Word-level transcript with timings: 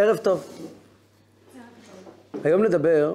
ערב 0.00 0.16
טוב. 0.16 0.44
היום 2.44 2.64
נדבר 2.64 3.14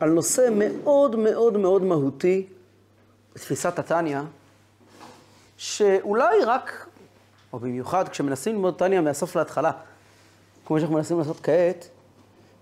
על 0.00 0.10
נושא 0.10 0.48
מאוד 0.52 1.16
מאוד 1.16 1.56
מאוד 1.56 1.82
מהותי 1.82 2.46
בתפיסת 3.34 3.78
התניא, 3.78 4.20
שאולי 5.56 6.44
רק, 6.44 6.86
או 7.52 7.58
במיוחד 7.58 8.08
כשמנסים 8.08 8.54
ללמוד 8.54 8.74
תניא 8.78 9.00
מהסוף 9.00 9.36
להתחלה, 9.36 9.70
כמו 10.66 10.78
שאנחנו 10.78 10.96
מנסים 10.96 11.18
לעשות 11.18 11.40
כעת, 11.42 11.88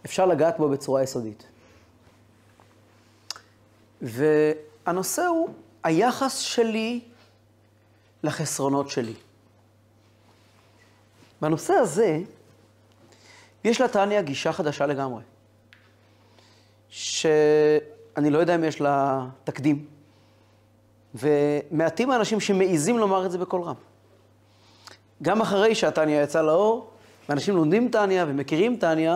אפשר 0.04 0.26
לגעת 0.26 0.58
בו 0.58 0.68
בצורה 0.68 1.02
יסודית. 1.02 1.44
והנושא 4.02 5.22
הוא 5.22 5.48
היחס 5.84 6.38
שלי 6.38 7.00
לחסרונות 8.22 8.90
שלי. 8.90 9.14
בנושא 11.40 11.72
הזה, 11.72 12.20
יש 13.66 13.80
לתניא 13.80 14.20
גישה 14.20 14.52
חדשה 14.52 14.86
לגמרי, 14.86 15.22
שאני 16.88 18.30
לא 18.30 18.38
יודע 18.38 18.54
אם 18.54 18.64
יש 18.64 18.80
לה 18.80 19.26
תקדים, 19.44 19.86
ומעטים 21.14 22.10
האנשים 22.10 22.40
שמעיזים 22.40 22.98
לומר 22.98 23.26
את 23.26 23.30
זה 23.30 23.38
בקול 23.38 23.62
רם. 23.62 23.74
גם 25.22 25.40
אחרי 25.40 25.74
שהתניא 25.74 26.22
יצא 26.22 26.42
לאור, 26.42 26.90
ואנשים 27.28 27.56
לומדים 27.56 27.88
תניא 27.88 28.24
ומכירים 28.28 28.76
תניא, 28.76 29.12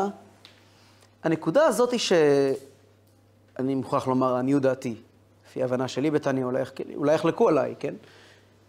הנקודה 1.24 1.64
הזאת 1.64 1.90
היא 1.90 2.00
שאני 2.00 3.74
מוכרח 3.74 4.06
לומר, 4.06 4.36
עניות 4.36 4.62
דעתי, 4.62 4.94
לפי 5.46 5.62
ההבנה 5.62 5.88
שלי 5.88 6.10
בתניא, 6.10 6.44
אולי 6.94 7.14
יחלקו 7.14 7.48
עליי, 7.48 7.74
כן? 7.78 7.94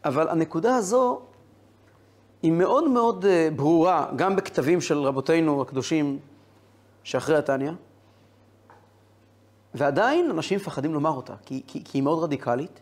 אבל 0.06 0.30
הנקודה 0.30 0.76
הזו 0.76 1.22
היא 2.44 2.52
מאוד 2.52 2.90
מאוד 2.90 3.26
אה, 3.26 3.50
ברורה, 3.56 4.08
גם 4.16 4.36
בכתבים 4.36 4.82
של 4.82 4.98
רבותינו 4.98 5.62
הקדושים 5.62 6.20
שאחרי 7.04 7.36
התניא, 7.36 7.72
ועדיין 9.74 10.30
אנשים 10.30 10.58
מפחדים 10.58 10.94
לומר 10.94 11.10
אותה, 11.10 11.34
כי, 11.46 11.62
כי, 11.68 11.84
כי 11.84 11.98
היא 11.98 12.04
מאוד 12.04 12.24
רדיקלית, 12.24 12.80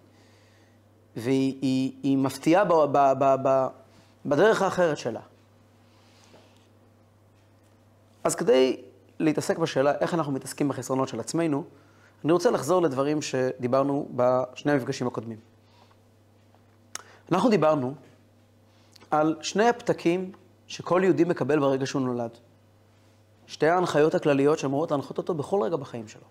והיא 1.15 1.57
היא, 1.61 1.91
היא 2.03 2.17
מפתיעה 2.17 2.65
ב, 2.65 2.73
ב, 2.73 2.97
ב, 3.19 3.35
ב, 3.43 3.67
בדרך 4.25 4.61
האחרת 4.61 4.97
שלה. 4.97 5.21
אז 8.23 8.35
כדי 8.35 8.81
להתעסק 9.19 9.57
בשאלה 9.57 9.93
איך 9.99 10.13
אנחנו 10.13 10.31
מתעסקים 10.31 10.67
בחסרונות 10.69 11.07
של 11.07 11.19
עצמנו, 11.19 11.63
אני 12.23 12.31
רוצה 12.31 12.51
לחזור 12.51 12.81
לדברים 12.81 13.21
שדיברנו 13.21 14.07
בשני 14.15 14.71
המפגשים 14.71 15.07
הקודמים. 15.07 15.37
אנחנו 17.31 17.49
דיברנו 17.49 17.93
על 19.11 19.35
שני 19.41 19.69
הפתקים 19.69 20.31
שכל 20.67 21.01
יהודי 21.03 21.23
מקבל 21.23 21.59
ברגע 21.59 21.85
שהוא 21.85 22.01
נולד. 22.01 22.37
שתי 23.47 23.67
ההנחיות 23.67 24.15
הכלליות 24.15 24.59
שאמורות 24.59 24.91
להנחות 24.91 25.17
אותו 25.17 25.33
בכל 25.33 25.61
רגע 25.63 25.75
בחיים 25.75 26.07
שלו. 26.07 26.23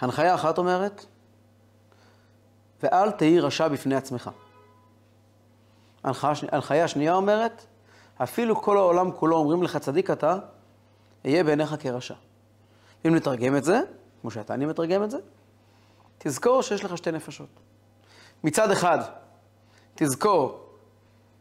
הנחיה 0.00 0.34
אחת 0.34 0.58
אומרת, 0.58 1.06
ואל 2.82 3.10
תהי 3.10 3.40
רשע 3.40 3.68
בפני 3.68 3.94
עצמך. 3.94 4.30
הנחיה 6.04 6.84
השנייה 6.84 7.14
אומרת, 7.14 7.66
אפילו 8.22 8.62
כל 8.62 8.76
העולם 8.76 9.12
כולו 9.12 9.36
אומרים 9.36 9.62
לך 9.62 9.76
צדיק 9.76 10.10
אתה, 10.10 10.38
אהיה 11.24 11.44
בעיניך 11.44 11.74
כרשע. 11.80 12.14
אם 13.06 13.14
נתרגם 13.14 13.56
את 13.56 13.64
זה, 13.64 13.80
כמו 14.20 14.30
שאתה 14.30 14.54
אני 14.54 14.66
מתרגם 14.66 15.04
את 15.04 15.10
זה, 15.10 15.18
תזכור 16.18 16.62
שיש 16.62 16.84
לך 16.84 16.96
שתי 16.96 17.12
נפשות. 17.12 17.48
מצד 18.44 18.70
אחד, 18.70 18.98
תזכור 19.94 20.65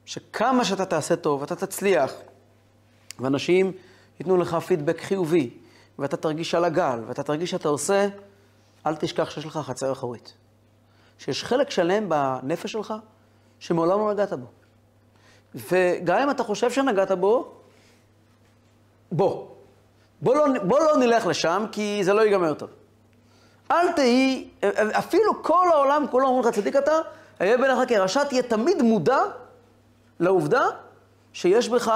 שכמה 0.05 0.65
שאתה 0.65 0.85
תעשה 0.85 1.15
טוב, 1.15 1.43
אתה 1.43 1.55
תצליח, 1.55 2.13
ואנשים 3.19 3.71
ייתנו 4.19 4.37
לך 4.37 4.55
פידבק 4.55 5.01
חיובי, 5.01 5.49
ואתה 5.99 6.17
תרגיש 6.17 6.55
על 6.55 6.65
הגל, 6.65 6.99
ואתה 7.07 7.23
תרגיש 7.23 7.51
שאתה 7.51 7.69
עושה, 7.69 8.07
אל 8.85 8.95
תשכח 8.95 9.29
שיש 9.29 9.45
לך 9.45 9.57
חצר 9.57 9.91
אחורית. 9.91 10.33
שיש 11.19 11.43
חלק 11.43 11.69
שלם 11.69 12.09
בנפש 12.09 12.71
שלך 12.71 12.93
שמעולם 13.59 13.99
לא 13.99 14.13
נגעת 14.13 14.33
בו. 14.33 14.45
וגם 15.55 16.19
אם 16.19 16.29
אתה 16.29 16.43
חושב 16.43 16.71
שנגעת 16.71 17.11
בו, 17.11 17.51
בוא. 19.11 19.47
בוא 20.21 20.35
לא, 20.35 20.45
בוא 20.63 20.79
לא 20.79 20.97
נלך 20.97 21.25
לשם, 21.25 21.65
כי 21.71 22.03
זה 22.03 22.13
לא 22.13 22.21
ייגמר 22.21 22.53
טוב. 22.53 22.69
אל 23.71 23.91
תהי, 23.91 24.49
אפילו 24.91 25.43
כל 25.43 25.67
העולם 25.73 26.05
כולו 26.11 26.27
אומרים 26.27 26.47
לך 26.47 26.55
צדיק 26.55 26.75
אתה, 26.75 26.91
אהיה 27.41 27.57
בעיניך 27.57 27.89
כרשע, 27.89 28.23
תהיה 28.23 28.43
תמיד 28.43 28.81
מודע 28.81 29.19
לעובדה 30.19 30.65
שיש 31.33 31.69
בך, 31.69 31.91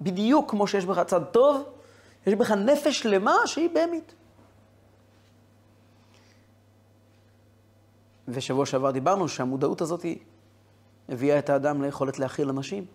בדיוק 0.00 0.50
כמו 0.50 0.66
שיש 0.66 0.84
בך 0.84 1.02
צד 1.06 1.24
טוב, 1.24 1.64
יש 2.26 2.34
בך 2.34 2.50
נפש 2.50 2.98
שלמה 2.98 3.36
שהיא 3.46 3.68
בהמית. 3.74 4.14
ושבוע 8.28 8.66
שעבר 8.66 8.90
דיברנו 8.90 9.28
שהמודעות 9.28 9.80
הזאת 9.80 10.06
מביאה 11.08 11.38
את 11.38 11.50
האדם 11.50 11.82
ליכולת 11.82 12.18
להכיל 12.18 12.48
אנשים. 12.48 12.86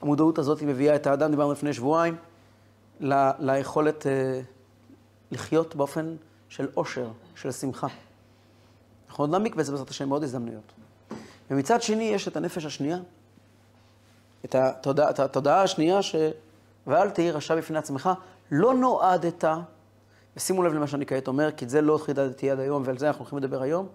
המודעות 0.00 0.38
הזאת 0.38 0.62
מביאה 0.62 0.96
את 0.96 1.06
האדם, 1.06 1.30
דיברנו 1.30 1.52
לפני 1.52 1.72
שבועיים, 1.72 2.16
ל- 3.00 3.30
ליכולת 3.38 4.02
uh, 4.02 4.08
לחיות 5.30 5.76
באופן 5.76 6.16
של 6.48 6.68
עושר, 6.74 7.08
של 7.36 7.52
שמחה. 7.52 7.86
אנחנו 9.08 9.24
עוד 9.24 9.30
נעמיק 9.30 9.54
בזה 9.54 9.72
בעזרת 9.72 9.90
השם 9.90 10.08
בעוד 10.08 10.22
הזדמנויות. 10.22 10.72
ומצד 11.50 11.82
שני 11.82 12.04
יש 12.04 12.28
את 12.28 12.36
הנפש 12.36 12.64
השנייה, 12.64 12.98
את 14.46 14.54
התודעה, 14.54 15.10
את 15.10 15.20
התודעה 15.20 15.62
השנייה 15.62 16.02
ש... 16.02 16.14
ואל 16.86 17.10
תהי 17.10 17.30
רשע 17.30 17.56
בפני 17.56 17.78
עצמך, 17.78 18.10
לא 18.50 18.74
נועדת, 18.74 19.44
ושימו 20.36 20.62
לב 20.62 20.72
למה 20.72 20.86
שאני 20.86 21.06
כעת 21.06 21.28
אומר, 21.28 21.52
כי 21.52 21.64
את 21.64 21.70
זה 21.70 21.80
לא 21.80 21.98
חידדתי 21.98 22.50
עד 22.50 22.60
היום, 22.60 22.82
ועל 22.86 22.98
זה 22.98 23.08
אנחנו 23.08 23.20
הולכים 23.20 23.38
לדבר 23.38 23.62
היום, 23.62 23.88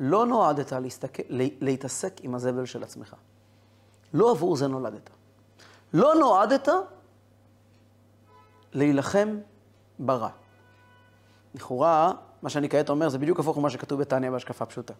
לא 0.00 0.26
נועדת 0.26 0.72
להסתכל, 0.72 1.22
להתעסק 1.60 2.12
עם 2.22 2.34
הזבל 2.34 2.64
של 2.64 2.82
עצמך. 2.82 3.14
לא 4.14 4.30
עבור 4.30 4.56
זה 4.56 4.66
נולדת. 4.66 5.10
לא 5.92 6.14
נועדת 6.14 6.68
להילחם 8.72 9.38
ברע. 9.98 10.28
לכאורה, 11.54 12.12
מה 12.42 12.50
שאני 12.50 12.68
כעת 12.68 12.90
אומר 12.90 13.08
זה 13.08 13.18
בדיוק 13.18 13.40
הפוך 13.40 13.58
ממה 13.58 13.70
שכתוב 13.70 14.00
בתניא 14.00 14.30
בהשקפה 14.30 14.66
פשוטה. 14.66 14.94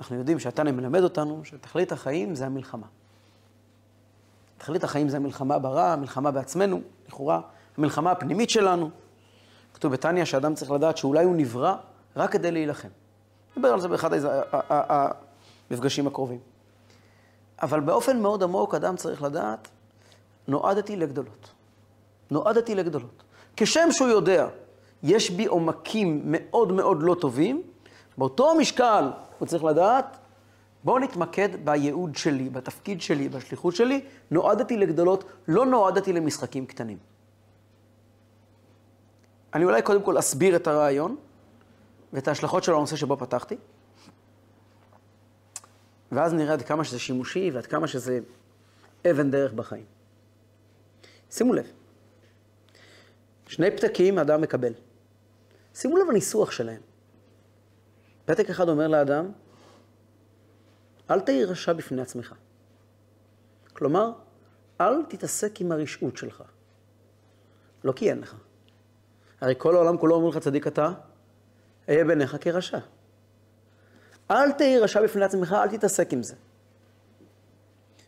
אנחנו 0.00 0.16
יודעים 0.16 0.38
שהתניא 0.38 0.72
מלמד 0.72 1.02
אותנו 1.02 1.44
שתכלית 1.44 1.92
החיים 1.92 2.34
זה 2.34 2.46
המלחמה. 2.46 2.86
תכלית 4.60 4.84
החיים 4.84 5.08
זה 5.08 5.16
המלחמה 5.16 5.58
ברע, 5.58 5.92
המלחמה 5.92 6.30
בעצמנו, 6.30 6.80
לכאורה, 7.08 7.40
המלחמה 7.78 8.10
הפנימית 8.10 8.50
שלנו. 8.50 8.90
כתוב 9.74 9.92
בתניא 9.92 10.24
שאדם 10.24 10.54
צריך 10.54 10.70
לדעת 10.70 10.96
שאולי 10.96 11.24
הוא 11.24 11.36
נברא 11.36 11.74
רק 12.16 12.32
כדי 12.32 12.50
להילחם. 12.50 12.88
נדבר 13.56 13.68
על 13.68 13.80
זה 13.80 13.88
באחד 13.88 14.10
המפגשים 15.70 16.06
הקרובים. 16.06 16.38
אבל 17.62 17.80
באופן 17.80 18.22
מאוד 18.22 18.42
עמוק 18.42 18.74
אדם 18.74 18.96
צריך 18.96 19.22
לדעת, 19.22 19.68
נועדתי 20.48 20.96
לגדולות. 20.96 21.50
נועדתי 22.30 22.74
לגדולות. 22.74 23.22
כשם 23.56 23.88
שהוא 23.90 24.08
יודע, 24.08 24.48
יש 25.02 25.30
בי 25.30 25.46
עומקים 25.46 26.22
מאוד 26.24 26.72
מאוד 26.72 27.02
לא 27.02 27.16
טובים, 27.20 27.62
באותו 28.18 28.54
משקל 28.54 29.10
הוא 29.38 29.48
צריך 29.48 29.64
לדעת, 29.64 30.18
בואו 30.84 30.98
נתמקד 30.98 31.48
בייעוד 31.64 32.16
שלי, 32.16 32.50
בתפקיד 32.50 33.00
שלי, 33.00 33.28
בשליחות 33.28 33.76
שלי, 33.76 34.04
נועדתי 34.30 34.76
לגדולות, 34.76 35.24
לא 35.48 35.66
נועדתי 35.66 36.12
למשחקים 36.12 36.66
קטנים. 36.66 36.98
אני 39.54 39.64
אולי 39.64 39.82
קודם 39.82 40.02
כל 40.02 40.18
אסביר 40.18 40.56
את 40.56 40.66
הרעיון 40.66 41.16
ואת 42.12 42.28
ההשלכות 42.28 42.64
של 42.64 42.72
הנושא 42.72 42.96
שבו 42.96 43.16
פתחתי, 43.16 43.56
ואז 46.12 46.34
נראה 46.34 46.52
עד 46.52 46.62
כמה 46.62 46.84
שזה 46.84 46.98
שימושי 46.98 47.50
ועד 47.54 47.66
כמה 47.66 47.86
שזה 47.86 48.20
אבן 49.10 49.30
דרך 49.30 49.52
בחיים. 49.52 49.84
שימו 51.30 51.52
לב, 51.52 51.66
שני 53.46 53.70
פתקים 53.70 54.18
האדם 54.18 54.40
מקבל. 54.40 54.72
שימו 55.74 55.96
לב 55.96 56.10
לניסוח 56.10 56.50
שלהם. 56.50 56.80
פתק 58.24 58.50
אחד 58.50 58.68
אומר 58.68 58.88
לאדם, 58.88 59.32
אל 61.10 61.20
תהי 61.20 61.44
רשע 61.44 61.72
בפני 61.72 62.02
עצמך. 62.02 62.34
כלומר, 63.72 64.12
אל 64.80 65.02
תתעסק 65.08 65.60
עם 65.60 65.72
הרשעות 65.72 66.16
שלך. 66.16 66.42
לא 67.84 67.92
כי 67.92 68.10
אין 68.10 68.20
לך. 68.20 68.34
הרי 69.40 69.54
כל 69.58 69.74
העולם 69.76 69.98
כולו 69.98 70.14
אומר 70.14 70.28
לך 70.28 70.38
צדיק 70.38 70.66
אתה, 70.66 70.92
אהיה 71.88 72.04
בעיניך 72.04 72.36
כרשע. 72.40 72.78
אל 74.30 74.52
תהי 74.52 74.78
רשע 74.78 75.02
בפני 75.02 75.24
עצמך, 75.24 75.52
אל 75.52 75.68
תתעסק 75.68 76.12
עם 76.12 76.22
זה. 76.22 76.34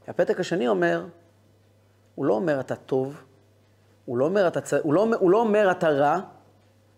הפתק 0.08 0.40
השני 0.40 0.68
אומר, 0.68 1.06
הוא 2.14 2.26
לא 2.26 2.34
אומר 2.34 2.60
אתה 2.60 2.76
טוב, 2.76 3.24
הוא 4.04 4.18
לא 4.18 4.24
אומר 4.24 4.48
אתה, 4.48 4.60
צ... 4.60 4.72
הוא 4.74 4.94
לא, 4.94 5.06
הוא 5.20 5.30
לא 5.30 5.40
אומר 5.40 5.70
אתה 5.70 5.88
רע, 5.88 6.20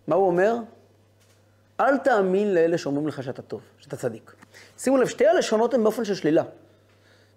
מה 0.07 0.15
הוא 0.15 0.27
אומר? 0.27 0.55
אל 1.79 1.97
תאמין 1.97 2.53
לאלה 2.53 2.77
שאומרים 2.77 3.07
לך 3.07 3.23
שאתה 3.23 3.41
טוב, 3.41 3.61
שאתה 3.77 3.97
צדיק. 3.97 4.35
שימו 4.77 4.97
לב, 4.97 5.07
שתי 5.07 5.27
הלשונות 5.27 5.73
הן 5.73 5.83
באופן 5.83 6.05
של 6.05 6.15
שלילה. 6.15 6.43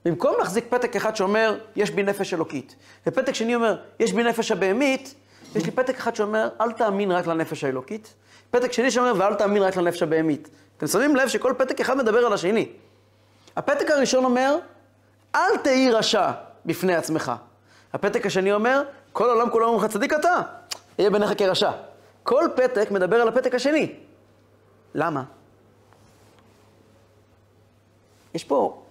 במקום 0.04 0.34
להחזיק 0.38 0.64
פתק 0.68 0.96
אחד 0.96 1.16
שאומר, 1.16 1.58
יש 1.76 1.90
בי 1.90 2.02
נפש 2.02 2.34
אלוקית, 2.34 2.76
ופתק 3.06 3.32
שני 3.32 3.54
אומר, 3.54 3.76
יש 4.00 4.12
בי 4.12 4.22
נפש 4.22 4.52
הבהמית, 4.52 5.14
יש 5.54 5.64
לי 5.64 5.70
פתק 5.70 5.94
אחד 5.94 6.16
שאומר, 6.16 6.48
אל 6.60 6.72
תאמין 6.72 7.12
רק 7.12 7.26
לנפש 7.26 7.64
האלוקית. 7.64 8.14
פתק 8.50 8.72
שני 8.72 8.90
שאומר, 8.90 9.12
ואל 9.18 9.34
תאמין 9.34 9.62
רק 9.62 9.76
לנפש 9.76 10.02
הבהמית. 10.02 10.48
אתם 10.76 10.86
שמים 10.86 11.16
לב 11.16 11.28
שכל 11.28 11.54
פתק 11.58 11.80
אחד 11.80 11.96
מדבר 11.96 12.26
על 12.26 12.32
השני. 12.32 12.68
הפתק 13.56 13.90
הראשון 13.90 14.24
אומר, 14.24 14.56
אל 15.34 15.56
תהי 15.62 15.90
רשע 15.90 16.30
בפני 16.66 16.94
עצמך. 16.94 17.32
הפתק 17.92 18.26
השני 18.26 18.52
אומר, 18.52 18.82
כל 19.12 19.30
העולם 19.30 19.50
כולו 19.50 19.66
אומרים 19.66 19.84
לך 19.84 19.90
צדיק 19.92 20.12
אתה, 20.12 20.40
יהיה 20.98 21.10
בעיניך 21.10 21.30
כרשע. 21.36 21.70
כל 22.22 22.48
פתק 22.56 22.90
מדבר 22.90 23.16
על 23.16 23.28
הפתק 23.28 23.54
השני. 23.54 23.94
למה? 24.94 25.22
יש 28.34 28.44
פה 28.44 28.82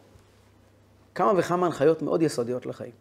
כמה 1.16 1.32
וכמה 1.38 1.66
הנחיות 1.66 2.02
מאוד 2.02 2.22
יסודיות 2.22 2.66
לחיים. 2.66 2.92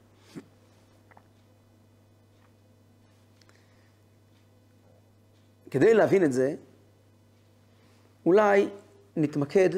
כדי 5.70 5.94
להבין 5.94 6.24
את 6.24 6.32
זה, 6.32 6.54
אולי 8.26 8.68
נתמקד 9.16 9.70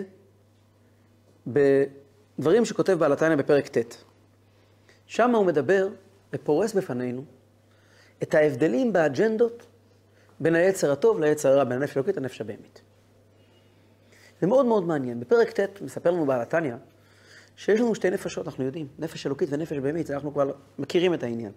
בדברים 1.47 2.65
שכותב 2.65 2.93
בעל 2.93 3.13
התניא 3.13 3.37
בפרק 3.37 3.69
ט'. 3.79 4.05
שם 5.07 5.35
הוא 5.35 5.47
מדבר 5.47 5.89
ופורס 6.33 6.75
בפנינו 6.75 7.25
את 8.23 8.35
ההבדלים 8.35 8.93
באג'נדות 8.93 9.67
בין 10.41 10.55
היצר 10.55 10.93
הטוב 10.93 11.21
ליצר 11.21 11.49
הרע, 11.49 11.65
בין 11.65 11.79
הנפש 11.79 11.97
האלוקית 11.97 12.17
לנפש 12.17 12.41
הבהמית. 12.41 12.83
זה 14.41 14.47
מאוד 14.47 14.67
מאוד 14.67 14.85
מעניין. 14.85 15.21
בפרק 15.21 15.61
ט' 15.61 15.83
מספר 15.83 16.11
לנו 16.11 16.27
בעל 16.27 16.41
התניא 16.41 16.75
שיש 17.57 17.81
לנו 17.81 17.95
שתי 17.95 18.11
נפשות, 18.11 18.47
אנחנו 18.47 18.65
יודעים, 18.65 18.87
נפש 18.99 19.27
אלוקית 19.27 19.49
ונפש 19.53 19.77
בהמית, 19.77 20.11
אנחנו 20.11 20.33
כבר 20.33 20.53
מכירים 20.79 21.15
את 21.15 21.23
העניין. 21.23 21.53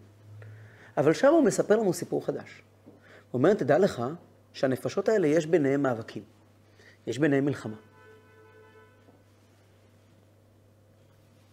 אבל 0.97 1.13
שם 1.13 1.27
הוא 1.27 1.43
מספר 1.43 1.75
לנו 1.75 1.93
סיפור 1.93 2.25
חדש. 2.25 2.61
הוא 3.31 3.39
אומר, 3.39 3.53
תדע 3.53 3.77
לך 3.77 4.03
שהנפשות 4.53 5.09
האלה 5.09 5.27
יש 5.27 5.45
ביניהם 5.45 5.83
מאבקים. 5.83 6.23
יש 7.07 7.19
ביניהם 7.19 7.45
מלחמה. 7.45 7.75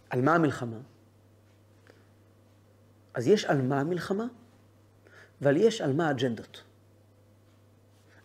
על 0.09 0.21
מה 0.21 0.35
המלחמה? 0.35 0.77
אז 3.13 3.27
יש 3.27 3.45
על 3.45 3.61
מה 3.61 3.79
המלחמה, 3.79 4.25
אבל 5.41 5.57
יש 5.57 5.81
על 5.81 5.93
מה 5.93 6.07
האג'נדות. 6.07 6.63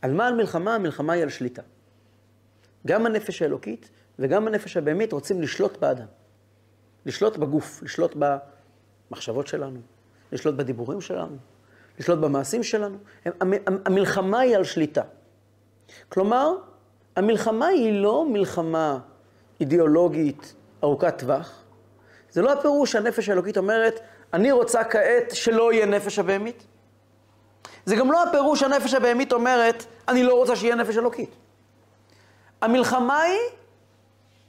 על 0.03 0.13
מה 0.13 0.29
המלחמה? 0.29 0.75
המלחמה 0.75 1.13
היא 1.13 1.23
על 1.23 1.29
שליטה. 1.29 1.63
גם 2.87 3.07
הנפש 3.07 3.43
האלוקית 3.43 3.91
וגם 4.19 4.47
הנפש 4.47 4.77
הבהמית 4.77 5.13
רוצים 5.13 5.43
לשלוט 5.43 5.77
באדם. 5.77 6.07
לשלוט 7.07 7.37
בגוף, 7.37 7.83
לשלוט 7.83 8.15
במחשבות 8.19 9.47
שלנו, 9.47 9.81
לשלוט 10.33 10.55
בדיבורים 10.55 11.01
שלנו, 11.01 11.37
לשלוט 11.99 12.19
במעשים 12.19 12.63
שלנו. 12.63 12.97
המלחמה 13.87 14.39
היא 14.39 14.57
על 14.57 14.65
שליטה. 14.65 15.03
כלומר, 16.09 16.55
המלחמה 17.17 17.67
היא 17.67 18.01
לא 18.01 18.27
מלחמה 18.29 18.99
אידיאולוגית 19.61 20.55
ארוכת 20.85 21.19
טווח. 21.19 21.65
זה 22.31 22.43
לא 22.43 22.53
הפירוש 22.53 22.93
שהנפש 22.93 23.29
האלוקית 23.29 23.57
אומרת, 23.57 24.01
אני 24.33 24.53
רוצה 24.53 24.85
כעת 24.85 25.31
שלא 25.33 25.73
יהיה 25.73 25.87
נפש 25.87 26.19
הבהמית. 26.19 26.67
זה 27.85 27.97
גם 27.97 28.13
לא 28.13 28.23
הפירוש 28.23 28.61
שהנפש 28.61 28.95
הבהמית 28.95 29.33
אומרת, 29.33 29.85
אני 30.09 30.23
לא 30.23 30.35
רוצה 30.35 30.57
שיהיה 30.57 30.75
נפש 30.75 30.97
אלוקית. 30.97 31.31
המלחמה 32.65 33.21
היא, 33.21 33.39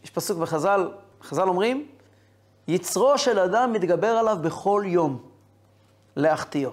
יש 0.04 0.10
פסוק 0.10 0.38
בחז"ל, 0.38 0.90
חז"ל 1.24 1.48
אומרים, 1.48 1.88
יצרו 2.68 3.18
של 3.18 3.40
אדם 3.40 3.74
מתגבר 3.74 4.08
עליו 4.08 4.38
בכל 4.42 4.84
יום 4.86 5.20
להחטיאו. 6.16 6.72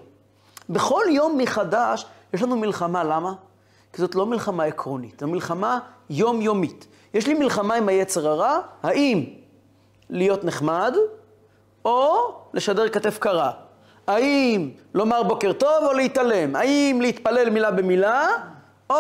בכל 0.68 1.04
יום 1.08 1.38
מחדש 1.38 2.06
יש 2.32 2.42
לנו 2.42 2.56
מלחמה, 2.56 3.04
למה? 3.04 3.32
כי 3.92 4.00
זאת 4.00 4.14
לא 4.14 4.26
מלחמה 4.26 4.64
עקרונית, 4.64 5.20
זו 5.20 5.26
מלחמה 5.26 5.78
יומיומית. 6.10 6.86
יש 7.14 7.26
לי 7.26 7.34
מלחמה 7.34 7.74
עם 7.74 7.88
היצר 7.88 8.28
הרע, 8.28 8.58
האם 8.82 9.24
להיות 10.10 10.44
נחמד, 10.44 10.94
או 11.84 12.16
לשדר 12.54 12.88
כתף 12.88 13.18
קרה. 13.18 13.52
האם 14.06 14.70
לומר 14.94 15.22
בוקר 15.22 15.52
טוב 15.52 15.84
או 15.84 15.92
להתעלם? 15.92 16.56
האם 16.56 16.98
להתפלל 17.00 17.50
מילה 17.50 17.70
במילה, 17.70 18.28
או 18.90 18.96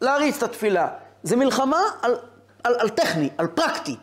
להריץ 0.00 0.36
את 0.36 0.42
התפילה? 0.42 0.88
זה 1.28 1.36
מלחמה 1.36 1.80
על, 2.02 2.16
על, 2.64 2.74
על 2.78 2.88
טכני, 2.88 3.28
על 3.38 3.46
פרקטי. 3.46 3.96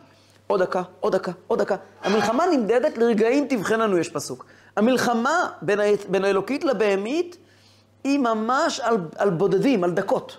עוד 0.46 0.62
דקה, 0.62 0.82
עוד 1.00 1.16
דקה, 1.16 1.32
עוד 1.46 1.58
דקה. 1.58 1.76
המלחמה 2.02 2.46
נמדדת 2.46 2.98
לרגעים 2.98 3.46
תבחננו, 3.48 3.98
יש 3.98 4.08
פסוק. 4.08 4.46
המלחמה 4.76 5.50
בין, 5.62 5.80
ה... 5.80 5.84
בין 6.08 6.24
האלוקית 6.24 6.64
לבהמית 6.64 7.36
היא 8.04 8.18
ממש 8.18 8.80
על, 8.80 8.96
על 9.16 9.30
בודדים, 9.30 9.84
על 9.84 9.90
דקות. 9.90 10.38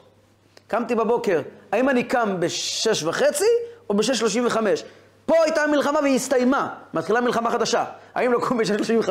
קמתי 0.67 0.95
בבוקר, 0.95 1.41
האם 1.71 1.89
אני 1.89 2.03
קם 2.03 2.39
בשש 2.39 3.03
וחצי 3.03 3.45
או 3.89 3.97
בשש 3.97 4.19
שלושים 4.19 4.45
וחמש? 4.45 4.83
פה 5.27 5.43
הייתה 5.43 5.63
המלחמה 5.63 5.99
והיא 5.99 6.15
הסתיימה, 6.15 6.73
מתחילה 6.93 7.21
מלחמה 7.21 7.51
חדשה. 7.51 7.85
האם 8.15 8.33
לקום 8.33 8.57
ב-6.35 8.57 9.09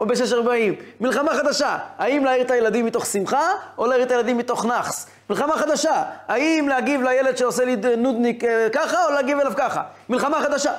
או 0.00 0.06
ב-6.40? 0.06 0.82
מלחמה 1.00 1.34
חדשה. 1.34 1.78
האם 1.98 2.24
להעיר 2.24 2.42
את 2.42 2.50
הילדים 2.50 2.86
מתוך 2.86 3.06
שמחה 3.06 3.50
או 3.78 3.86
להעיר 3.86 4.02
את 4.02 4.10
הילדים 4.10 4.38
מתוך 4.38 4.64
נאחס? 4.64 5.06
מלחמה 5.30 5.56
חדשה. 5.56 6.04
האם 6.28 6.68
להגיב 6.68 7.02
לילד 7.02 7.36
שעושה 7.36 7.64
לי 7.64 7.76
נודניק 7.96 8.44
אה, 8.44 8.68
ככה 8.72 9.06
או 9.06 9.12
להגיב 9.12 9.38
אליו 9.38 9.52
ככה? 9.56 9.82
מלחמה 10.08 10.42
חדשה. 10.42 10.72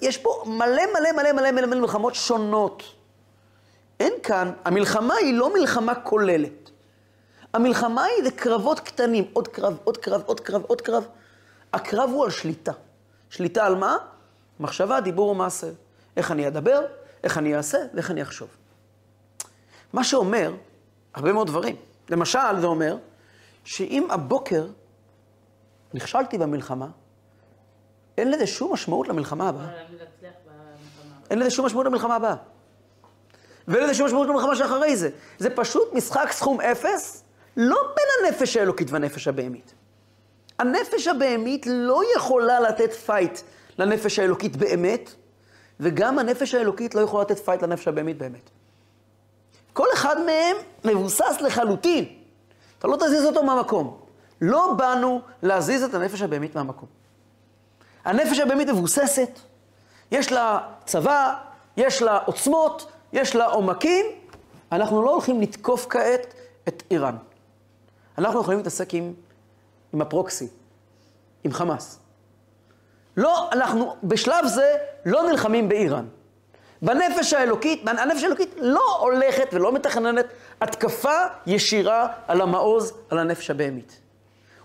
יש 0.00 0.18
פה 0.18 0.42
מלא 0.46 0.66
מלא 0.66 1.12
מלא 1.16 1.32
מלא 1.32 1.52
מלא 1.52 1.66
מלא 1.66 1.80
מלחמות 1.80 2.14
שונות. 2.14 2.82
אין 4.00 4.12
כאן, 4.22 4.52
המלחמה 4.64 5.14
היא 5.14 5.34
לא 5.34 5.54
מלחמה 5.54 5.94
כוללת. 5.94 6.70
המלחמה 7.54 8.04
היא 8.04 8.24
זה 8.24 8.30
קרבות 8.30 8.80
קטנים, 8.80 9.24
עוד 9.32 9.48
קרב, 9.48 9.76
עוד 9.84 9.96
קרב, 9.96 10.22
עוד 10.26 10.40
קרב, 10.40 10.62
עוד 10.66 10.80
קרב. 10.80 11.06
הקרב 11.72 12.10
הוא 12.10 12.24
על 12.24 12.30
שליטה. 12.30 12.72
שליטה 13.30 13.66
על 13.66 13.74
מה? 13.74 13.96
מחשבה, 14.60 15.00
דיבור 15.00 15.28
ומעשה. 15.28 15.66
איך 16.16 16.30
אני 16.30 16.48
אדבר, 16.48 16.80
איך 17.24 17.38
אני 17.38 17.56
אעשה 17.56 17.78
ואיך 17.94 18.10
אני 18.10 18.22
אחשוב. 18.22 18.48
מה 19.92 20.04
שאומר 20.04 20.54
הרבה 21.14 21.32
מאוד 21.32 21.46
דברים. 21.46 21.76
למשל, 22.10 22.60
זה 22.60 22.66
אומר 22.66 22.96
שאם 23.64 24.06
הבוקר 24.10 24.66
נכשלתי 25.94 26.38
במלחמה, 26.38 26.86
אין 28.18 28.30
לזה 28.30 28.46
שום 28.46 28.72
משמעות 28.72 29.08
למלחמה 29.08 29.48
הבאה. 29.48 29.68
אין 31.30 31.38
לזה 31.38 31.50
שום 31.50 31.66
משמעות 31.66 31.86
למלחמה 31.86 32.16
הבאה. 32.16 32.36
ואין 33.68 33.84
לזה 33.84 33.94
שום 33.94 34.06
משמעות 34.06 34.28
למלחמה 34.28 34.56
שאחרי 34.56 34.96
זה. 34.96 35.10
זה 35.38 35.50
פשוט 35.50 35.92
משחק 35.92 36.32
סכום 36.32 36.60
אפס, 36.60 37.24
לא 37.56 37.76
בין 37.96 38.26
הנפש 38.26 38.56
האלוקית 38.56 38.90
והנפש 38.90 39.28
הבהמית. 39.28 39.74
הנפש 40.58 41.06
הבהמית 41.06 41.66
לא 41.66 42.00
יכולה 42.16 42.60
לתת 42.60 42.92
fight 42.92 43.40
לנפש 43.78 44.18
האלוקית 44.18 44.56
באמת, 44.56 45.10
וגם 45.80 46.18
הנפש 46.18 46.54
האלוקית 46.54 46.94
לא 46.94 47.00
יכולה 47.00 47.22
לתת 47.22 47.38
fight 47.38 47.62
לנפש 47.62 47.88
הבהמית 47.88 48.18
באמת. 48.18 48.50
כל 49.72 49.86
אחד 49.94 50.16
מהם 50.20 50.56
מבוסס 50.84 51.36
לחלוטין. 51.40 52.04
אתה 52.78 52.88
לא 52.88 52.96
תזיז 52.96 53.24
אותו 53.24 53.42
מהמקום. 53.42 54.00
לא 54.40 54.72
באנו 54.76 55.20
להזיז 55.42 55.82
את 55.82 55.94
הנפש 55.94 56.22
הבהמית 56.22 56.54
מהמקום. 56.54 56.88
הנפש 58.04 58.38
הבהמית 58.38 58.68
מבוססת, 58.68 59.30
יש 60.10 60.32
לה 60.32 60.60
צבא, 60.84 61.34
יש 61.76 62.02
לה 62.02 62.18
עוצמות, 62.18 62.92
יש 63.12 63.36
לה 63.36 63.46
עומקים. 63.46 64.06
אנחנו 64.72 65.02
לא 65.02 65.10
הולכים 65.10 65.40
לתקוף 65.40 65.86
כעת 65.90 66.34
את 66.68 66.82
איראן. 66.90 67.16
אנחנו 68.18 68.40
יכולים 68.40 68.58
להתעסק 68.58 68.94
עם, 68.94 69.12
עם 69.92 70.00
הפרוקסי, 70.00 70.48
עם 71.44 71.52
חמאס. 71.52 71.98
לא, 73.18 73.48
אנחנו 73.52 73.96
בשלב 74.02 74.46
זה 74.46 74.76
לא 75.06 75.30
נלחמים 75.30 75.68
באיראן. 75.68 76.06
בנפש 76.82 77.32
האלוקית, 77.32 77.88
הנפש 77.88 78.22
האלוקית 78.22 78.54
לא 78.58 78.98
הולכת 79.00 79.48
ולא 79.52 79.72
מתכננת 79.72 80.26
התקפה 80.60 81.16
ישירה 81.46 82.08
על 82.28 82.40
המעוז, 82.40 82.92
על 83.10 83.18
הנפש 83.18 83.50
הבהמית. 83.50 84.00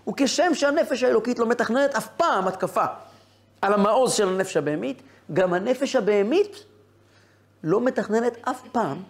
וכשם 0.08 0.54
שהנפש 0.54 1.02
האלוקית 1.02 1.38
לא 1.38 1.46
מתכננת 1.46 1.94
אף 1.94 2.08
פעם 2.16 2.48
התקפה 2.48 2.84
על 3.62 3.72
המעוז 3.72 4.12
של 4.12 4.28
הנפש 4.28 4.56
הבהמית, 4.56 5.02
גם 5.32 5.54
הנפש 5.54 5.96
הבהמית 5.96 6.64
לא 7.64 7.80
מתכננת 7.80 8.36
אף 8.48 8.62
פעם 8.72 9.02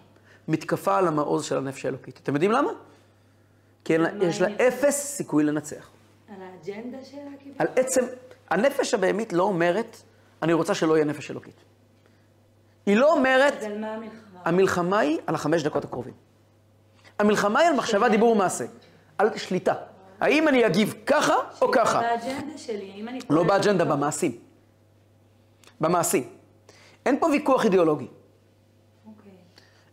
מתקפה 0.47 0.97
על 0.97 1.07
המעוז 1.07 1.45
של 1.45 1.57
הנפש 1.57 1.85
האלוקית. 1.85 2.19
אתם 2.23 2.33
יודעים 2.33 2.51
למה? 2.51 2.71
כי 3.83 3.93
יש 4.21 4.41
לה 4.41 4.47
אפס 4.67 4.95
סיכוי 4.95 5.43
לנצח. 5.43 5.89
על 6.29 6.35
האג'נדה 6.41 6.97
שלה? 7.03 7.19
כאילו? 7.39 7.55
על 7.59 7.67
עצם, 7.75 8.01
הנפש 8.49 8.93
הבהמית 8.93 9.33
לא 9.33 9.43
אומרת, 9.43 9.97
אני 10.41 10.53
רוצה 10.53 10.75
שלא 10.75 10.95
יהיה 10.95 11.05
נפש 11.05 11.31
אלוקית. 11.31 11.63
היא 12.85 12.97
לא 12.97 13.13
אומרת... 13.13 13.57
אז 13.57 13.63
על 13.63 13.79
מה 13.79 13.93
המלחמה? 13.93 14.39
המלחמה 14.45 14.99
היא 14.99 15.17
על 15.27 15.35
החמש 15.35 15.63
דקות 15.63 15.83
הקרובים. 15.85 16.13
המלחמה 17.19 17.59
היא 17.59 17.69
על 17.69 17.75
מחשבה, 17.75 18.09
דיבור 18.09 18.31
ומעשה. 18.31 18.65
על 19.17 19.37
שליטה. 19.37 19.73
האם 20.19 20.47
אני 20.47 20.65
אגיב 20.65 20.93
ככה 21.05 21.33
או 21.61 21.71
ככה? 21.71 22.01
באג'נדה 22.01 22.57
שלי, 22.57 22.91
אם 22.95 23.07
אני... 23.07 23.19
לא 23.29 23.43
באג'נדה, 23.43 23.85
במעשים. 23.85 24.31
במעשים. 25.81 26.29
אין 27.05 27.19
פה 27.19 27.25
ויכוח 27.25 27.65
אידיאולוגי. 27.65 28.07
אוקיי. 29.05 29.31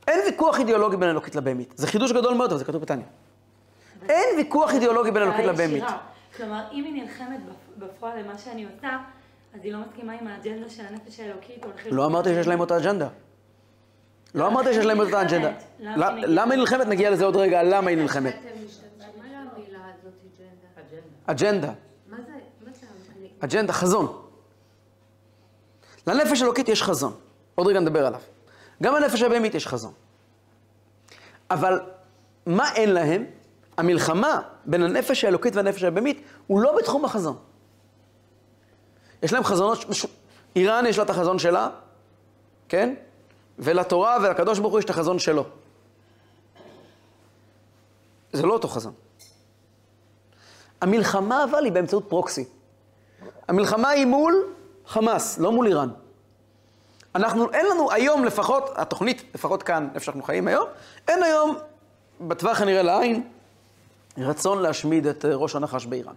אין 0.08 0.20
ויכוח 0.26 0.58
אידיאולוגי 0.58 0.96
בין 0.96 1.08
אלוקית 1.08 1.34
לבהמית. 1.34 1.74
זה 1.76 1.86
חידוש 1.86 2.12
גדול 2.12 2.34
מאוד, 2.34 2.50
אבל 2.50 2.58
זה 2.58 2.64
כתוב 2.64 2.82
בתניא. 2.82 3.04
אין 4.08 4.36
ויכוח 4.36 4.74
אידיאולוגי 4.74 5.10
בין 5.10 5.22
אלוקית 5.22 5.44
לבהמית. 5.44 5.84
כלומר, 6.36 6.64
אם 6.72 6.84
היא 6.84 7.02
נלחמת 7.02 7.40
בפ- 7.48 7.78
בפועל 7.78 8.18
למה 8.20 8.38
שאני 8.38 8.64
עושה, 8.64 8.98
אז 9.54 9.60
היא 9.62 9.72
לא 9.72 9.78
מסכימה 9.78 10.12
עם 10.12 10.26
האג'נדה 10.26 10.68
של 10.70 10.82
הנפש 10.86 11.20
האלוקית, 11.20 11.64
לא 11.90 12.06
אמרתי 12.06 12.28
שיש 12.28 12.46
להם 12.46 12.60
אותה 12.60 12.76
אג'נדה. 12.76 13.08
לא 14.34 14.46
אמרתי 14.46 14.74
שיש 14.74 14.84
להם 14.86 15.00
אותה 15.00 15.22
אג'נדה. 15.22 15.50
למה 16.26 16.54
היא 16.54 16.60
נלחמת? 16.60 16.86
נגיע 16.86 17.10
לזה 17.10 17.24
עוד 17.24 17.36
רגע, 17.36 17.62
למה 17.62 17.90
היא 17.90 17.98
נלחמת. 17.98 18.34
אג'נדה. 21.26 21.72
אג'נדה. 23.40 23.72
חזון. 23.72 24.22
לנפש 26.06 26.40
האלוקית 26.42 26.68
יש 26.68 26.82
חזון. 26.82 27.12
עוד 27.54 27.66
רגע 27.66 27.80
נדבר 27.80 28.06
עליו. 28.06 28.20
גם 28.82 28.94
לנפש 28.94 29.22
הבהמית 29.22 29.54
יש 29.54 29.66
חזון. 29.66 29.92
אבל 31.50 31.80
מה 32.46 32.74
אין 32.74 32.92
להם? 32.92 33.24
המלחמה 33.76 34.42
בין 34.66 34.82
הנפש 34.82 35.24
האלוקית 35.24 35.56
והנפש 35.56 35.82
הבהמית 35.82 36.22
הוא 36.46 36.60
לא 36.60 36.76
בתחום 36.76 37.04
החזון. 37.04 37.36
יש 39.22 39.32
להם 39.32 39.44
חזונות, 39.44 39.84
איראן 40.56 40.86
יש 40.86 40.98
לה 40.98 41.04
את 41.04 41.10
החזון 41.10 41.38
שלה, 41.38 41.68
כן? 42.68 42.94
ולתורה 43.58 44.18
ולקדוש 44.22 44.58
ברוך 44.58 44.72
הוא 44.72 44.78
יש 44.78 44.84
את 44.84 44.90
החזון 44.90 45.18
שלו. 45.18 45.44
זה 48.32 48.42
לא 48.42 48.52
אותו 48.52 48.68
חזון. 48.68 48.92
המלחמה 50.80 51.44
אבל 51.44 51.64
היא 51.64 51.72
באמצעות 51.72 52.04
פרוקסי. 52.08 52.44
המלחמה 53.48 53.88
היא 53.88 54.06
מול 54.06 54.54
חמאס, 54.86 55.38
לא 55.38 55.52
מול 55.52 55.66
איראן. 55.66 55.88
אנחנו, 57.14 57.52
אין 57.52 57.66
לנו 57.66 57.92
היום 57.92 58.24
לפחות, 58.24 58.70
התוכנית, 58.74 59.24
לפחות 59.34 59.62
כאן, 59.62 59.88
איפה 59.94 60.04
שאנחנו 60.04 60.22
חיים 60.22 60.48
היום, 60.48 60.68
אין 61.08 61.22
היום, 61.22 61.56
בטווח 62.20 62.60
הנראה 62.60 62.82
לעין, 62.82 63.28
רצון 64.18 64.62
להשמיד 64.62 65.06
את 65.06 65.24
אה, 65.24 65.34
ראש 65.34 65.54
הנחש 65.56 65.86
באיראן. 65.86 66.14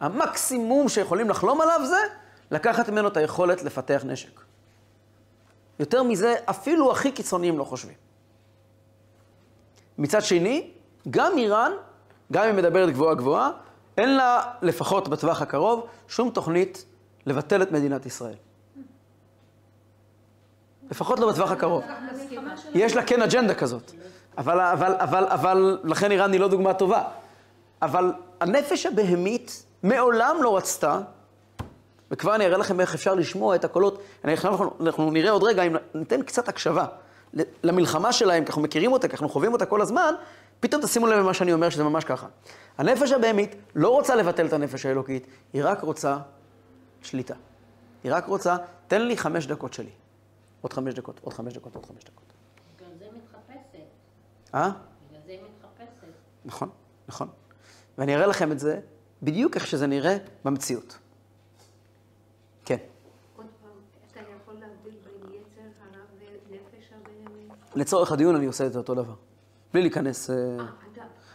המקסימום 0.00 0.88
שיכולים 0.88 1.30
לחלום 1.30 1.60
עליו 1.60 1.80
זה 1.88 2.00
לקחת 2.50 2.88
ממנו 2.88 3.08
את 3.08 3.16
היכולת 3.16 3.62
לפתח 3.62 4.02
נשק. 4.06 4.40
יותר 5.78 6.02
מזה, 6.02 6.34
אפילו 6.44 6.92
הכי 6.92 7.12
קיצוניים 7.12 7.58
לא 7.58 7.64
חושבים. 7.64 7.94
מצד 9.98 10.22
שני, 10.22 10.70
גם 11.10 11.38
איראן, 11.38 11.72
גם 12.32 12.48
אם 12.48 12.56
מדברת 12.56 12.90
גבוהה 12.90 13.14
גבוהה, 13.14 13.50
אין 13.98 14.16
לה, 14.16 14.42
לפחות 14.62 15.08
בטווח 15.08 15.42
הקרוב, 15.42 15.86
שום 16.08 16.30
תוכנית 16.30 16.84
לבטל 17.26 17.62
את 17.62 17.72
מדינת 17.72 18.06
ישראל. 18.06 18.34
לפחות 20.90 21.18
לא 21.18 21.32
בטווח 21.32 21.50
הקרוב. 21.50 21.84
יש 22.74 22.96
לה 22.96 23.06
כן 23.06 23.22
אג'נדה 23.22 23.54
כזאת. 23.54 23.92
אבל, 24.38 24.60
אבל, 24.60 24.94
אבל, 24.94 25.24
אבל, 25.24 25.78
לכן 25.84 26.10
איראן 26.10 26.32
היא 26.32 26.40
לא 26.40 26.48
דוגמה 26.48 26.74
טובה. 26.74 27.02
אבל 27.82 28.12
הנפש 28.40 28.86
הבהמית 28.86 29.64
מעולם 29.82 30.36
לא 30.42 30.56
רצתה, 30.56 31.00
וכבר 32.10 32.34
אני 32.34 32.46
אראה 32.46 32.58
לכם 32.58 32.80
איך 32.80 32.94
אפשר 32.94 33.14
לשמוע 33.14 33.54
את 33.54 33.64
הקולות, 33.64 34.02
אני, 34.24 34.32
אנחנו, 34.32 34.70
אנחנו 34.80 35.10
נראה 35.10 35.30
עוד 35.30 35.42
רגע, 35.42 35.62
אם 35.62 35.76
ניתן 35.94 36.22
קצת 36.22 36.48
הקשבה 36.48 36.86
למלחמה 37.62 38.12
שלהם, 38.12 38.44
כי 38.44 38.48
אנחנו 38.48 38.62
מכירים 38.62 38.92
אותה, 38.92 39.08
כי 39.08 39.12
אנחנו 39.12 39.28
חווים 39.28 39.52
אותה 39.52 39.66
כל 39.66 39.80
הזמן, 39.80 40.14
פתאום 40.60 40.82
תשימו 40.82 41.06
לב 41.06 41.18
למה 41.18 41.34
שאני 41.34 41.52
אומר, 41.52 41.70
שזה 41.70 41.84
ממש 41.84 42.04
ככה. 42.04 42.26
הנפש 42.78 43.12
הבהמית 43.12 43.54
לא 43.74 43.88
רוצה 43.88 44.14
לבטל 44.14 44.46
את 44.46 44.52
הנפש 44.52 44.86
האלוקית, 44.86 45.26
היא 45.52 45.62
רק 45.64 45.82
רוצה 45.82 46.18
שליטה. 47.02 47.34
היא 48.04 48.12
רק 48.14 48.26
רוצה, 48.26 48.56
תן 48.88 49.02
לי 49.02 49.16
חמש 49.16 49.46
דקות 49.46 49.74
שלי. 49.74 49.90
עוד 50.60 50.72
חמש 50.72 50.94
דקות, 50.94 51.20
עוד 51.22 51.34
חמש 51.34 51.52
דקות, 51.52 51.74
עוד 51.74 51.86
חמש 51.86 52.04
דקות. 52.04 52.29
בגלל 54.54 54.62
זה 54.62 54.68
מתחפשת. 54.68 54.94
אה? 54.94 55.10
בגלל 55.10 55.20
זה 55.26 55.32
היא 55.32 55.40
מתחפשת. 55.40 56.12
נכון, 56.44 56.68
נכון. 57.08 57.28
ואני 57.98 58.16
אראה 58.16 58.26
לכם 58.26 58.52
את 58.52 58.58
זה 58.58 58.80
בדיוק 59.22 59.54
איך 59.56 59.66
שזה 59.66 59.86
נראה 59.86 60.16
במציאות. 60.44 60.98
כן. 62.64 62.76
עוד 63.36 63.46
פעם, 63.62 63.70
אתה 64.12 64.20
יכול 64.42 64.54
להבדיל 64.54 64.94
בין 65.04 65.34
יצר 65.34 65.60
הרע 65.80 66.04
ונפש 66.50 66.90
הבהמית? 66.92 67.52
לצורך 67.74 68.12
הדיון 68.12 68.34
אני 68.36 68.46
עושה 68.46 68.66
את 68.66 68.72
זה 68.72 68.78
אותו 68.78 68.94
דבר. 68.94 69.14
בלי 69.72 69.82
להיכנס... 69.82 70.30
אה, 70.30 70.36
אה. 70.36 70.64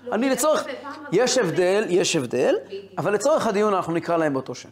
לא, 0.03 0.15
אני 0.15 0.29
לצורך... 0.29 0.65
יש 1.11 1.37
הבדל, 1.37 1.83
יש 1.89 2.15
הבדל. 2.15 2.55
אבל 2.97 3.13
לצורך 3.13 3.47
הדיון 3.47 3.73
אנחנו 3.73 3.93
נקרא 3.93 4.17
להם 4.17 4.33
באותו 4.33 4.55
שם. 4.55 4.69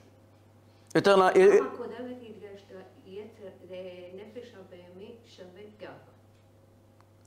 יותר... 0.96 1.16
נ- 1.16 1.30
בפעם 1.30 1.68
הקודמת 1.74 1.96
הדגשת 2.22 2.66
יצר, 3.06 3.76
נפש 4.16 4.54
הבהמית 4.54 5.16
שווה 5.26 5.62
גאווה. 5.80 5.94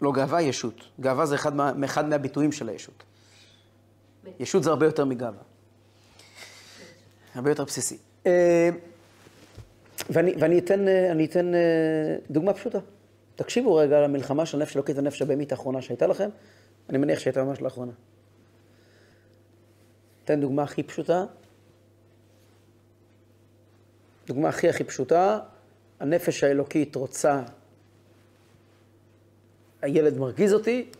לא, 0.07 0.13
גאווה 0.13 0.43
ישות. 0.43 0.85
גאווה 1.01 1.27
זה 1.27 1.35
אחד, 1.35 1.55
מה, 1.55 1.73
אחד 1.85 2.09
מהביטויים 2.09 2.53
של 2.53 2.69
הישות. 2.69 3.03
ישות 4.41 4.63
זה 4.63 4.71
הרבה 4.71 4.87
יותר 4.87 5.05
מגאווה. 5.05 5.43
הרבה 7.35 7.51
יותר 7.51 7.65
בסיסי. 7.65 7.99
אה, 8.27 8.71
ואני, 10.11 10.35
ואני 10.41 10.59
אתן, 10.59 10.89
אה, 10.89 11.25
אתן 11.25 11.55
אה, 11.55 11.61
דוגמה 12.31 12.53
פשוטה. 12.53 12.79
תקשיבו 13.37 13.75
רגע 13.75 14.01
למלחמה 14.01 14.47
של 14.47 14.59
הנפש 14.59 14.77
האלוקית 14.77 14.97
והנפש 14.97 15.23
הבהמית 15.23 15.53
האחרונה 15.53 15.83
שהייתה 15.83 16.07
לכם. 16.07 16.29
אני 16.89 16.99
מניח 16.99 17.19
שהייתה 17.19 17.45
ממש 17.45 17.61
לאחרונה. 17.61 17.93
אתן 20.25 20.41
דוגמה 20.41 20.63
הכי 20.63 20.83
פשוטה. 20.83 21.25
דוגמה 24.27 24.49
הכי 24.49 24.69
הכי 24.69 24.85
פשוטה, 24.85 25.39
הנפש 26.01 26.45
האלוקית 26.45 26.97
רוצה 26.97 27.43
הילד 29.83 30.19
מרגיז 30.19 30.53
אותי, 30.53 30.91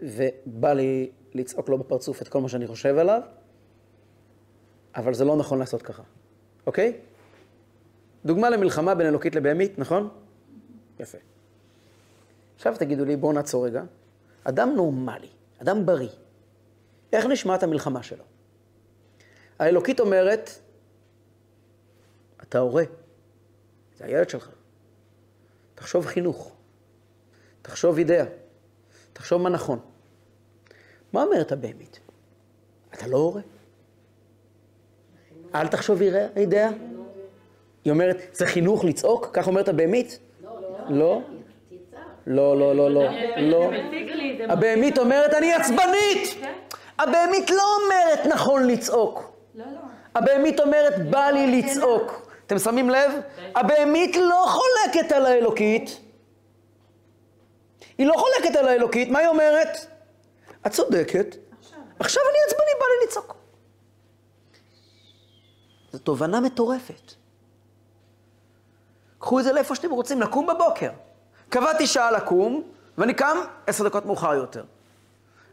ובא 0.00 0.72
לי 0.72 1.10
לצעוק 1.34 1.68
לו 1.68 1.78
בפרצוף 1.78 2.22
את 2.22 2.28
כל 2.28 2.40
מה 2.40 2.48
שאני 2.48 2.66
חושב 2.66 2.98
עליו, 2.98 3.22
אבל 4.94 5.14
זה 5.14 5.24
לא 5.24 5.36
נכון 5.36 5.58
לעשות 5.58 5.82
ככה, 5.82 6.02
אוקיי? 6.66 6.98
דוגמה 8.24 8.50
למלחמה 8.50 8.94
בין 8.94 9.06
אלוקית 9.06 9.34
לבהמית, 9.34 9.78
נכון? 9.78 10.08
יפה. 11.00 11.18
עכשיו 12.56 12.74
תגידו 12.78 13.04
לי, 13.04 13.16
בואו 13.16 13.32
נעצור 13.32 13.66
רגע. 13.66 13.82
אדם 14.44 14.72
נורמלי, 14.76 15.28
אדם 15.62 15.86
בריא, 15.86 16.08
איך 17.12 17.26
נשמעת 17.26 17.62
המלחמה 17.62 18.02
שלו? 18.02 18.24
האלוקית 19.58 20.00
אומרת, 20.00 20.50
אתה 22.42 22.58
הורה, 22.58 22.84
זה 23.96 24.04
הילד 24.04 24.30
שלך. 24.30 24.50
תחשוב 25.74 26.06
חינוך. 26.06 26.56
תחשוב 27.62 27.98
אידאה, 27.98 28.24
תחשוב 29.12 29.42
מה 29.42 29.48
נכון. 29.48 29.78
מה 31.12 31.22
אומרת 31.22 31.52
הבהמית? 31.52 32.00
אתה 32.94 33.06
לא 33.06 33.16
הורה? 33.16 33.40
אל 35.54 35.68
תחשוב 35.68 36.02
אידאה? 36.36 36.68
היא 37.84 37.92
אומרת, 37.92 38.16
זה 38.32 38.46
חינוך 38.46 38.84
לצעוק? 38.84 39.30
כך 39.32 39.46
אומרת 39.46 39.68
הבהמית? 39.68 40.18
לא. 40.88 41.22
לא, 42.26 42.58
לא, 42.58 42.76
לא, 42.76 42.90
לא, 42.90 43.08
לא. 43.36 43.70
הבהמית 44.48 44.98
אומרת, 44.98 45.34
אני 45.34 45.52
עצבנית! 45.52 46.44
הבהמית 46.98 47.50
לא 47.50 47.62
אומרת 47.82 48.26
נכון 48.26 48.66
לצעוק. 48.66 49.32
הבהמית 50.14 50.60
אומרת, 50.60 51.10
בא 51.10 51.30
לי 51.30 51.62
לצעוק. 51.62 52.32
אתם 52.46 52.58
שמים 52.58 52.90
לב? 52.90 53.12
הבהמית 53.54 54.16
לא 54.16 54.46
חולקת 54.48 55.12
על 55.12 55.26
האלוקית. 55.26 56.00
היא 57.98 58.06
לא 58.06 58.14
חולקת 58.16 58.56
על 58.56 58.68
האלוקית, 58.68 59.08
מה 59.08 59.18
היא 59.18 59.28
אומרת? 59.28 59.76
את 60.66 60.72
צודקת, 60.72 61.36
עכשיו 61.98 62.22
אני 62.30 62.38
עצבני, 62.46 62.70
בא 62.80 62.86
לי 62.86 63.06
לצעוק. 63.06 63.36
זו 65.92 65.98
תובנה 65.98 66.40
מטורפת. 66.40 67.12
קחו 69.18 69.38
את 69.38 69.44
זה 69.44 69.52
לאיפה 69.52 69.74
שאתם 69.74 69.90
רוצים, 69.90 70.20
לקום 70.20 70.46
בבוקר. 70.46 70.90
קבעתי 71.48 71.86
שעה 71.86 72.10
לקום, 72.10 72.62
ואני 72.98 73.14
קם 73.14 73.36
עשר 73.66 73.84
דקות 73.84 74.06
מאוחר 74.06 74.34
יותר. 74.34 74.64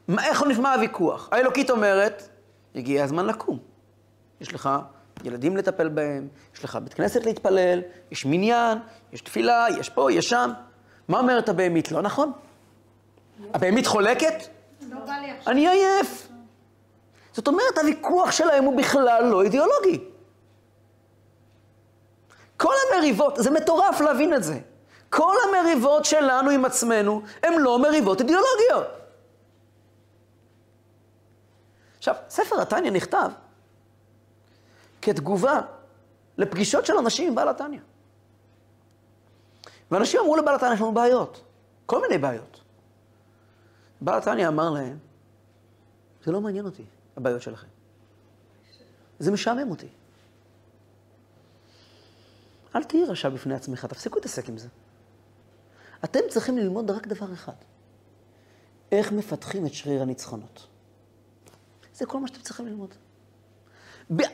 מה, 0.08 0.25
איך 0.25 0.43
נשמע 0.43 0.74
הוויכוח? 0.74 1.29
האלוקית 1.31 1.69
אומרת, 1.69 2.29
הגיע 2.75 3.03
הזמן 3.03 3.25
לקום. 3.25 3.60
יש 4.41 4.53
לך 4.53 4.69
ילדים 5.24 5.58
לטפל 5.58 5.89
בהם, 5.89 6.27
יש 6.55 6.63
לך 6.63 6.75
בית 6.75 6.93
כנסת 6.93 7.25
להתפלל, 7.25 7.81
יש 8.12 8.25
מניין, 8.25 8.77
יש 9.13 9.22
תפילה, 9.22 9.65
יש 9.79 9.89
פה, 9.89 10.12
יש 10.12 10.29
שם. 10.29 10.51
מה 11.09 11.19
אומרת 11.19 11.49
הבהמית? 11.49 11.91
לא 11.91 12.01
נכון. 12.01 12.31
הבהמית 13.53 13.87
חולקת? 13.87 14.33
אני 15.47 15.67
עייף. 15.69 16.27
זאת 17.33 17.47
אומרת, 17.47 17.77
הוויכוח 17.77 18.31
שלהם 18.31 18.63
הוא 18.63 18.77
בכלל 18.77 19.25
לא 19.25 19.43
אידיאולוגי. 19.43 20.03
כל 22.57 22.73
המריבות, 22.87 23.35
זה 23.37 23.51
מטורף 23.51 24.01
להבין 24.01 24.33
את 24.33 24.43
זה. 24.43 24.59
כל 25.09 25.35
המריבות 25.47 26.05
שלנו 26.05 26.49
עם 26.49 26.65
עצמנו 26.65 27.21
הן 27.43 27.53
לא 27.57 27.79
מריבות 27.79 28.21
אידיאולוגיות. 28.21 28.87
עכשיו, 31.97 32.15
ספר 32.29 32.61
התניא 32.61 32.91
נכתב 32.91 33.31
כתגובה 35.01 35.61
לפגישות 36.37 36.85
של 36.85 36.97
אנשים 36.97 37.27
עם 37.27 37.35
בעל 37.35 37.49
התניא. 37.49 37.79
ואנשים 39.91 40.19
אמרו 40.19 40.36
לבעל 40.36 40.55
התניא, 40.55 40.74
יש 40.74 40.81
לנו 40.81 40.93
בעיות. 40.93 41.41
כל 41.86 42.01
מיני 42.01 42.17
בעיות. 42.17 42.62
בעל 44.01 44.17
התניא 44.17 44.48
אמר 44.48 44.69
להם, 44.69 44.98
זה 46.24 46.31
לא 46.31 46.41
מעניין 46.41 46.65
אותי, 46.65 46.84
הבעיות 47.17 47.41
שלכם. 47.41 47.67
זה 49.19 49.31
משעמם 49.31 49.69
אותי. 49.69 49.88
אל 52.75 52.84
תהיי 52.84 53.05
רשע 53.05 53.29
בפני 53.29 53.53
עצמך, 53.55 53.86
תפסיקו 53.86 54.15
להתעסק 54.15 54.50
עם 54.50 54.58
זה. 54.58 54.67
אתם 56.03 56.19
צריכים 56.29 56.58
ללמוד 56.58 56.91
רק 56.91 57.08
דבר 57.08 57.34
אחד, 57.34 57.53
איך 58.91 59.12
מפתחים 59.12 59.65
את 59.65 59.74
שריר 59.74 60.01
הניצחונות. 60.01 60.67
זה 61.93 62.05
כל 62.05 62.19
מה 62.19 62.27
שאתם 62.27 62.41
צריכים 62.41 62.67
ללמוד. 62.67 62.93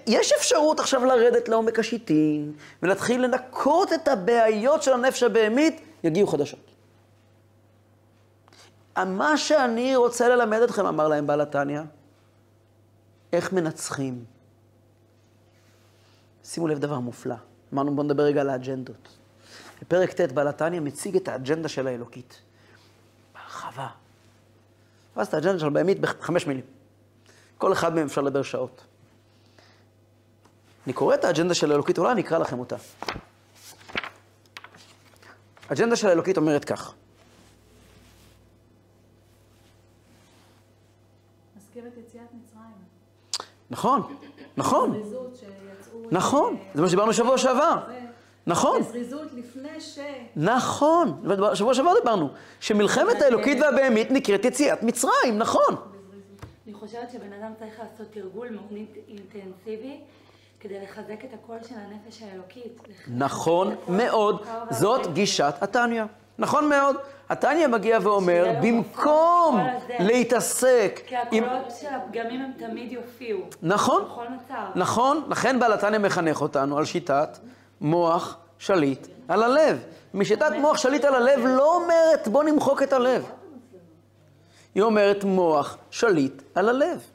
יש 0.07 0.31
אפשרות 0.31 0.79
עכשיו 0.79 1.05
לרדת 1.05 1.49
לעומק 1.49 1.79
השיטין 1.79 2.53
ולהתחיל 2.83 3.21
לנקות 3.21 3.93
את 3.93 4.07
הבעיות 4.07 4.83
של 4.83 4.93
הנפש 4.93 5.23
הבהמית, 5.23 5.81
יגיעו 6.03 6.27
חדשות. 6.27 6.71
מה 9.05 9.37
שאני 9.37 9.95
רוצה 9.95 10.29
ללמד 10.29 10.61
אתכם, 10.61 10.85
אמר 10.85 11.07
להם 11.07 11.27
בעל 11.27 11.41
התניא, 11.41 11.81
איך 13.33 13.53
מנצחים. 13.53 14.25
שימו 16.43 16.67
לב 16.67 16.79
דבר 16.79 16.99
מופלא. 16.99 17.35
אמרנו, 17.73 17.95
בואו 17.95 18.07
נדבר 18.07 18.23
רגע 18.23 18.41
על 18.41 18.49
האג'נדות. 18.49 19.17
בפרק 19.81 20.13
ט' 20.13 20.31
בעל 20.31 20.47
התניא 20.47 20.79
מציג 20.79 21.15
את 21.15 21.27
האג'נדה 21.27 21.67
של 21.67 21.87
האלוקית. 21.87 22.41
בהרחבה. 23.33 23.87
ואז 25.15 25.27
את 25.27 25.33
האג'נדה 25.33 25.59
של 25.59 25.67
הבהמית 25.67 25.99
בחמש 25.99 26.47
מילים. 26.47 26.65
כל 27.57 27.73
אחד 27.73 27.95
מהם 27.95 28.05
אפשר 28.05 28.21
לדבר 28.21 28.43
שעות. 28.43 28.83
אני 30.85 30.93
קורא 30.93 31.15
את 31.15 31.23
האג'נדה 31.25 31.53
של 31.53 31.71
האלוקית, 31.71 31.97
אולי 31.97 32.11
אני 32.11 32.21
אקרא 32.21 32.37
לכם 32.37 32.59
אותה. 32.59 32.75
האג'נדה 35.69 35.95
של 35.95 36.07
האלוקית 36.07 36.37
אומרת 36.37 36.65
כך. 36.65 36.93
נכון, 43.69 44.01
נכון. 44.57 45.01
נכון, 46.11 46.57
זה 46.73 46.81
מה 46.81 46.87
שדיברנו 46.87 47.13
שבוע 47.13 47.37
שעבר. 47.37 47.77
נכון, 48.47 48.81
בזריזות 48.81 49.33
לפני 49.33 49.81
ש... 49.81 49.99
נכון, 50.35 51.23
שבוע 51.53 51.73
שעבר 51.73 51.93
דיברנו, 51.99 52.29
שמלחמת 52.59 53.21
האלוקית 53.21 53.57
והבהמית 53.61 54.11
נקראת 54.11 54.45
יציאת 54.45 54.83
מצרים, 54.83 55.37
נכון. 55.37 55.75
אני 56.65 56.73
חושבת 56.73 57.11
שבן 57.11 57.33
אדם 57.33 57.51
צריך 57.59 57.73
לעשות 57.79 58.07
תרגול 58.11 58.49
מאוד 58.49 58.71
אינט- 58.71 59.07
אינטנסיבי 59.07 59.99
כדי 60.67 60.79
לחזק 60.83 61.25
את 61.25 61.33
הקול 61.33 61.57
של 61.69 61.75
הנפש 61.75 62.21
האלוקית. 62.21 62.81
נכון 63.07 63.75
מאוד, 63.87 64.45
זאת. 64.69 65.13
גישת 65.13 65.53
התניא. 65.61 66.03
נכון 66.37 66.69
מאוד. 66.69 66.95
התניא 67.29 67.67
מגיע 67.67 67.99
ואומר, 68.01 68.45
במקום. 68.61 69.59
להתעסק 69.99 71.01
כי. 71.05 71.15
הקולות 71.15 71.71
של 71.81 71.87
הפגמים 71.87 72.41
הם 72.41 72.51
תמיד 72.57 72.91
יופיעו. 72.91 73.39
נכון, 73.61 74.03
בכל 74.05 74.25
מצב. 74.27 74.65
נכון, 74.75 75.23
לכן 75.29 75.59
בעל 75.59 75.73
התניא 75.73 75.99
מחנך 75.99 76.41
אותנו 76.41 76.77
על 76.77 76.85
שיטת 76.85 77.37
מוח 77.81 78.37
שליט 78.59 79.07
על 79.27 79.43
הלב. 79.43 79.83
משיטת 80.13 80.51
מוח 80.61 80.77
שליט 80.77 81.05
על 81.05 81.15
הלב 81.15 81.45
לא 81.45 81.75
אומרת 81.75 82.27
בוא 82.27 82.43
נמחוק 82.43 82.83
את 82.83 82.93
הלב. 82.93 83.25
היא 84.75 84.83
אומרת 84.83 85.23
מוח 85.23 85.77
שליט 85.91 86.41
על 86.55 86.69
הלב. 86.69 87.14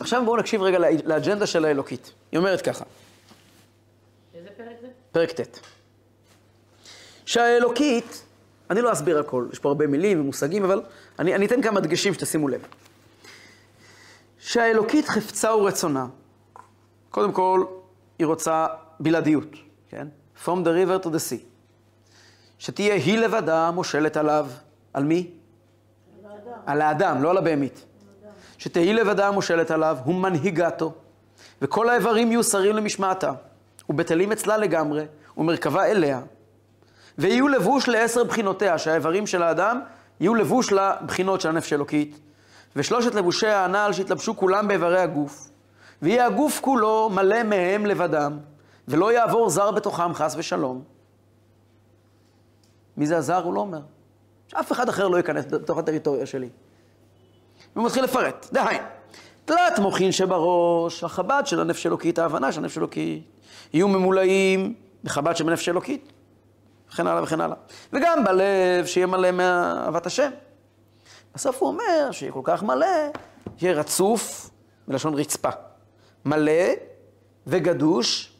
עכשיו 0.00 0.22
בואו 0.24 0.36
נקשיב 0.36 0.62
רגע 0.62 0.78
לאג'נדה 1.04 1.46
של 1.46 1.64
האלוקית. 1.64 2.12
היא 2.32 2.38
אומרת 2.38 2.60
ככה, 2.60 2.84
איזה 4.34 4.48
פרק 4.56 4.76
זה? 4.80 4.88
פרק 5.12 5.32
ט'. 5.40 5.60
שהאלוקית, 7.26 8.22
אני 8.70 8.80
לא 8.80 8.92
אסביר 8.92 9.18
הכל, 9.18 9.46
יש 9.52 9.58
פה 9.58 9.68
הרבה 9.68 9.86
מילים 9.86 10.20
ומושגים, 10.20 10.64
אבל 10.64 10.82
אני, 11.18 11.34
אני 11.34 11.46
אתן 11.46 11.62
כמה 11.62 11.80
דגשים 11.80 12.14
שתשימו 12.14 12.48
לב. 12.48 12.62
שהאלוקית 14.38 15.08
חפצה 15.08 15.54
ורצונה, 15.54 16.06
קודם 17.10 17.32
כל, 17.32 17.64
היא 18.18 18.26
רוצה 18.26 18.66
בלעדיות, 19.00 19.56
כן? 19.88 20.06
From 20.44 20.48
the 20.64 20.68
river 20.68 21.04
to 21.04 21.08
the 21.08 21.30
sea. 21.30 21.44
שתהיה 22.58 22.94
היא 22.94 23.18
לבדה 23.18 23.70
מושלת 23.70 24.16
עליו. 24.16 24.46
על 24.92 25.04
מי? 25.04 25.30
על 26.66 26.80
האדם, 26.80 27.22
לא 27.22 27.30
על 27.30 27.38
הבהמית. 27.38 27.84
שתהי 28.58 28.92
לבדה 28.92 29.30
מושלת 29.30 29.70
עליו, 29.70 29.98
הוא 30.04 30.14
מנהיגתו, 30.14 30.92
וכל 31.62 31.88
האיברים 31.88 32.30
יהיו 32.30 32.44
שרים 32.44 32.76
למשמעתה, 32.76 33.32
ובטלים 33.88 34.32
אצלה 34.32 34.56
לגמרי, 34.56 35.04
ומרכבה 35.36 35.84
אליה. 35.86 36.20
ויהיו 37.18 37.48
לבוש 37.48 37.88
לעשר 37.88 38.24
בחינותיה, 38.24 38.78
שהאיברים 38.78 39.26
של 39.26 39.42
האדם 39.42 39.80
יהיו 40.20 40.34
לבוש 40.34 40.72
לבחינות 40.72 41.40
של 41.40 41.48
הנפש 41.48 41.72
האלוקית, 41.72 42.18
ושלושת 42.76 43.14
לבושי 43.14 43.46
הנעל 43.46 43.92
שיתלבשו 43.92 44.36
כולם 44.36 44.68
באיברי 44.68 45.00
הגוף, 45.00 45.50
ויהיה 46.02 46.26
הגוף 46.26 46.60
כולו 46.60 47.10
מלא 47.14 47.42
מהם 47.42 47.86
לבדם, 47.86 48.38
ולא 48.88 49.12
יעבור 49.12 49.50
זר 49.50 49.70
בתוכם 49.70 50.14
חס 50.14 50.34
ושלום. 50.38 50.82
מי 52.96 53.06
זה 53.06 53.16
הזר? 53.16 53.44
הוא 53.44 53.54
לא 53.54 53.60
אומר. 53.60 53.80
שאף 54.48 54.72
אחד 54.72 54.88
אחר 54.88 55.08
לא 55.08 55.16
ייכנס 55.16 55.44
בתוך 55.50 55.78
הטריטוריה 55.78 56.26
שלי. 56.26 56.48
והוא 57.76 57.86
מתחיל 57.86 58.04
לפרט. 58.04 58.46
דהיינו, 58.52 58.84
תלת 59.44 59.78
מוחין 59.78 60.12
שבראש, 60.12 61.04
החב"ד 61.04 61.42
של 61.46 61.60
הנפש 61.60 61.86
אלוקית, 61.86 62.18
ההבנה 62.18 62.52
של 62.52 62.60
הנפש 62.60 62.78
אלוקית, 62.78 63.24
יהיו 63.72 63.88
ממולאים 63.88 64.74
בחב"ד 65.04 65.36
של 65.36 65.48
הנפש 65.48 65.68
אלוקית, 65.68 66.12
וכן 66.90 67.06
הלאה 67.06 67.22
וכן 67.22 67.40
הלאה. 67.40 67.56
וגם 67.92 68.24
בלב, 68.24 68.86
שיהיה 68.86 69.06
מלא 69.06 69.30
מאהבת 69.30 70.06
השם. 70.06 70.30
בסוף 71.34 71.62
הוא 71.62 71.68
אומר 71.68 72.08
שיהיה 72.12 72.32
כל 72.32 72.40
כך 72.44 72.62
מלא, 72.62 72.86
שיהיה 73.56 73.74
רצוף, 73.74 74.50
מלשון 74.88 75.14
רצפה. 75.14 75.50
מלא 76.24 76.52
וגדוש, 77.46 78.32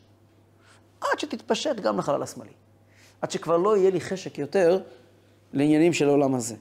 עד 1.00 1.18
שתתפשט 1.18 1.76
גם 1.76 1.98
לחלל 1.98 2.22
השמאלי. 2.22 2.52
עד 3.22 3.30
שכבר 3.30 3.56
לא 3.56 3.76
יהיה 3.76 3.90
לי 3.90 4.00
חשק 4.00 4.38
יותר 4.38 4.78
לעניינים 5.52 5.92
של 5.92 6.08
העולם 6.08 6.34
הזה. 6.34 6.54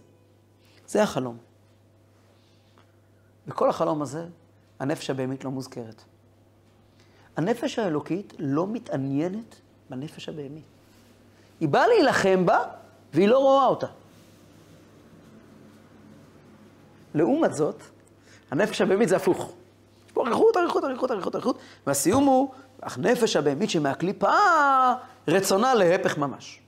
זה 0.88 1.04
החלום. 1.04 1.38
בכל 3.48 3.70
החלום 3.70 4.02
הזה, 4.02 4.26
הנפש 4.80 5.10
הבהמית 5.10 5.44
לא 5.44 5.52
מוזכרת. 5.52 6.04
הנפש 7.38 7.80
האלוקית 7.80 8.34
לא 8.40 8.68
מתעניינת 8.68 9.56
בנפש 9.90 10.30
הבהמית. 10.30 10.64
היא 11.60 11.70
באה 11.70 11.88
להילחם 11.88 12.46
בה, 12.46 12.60
והיא 13.14 13.28
לא 13.28 13.38
רואה 13.38 13.66
אותה. 13.66 13.88
לעומת 17.14 17.54
זאת, 17.54 17.84
הנפש 18.52 18.82
הבהמית 18.82 19.10
זה 19.10 19.16
הפוך. 19.16 19.54
יש 20.08 20.12
פה 20.12 20.28
אריכות, 20.28 20.58
אריכות, 20.58 20.84
אריכות, 20.84 21.12
אריכות, 21.12 21.36
אריכות, 21.36 21.58
והסיום 21.88 22.24
הוא, 22.24 22.52
אך 22.82 22.98
נפש 22.98 23.36
הבהמית 23.36 23.70
שמהקליפה, 23.70 24.32
רצונה 25.28 25.74
להפך 25.74 26.18
ממש. 26.18 26.62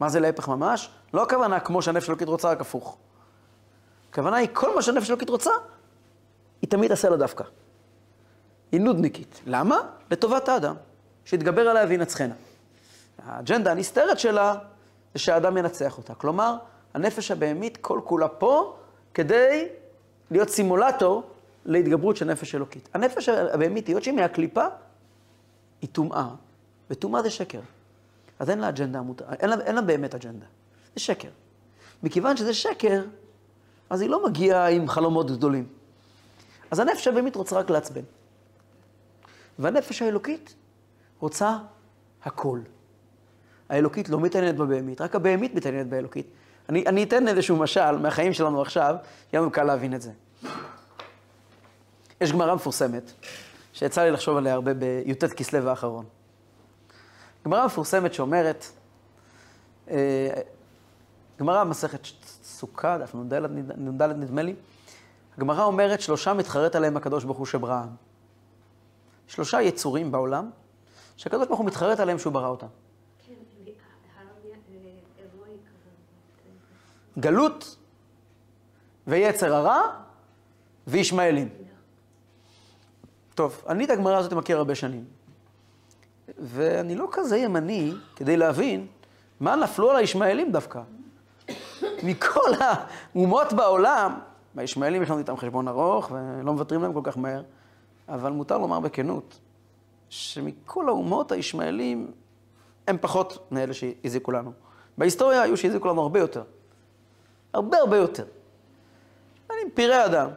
מה 0.00 0.08
זה 0.08 0.20
להפך 0.20 0.48
ממש? 0.48 0.90
לא 1.14 1.22
הכוונה 1.22 1.60
כמו 1.60 1.82
שהנפש 1.82 2.08
האלוקית 2.08 2.28
רוצה, 2.28 2.50
רק 2.50 2.60
הפוך. 2.60 2.96
הכוונה 4.10 4.36
היא, 4.36 4.48
כל 4.52 4.74
מה 4.74 4.82
שהנפש 4.82 5.10
האלוקית 5.10 5.28
רוצה, 5.30 5.50
היא 6.66 6.70
תמיד 6.70 6.88
תעשה 6.88 7.08
לה 7.08 7.16
דווקא. 7.16 7.44
היא 8.72 8.80
נודניקית. 8.80 9.40
למה? 9.46 9.76
לטובת 10.10 10.48
האדם, 10.48 10.74
שיתגבר 11.24 11.68
עליה 11.68 11.84
וינצחנה. 11.88 12.34
האג'נדה 13.26 13.70
הנסתרת 13.70 14.18
שלה 14.18 14.54
זה 15.14 15.18
שהאדם 15.18 15.56
ינצח 15.56 15.98
אותה. 15.98 16.14
כלומר, 16.14 16.56
הנפש 16.94 17.30
הבהמית 17.30 17.76
כל 17.76 18.00
כולה 18.04 18.28
פה 18.28 18.76
כדי 19.14 19.68
להיות 20.30 20.48
סימולטור 20.48 21.22
להתגברות 21.64 22.16
של 22.16 22.24
נפש 22.24 22.54
אלוקית. 22.54 22.88
הנפש 22.94 23.28
הבהמית, 23.28 23.86
היות 23.86 24.02
שהיא 24.02 24.14
מהקליפה, 24.14 24.64
היא 25.82 25.90
טומאה, 25.92 26.28
וטומאה 26.90 27.22
זה 27.22 27.30
שקר. 27.30 27.60
אז 28.38 28.50
אין 28.50 28.58
לה 28.58 28.68
אג'נדה, 28.68 29.00
אין 29.40 29.50
לה, 29.50 29.56
אין 29.60 29.74
לה 29.74 29.82
באמת 29.82 30.14
אג'נדה. 30.14 30.46
זה 30.94 31.00
שקר. 31.00 31.30
מכיוון 32.02 32.36
שזה 32.36 32.54
שקר, 32.54 33.04
אז 33.90 34.00
היא 34.00 34.10
לא 34.10 34.26
מגיעה 34.26 34.70
עם 34.70 34.88
חלומות 34.88 35.30
גדולים. 35.30 35.76
אז 36.70 36.78
הנפש 36.78 37.08
הבהמית 37.08 37.36
רוצה 37.36 37.58
רק 37.58 37.70
לעצבן. 37.70 38.02
והנפש 39.58 40.02
האלוקית 40.02 40.54
רוצה 41.20 41.58
הכל. 42.24 42.60
האלוקית 43.68 44.08
לא 44.08 44.20
מתעניינת 44.20 44.56
בבהמית, 44.56 45.00
רק 45.00 45.14
הבהמית 45.14 45.54
מתעניינת 45.54 45.88
באלוקית. 45.88 46.26
אני, 46.68 46.86
אני 46.86 47.04
אתן 47.04 47.28
איזשהו 47.28 47.56
משל 47.56 47.96
מהחיים 47.96 48.32
שלנו 48.32 48.62
עכשיו, 48.62 48.94
יהיה 49.32 49.40
לנו 49.40 49.50
קל 49.50 49.64
להבין 49.64 49.94
את 49.94 50.02
זה. 50.02 50.10
יש 52.20 52.32
גמרא 52.32 52.54
מפורסמת, 52.54 53.12
שיצא 53.72 54.02
לי 54.02 54.10
לחשוב 54.10 54.36
עליה 54.36 54.54
הרבה 54.54 54.74
בי"ט 54.74 55.24
כסלו 55.24 55.68
האחרון. 55.68 56.04
גמרא 57.44 57.66
מפורסמת 57.66 58.14
שאומרת, 58.14 58.66
אה, 59.90 60.28
גמרא 61.40 61.64
מסכת 61.64 62.00
סוכה, 62.44 62.98
דף 62.98 63.14
נ"ד 63.14 63.34
נ"ד 63.78 64.02
נדמה 64.02 64.42
לי, 64.42 64.54
הגמרא 65.36 65.64
אומרת 65.64 66.00
שלושה 66.00 66.34
מתחרט 66.34 66.74
עליהם 66.74 66.96
הקדוש 66.96 67.24
ברוך 67.24 67.38
הוא 67.38 67.46
שברעם. 67.46 67.88
שלושה 69.26 69.62
יצורים 69.62 70.12
בעולם, 70.12 70.50
שהקדוש 71.16 71.46
ברוך 71.46 71.58
הוא 71.58 71.66
מתחרט 71.66 72.00
עליהם 72.00 72.18
שהוא 72.18 72.32
ברא 72.32 72.48
אותם. 72.48 72.66
גלות 77.18 77.76
ויצר 79.06 79.54
הרע 79.54 79.80
וישמעאלים. 80.86 81.48
טוב, 83.34 83.64
אני 83.68 83.84
את 83.84 83.90
הגמרא 83.90 84.16
הזאת 84.16 84.32
מכיר 84.32 84.56
הרבה 84.56 84.74
שנים. 84.74 85.04
ואני 86.38 86.96
לא 86.96 87.08
כזה 87.12 87.36
ימני 87.36 87.92
כדי 88.16 88.36
להבין 88.36 88.86
מה 89.40 89.56
נפלו 89.56 89.90
על 89.90 89.96
הישמעאלים 89.96 90.52
דווקא. 90.52 90.80
מכל 92.02 92.50
האומות 92.60 93.52
בעולם, 93.52 94.18
והישמעאלים 94.56 95.02
יש 95.02 95.10
לנו 95.10 95.18
איתם 95.18 95.36
חשבון 95.36 95.68
ארוך 95.68 96.10
ולא 96.10 96.52
מוותרים 96.52 96.82
להם 96.82 96.92
כל 96.92 97.00
כך 97.04 97.18
מהר, 97.18 97.42
אבל 98.08 98.32
מותר 98.32 98.58
לומר 98.58 98.80
בכנות, 98.80 99.38
שמכל 100.08 100.88
האומות 100.88 101.32
הישמעאלים 101.32 102.10
הם 102.86 102.96
פחות 103.00 103.48
מאלה 103.50 103.74
שהזיקו 103.74 104.32
לנו. 104.32 104.52
בהיסטוריה 104.98 105.42
היו 105.42 105.56
שהזיקו 105.56 105.88
לנו 105.88 106.02
הרבה 106.02 106.20
יותר. 106.20 106.42
הרבה 107.52 107.78
הרבה 107.78 107.96
יותר. 107.96 108.24
אני 109.50 109.70
פראי 109.74 110.04
אדם. 110.04 110.28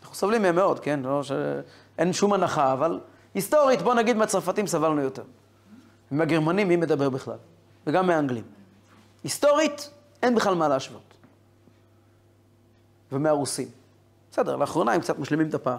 אנחנו 0.00 0.14
סובלים 0.14 0.42
מהם 0.42 0.54
מאוד, 0.54 0.80
כן? 0.80 1.00
לא 1.00 1.22
ש... 1.22 1.32
אין 1.98 2.12
שום 2.12 2.32
הנחה, 2.32 2.72
אבל 2.72 3.00
היסטורית, 3.34 3.82
בוא 3.82 3.94
נגיד 3.94 4.16
מהצרפתים 4.16 4.66
סבלנו 4.66 5.00
יותר. 5.00 5.22
מהגרמנים 6.10 6.68
מי 6.68 6.76
מדבר 6.76 7.10
בכלל? 7.10 7.36
וגם 7.86 8.06
מהאנגלים. 8.06 8.44
היסטורית, 9.24 9.90
אין 10.22 10.34
בכלל 10.34 10.54
מה 10.54 10.68
להשוות. 10.68 11.09
ומהרוסים. 13.12 13.68
בסדר, 14.32 14.56
לאחרונה 14.56 14.92
הם 14.92 15.00
קצת 15.00 15.18
משלימים 15.18 15.48
את 15.48 15.54
הפער. 15.54 15.78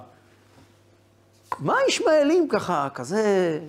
מה 1.60 1.78
הישמעאלים 1.86 2.48
ככה, 2.50 2.88
כזה... 2.94 3.60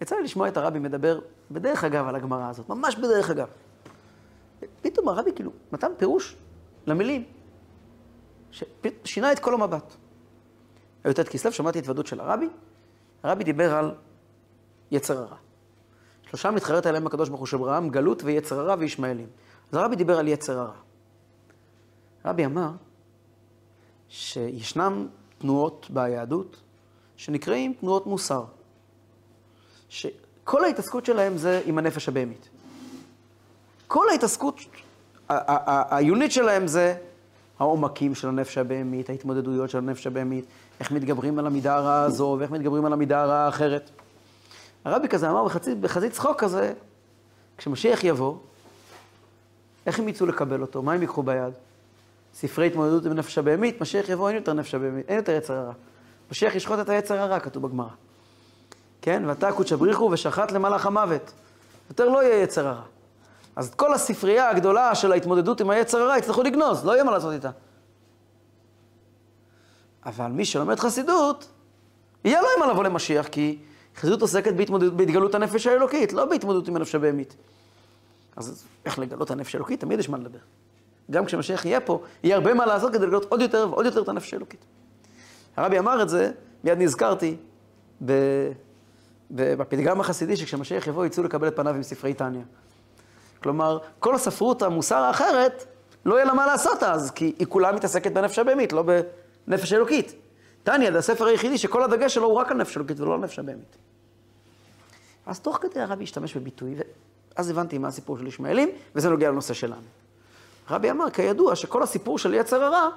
יצא 0.00 0.16
לי 0.16 0.22
לשמוע 0.22 0.48
את 0.48 0.56
הרבי 0.56 0.78
מדבר, 0.78 1.18
בדרך 1.50 1.84
אגב, 1.84 2.08
על 2.08 2.16
הגמרא 2.16 2.48
הזאת, 2.48 2.68
ממש 2.68 2.96
בדרך 2.96 3.30
אגב. 3.30 3.48
פתאום 4.82 5.08
הרבי 5.08 5.30
כאילו 5.34 5.50
נתן 5.72 5.92
פירוש 5.96 6.36
למילים, 6.86 7.24
ששינה 9.04 9.32
את 9.32 9.38
כל 9.38 9.54
המבט. 9.54 9.94
הי"ט 11.04 11.20
כסלו, 11.20 11.52
שמעתי 11.52 11.78
התוודות 11.78 12.06
של 12.06 12.20
הרבי, 12.20 12.48
הרבי 13.22 13.44
דיבר 13.44 13.74
על 13.74 13.94
יצר 14.90 15.18
הרע. 15.18 15.36
שלושה 16.28 16.50
מתחרט 16.50 16.86
עליהם 16.86 17.06
הקדוש 17.06 17.28
ברוך 17.28 17.40
הוא 17.40 17.46
של 17.46 17.58
גלות 17.90 18.24
ויצר 18.24 18.60
הרע 18.60 18.74
וישמעאלים. 18.78 19.26
אז 19.72 19.78
הרבי 19.78 19.96
דיבר 19.96 20.18
על 20.18 20.28
יצר 20.28 20.58
הרע. 20.58 20.74
הרבי 22.24 22.44
אמר 22.44 22.70
שישנם 24.08 25.06
תנועות 25.38 25.86
ביהדות 25.90 26.56
שנקראים 27.16 27.74
תנועות 27.80 28.06
מוסר. 28.06 28.44
שכל 29.88 30.64
ההתעסקות 30.64 31.06
שלהם 31.06 31.36
זה 31.36 31.62
עם 31.66 31.78
הנפש 31.78 32.08
הבהמית. 32.08 32.48
כל 33.86 34.08
ההתעסקות 34.08 34.60
העיונית 35.28 36.32
שלהם 36.32 36.66
זה 36.66 36.96
העומקים 37.58 38.14
של 38.14 38.28
הנפש 38.28 38.58
הבהמית, 38.58 39.10
ההתמודדויות 39.10 39.70
של 39.70 39.78
הנפש 39.78 40.06
הבהמית, 40.06 40.44
איך 40.80 40.92
מתגברים 40.92 41.38
על 41.38 41.46
המידה 41.46 41.76
הרעה 41.76 42.02
הזו 42.02 42.36
ואיך 42.38 42.50
מתגברים 42.50 42.84
על 42.84 42.92
המידה 42.92 43.22
הרעה 43.22 43.46
האחרת. 43.46 43.90
הרבי 44.84 45.08
כזה 45.08 45.30
אמר 45.30 45.44
בחצי, 45.44 45.74
בחזית 45.74 46.12
צחוק 46.12 46.40
כזה, 46.40 46.72
כשמשיח 47.58 48.04
יבוא, 48.04 48.36
איך 49.86 49.98
הם 49.98 50.08
יצאו 50.08 50.26
לקבל 50.26 50.60
אותו? 50.60 50.82
מה 50.82 50.92
הם 50.92 51.00
ייקחו 51.00 51.22
ביד? 51.22 51.54
ספרי 52.34 52.66
התמודדות 52.66 53.06
עם 53.06 53.12
נפש 53.12 53.38
הבהמית, 53.38 53.80
משיח 53.80 54.08
יבוא, 54.08 54.28
אין 54.28 54.36
יותר 54.36 54.52
נפש 54.52 54.74
הבהמית, 54.74 55.08
אין 55.08 55.16
יותר 55.16 55.32
יצר 55.32 55.54
הרע. 55.54 55.72
משיח 56.30 56.54
ישחוט 56.54 56.78
את 56.78 56.88
היצר 56.88 57.18
הרע, 57.18 57.40
כתוב 57.40 57.62
בגמרא. 57.62 57.88
כן? 59.02 59.22
ואתה 59.26 59.52
קודשא 59.52 59.76
בריחו 59.76 60.10
ושחט 60.12 60.52
למלאך 60.52 60.86
המוות. 60.86 61.32
יותר 61.90 62.08
לא 62.08 62.22
יהיה 62.22 62.42
יצר 62.42 62.66
הרע. 62.68 62.82
אז 63.56 63.68
את 63.68 63.74
כל 63.74 63.94
הספרייה 63.94 64.50
הגדולה 64.50 64.94
של 64.94 65.12
ההתמודדות 65.12 65.60
עם 65.60 65.70
היצר 65.70 65.98
הרע 65.98 66.18
יצטרכו 66.18 66.42
לגנוז, 66.42 66.84
לא 66.84 66.92
יהיה 66.92 67.04
מה 67.04 67.10
לעשות 67.12 67.32
איתה. 67.32 67.50
אבל 70.06 70.26
מי 70.26 70.44
שלומד 70.44 70.80
חסידות, 70.80 71.48
יהיה 72.24 72.40
לו 72.40 72.48
עם 72.56 72.60
מה 72.60 72.72
לבוא 72.72 72.84
למשיח, 72.84 73.28
כי 73.28 73.58
חסידות 73.96 74.22
עוסקת 74.22 74.54
בהתמודדות, 74.54 74.96
בהתגלות 74.96 75.34
הנפש 75.34 75.66
האלוקית, 75.66 76.12
לא 76.12 76.24
בהתמודדות 76.24 76.68
עם 76.68 76.76
הנפש 76.76 76.94
הבהמית. 76.94 77.36
אז 78.36 78.64
איך 78.84 78.98
לגלות 78.98 79.30
הנפש 79.30 79.54
האלוקית? 79.54 79.80
תמיד 79.80 79.98
יש 79.98 80.08
מה 80.08 80.18
לדבר. 80.18 80.38
גם 81.10 81.24
כשמשיח 81.24 81.64
יהיה 81.64 81.80
פה, 81.80 82.02
יהיה 82.22 82.36
הרבה 82.36 82.54
מה 82.54 82.66
לעשות 82.66 82.92
כדי 82.92 83.06
לגלות 83.06 83.24
עוד 83.28 83.40
יותר 83.40 83.66
ועוד 83.70 83.86
יותר 83.86 84.02
את 84.02 84.08
הנפש 84.08 84.34
האלוקית. 84.34 84.64
הרבי 85.56 85.78
אמר 85.78 86.02
את 86.02 86.08
זה, 86.08 86.30
מיד 86.64 86.78
נזכרתי, 86.78 87.36
ב... 88.04 88.12
בפתגם 89.30 90.00
החסידי, 90.00 90.36
שכשמשיח 90.36 90.86
יבוא 90.86 91.06
יצאו 91.06 91.22
לקבל 91.22 91.48
את 91.48 91.56
פניו 91.56 91.74
עם 91.74 91.82
ספרי 91.82 92.14
טניה. 92.14 92.42
כלומר, 93.42 93.78
כל 93.98 94.14
הספרות 94.14 94.62
המוסר 94.62 94.96
האחרת, 94.96 95.64
לא 96.04 96.14
יהיה 96.14 96.24
לה 96.24 96.34
מה 96.34 96.46
לעשות 96.46 96.82
אז, 96.82 97.10
כי 97.10 97.34
היא 97.38 97.46
כולה 97.46 97.72
מתעסקת 97.72 98.12
בנפש 98.12 98.38
הבהמית, 98.38 98.72
לא 98.72 98.84
בנפש 99.46 99.72
אלוקית. 99.72 100.14
טניה 100.62 100.92
זה 100.92 100.98
הספר 100.98 101.26
היחידי 101.26 101.58
שכל 101.58 101.82
הדגש 101.82 102.14
שלו 102.14 102.26
הוא 102.26 102.34
רק 102.34 102.50
על 102.50 102.56
נפש 102.56 102.76
אלוקית 102.76 103.00
ולא 103.00 103.14
על 103.14 103.20
נפש 103.20 103.38
הבהמית. 103.38 103.76
אז 105.26 105.40
תוך 105.40 105.58
כדי 105.60 105.80
הרבי 105.80 106.04
השתמש 106.04 106.36
בביטוי, 106.36 106.74
ואז 107.36 107.50
הבנתי 107.50 107.78
מה 107.78 107.88
הסיפור 107.88 108.18
של 108.18 108.26
ישמעאלים, 108.26 108.68
וזה 108.94 109.10
נוגע 109.10 109.30
לנושא 109.30 109.54
שלנו. 109.54 110.03
הרבי 110.68 110.90
אמר, 110.90 111.10
כידוע, 111.10 111.56
שכל 111.56 111.82
הסיפור 111.82 112.18
של 112.18 112.34
יצר 112.34 112.64
הרע 112.64 112.88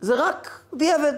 זה 0.00 0.14
רק 0.14 0.60
דיעבד. 0.74 1.12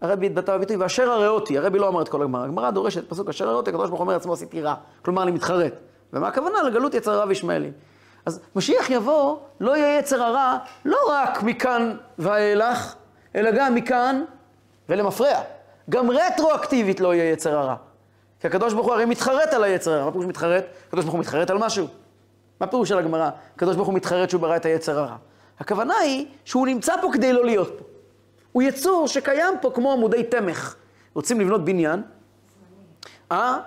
הרבי 0.00 0.26
התבטא 0.26 0.56
בביטוי, 0.56 0.76
ואשר 0.76 1.10
הראותי, 1.10 1.58
הרבי 1.58 1.78
לא 1.78 1.88
אמר 1.88 2.02
את 2.02 2.08
כל 2.08 2.22
הגמרא, 2.22 2.44
הגמרא 2.44 2.70
דורשת 2.70 3.08
פסוק, 3.08 3.28
אשר 3.28 3.48
הראותי, 3.48 3.70
הקדוש 3.70 3.88
ברוך 3.88 4.00
הוא 4.00 4.04
אומר 4.06 4.16
עצמו 4.16 4.32
עשיתי 4.32 4.62
רע, 4.62 4.74
כלומר 5.02 5.22
אני 5.22 5.30
מתחרט. 5.30 5.72
ומה 6.12 6.28
הכוונה? 6.28 6.62
לגלות 6.62 6.94
יצר 6.94 7.12
הרע 7.12 7.24
וישמעאלים. 7.28 7.72
אז 8.26 8.40
משיח 8.56 8.90
יבוא, 8.90 9.36
לא 9.60 9.76
יהיה 9.76 9.98
יצר 9.98 10.22
הרע, 10.22 10.58
לא 10.84 10.98
רק 11.08 11.42
מכאן 11.42 11.96
ואילך, 12.18 12.94
אלא 13.34 13.50
גם 13.50 13.74
מכאן 13.74 14.24
ולמפרע. 14.88 15.40
גם 15.90 16.10
רטרואקטיבית 16.10 17.00
לא 17.00 17.14
יהיה 17.14 17.32
יצר 17.32 17.58
הרע. 17.58 17.74
כי 18.40 18.46
הקדוש 18.46 18.72
ברוך 18.72 18.86
הוא 18.86 18.94
הרי 18.94 19.04
מתחרט 19.04 19.52
על 19.52 19.64
היצר 19.64 19.92
הרע. 19.92 20.04
מה 20.04 20.12
פירוש 20.12 20.26
מתחרט? 20.26 20.64
הקדוש 20.88 21.04
ברוך 21.04 21.14
הוא 21.14 21.20
מתחרט 21.20 21.50
על 21.50 21.58
משהו. 21.58 21.86
מה 22.60 22.66
פירוש 22.66 22.88
של 22.88 22.98
הגמרא? 22.98 23.30
הקדוש 23.56 23.76
ברוך 23.76 23.88
הוא 23.88 23.94
מתחרט 23.94 24.30
שהוא 24.30 24.40
ברא 24.40 24.56
את 24.56 24.64
היצר 24.64 24.98
הרע. 24.98 25.16
הכוונה 25.58 25.94
היא 25.96 26.26
שהוא 26.44 26.66
נמצא 26.66 26.94
פה 27.02 27.08
כדי 27.12 27.32
לא 27.32 27.44
להיות 27.44 27.78
פה. 27.78 27.84
הוא 28.52 28.62
יצור 28.62 29.08
שקיים 29.08 29.54
פה 29.60 29.70
כמו 29.74 29.92
עמודי 29.92 30.24
תמך. 30.24 30.74
רוצים 31.14 31.40
לבנות 31.40 31.64
בניין? 31.64 32.02
אה? 33.32 33.58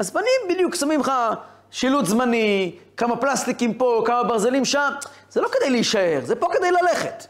הזמנים 0.00 0.40
בדיוק, 0.50 0.74
שמים 0.74 1.00
לך 1.00 1.12
שילוט 1.70 2.04
זמני, 2.04 2.76
כמה 2.96 3.16
פלסטיקים 3.16 3.74
פה, 3.74 4.02
כמה 4.06 4.24
ברזלים 4.24 4.64
שם. 4.64 4.92
זה 5.30 5.40
לא 5.40 5.48
כדי 5.52 5.70
להישאר, 5.70 6.20
זה 6.24 6.36
פה 6.36 6.48
כדי 6.52 6.70
ללכת. 6.70 7.26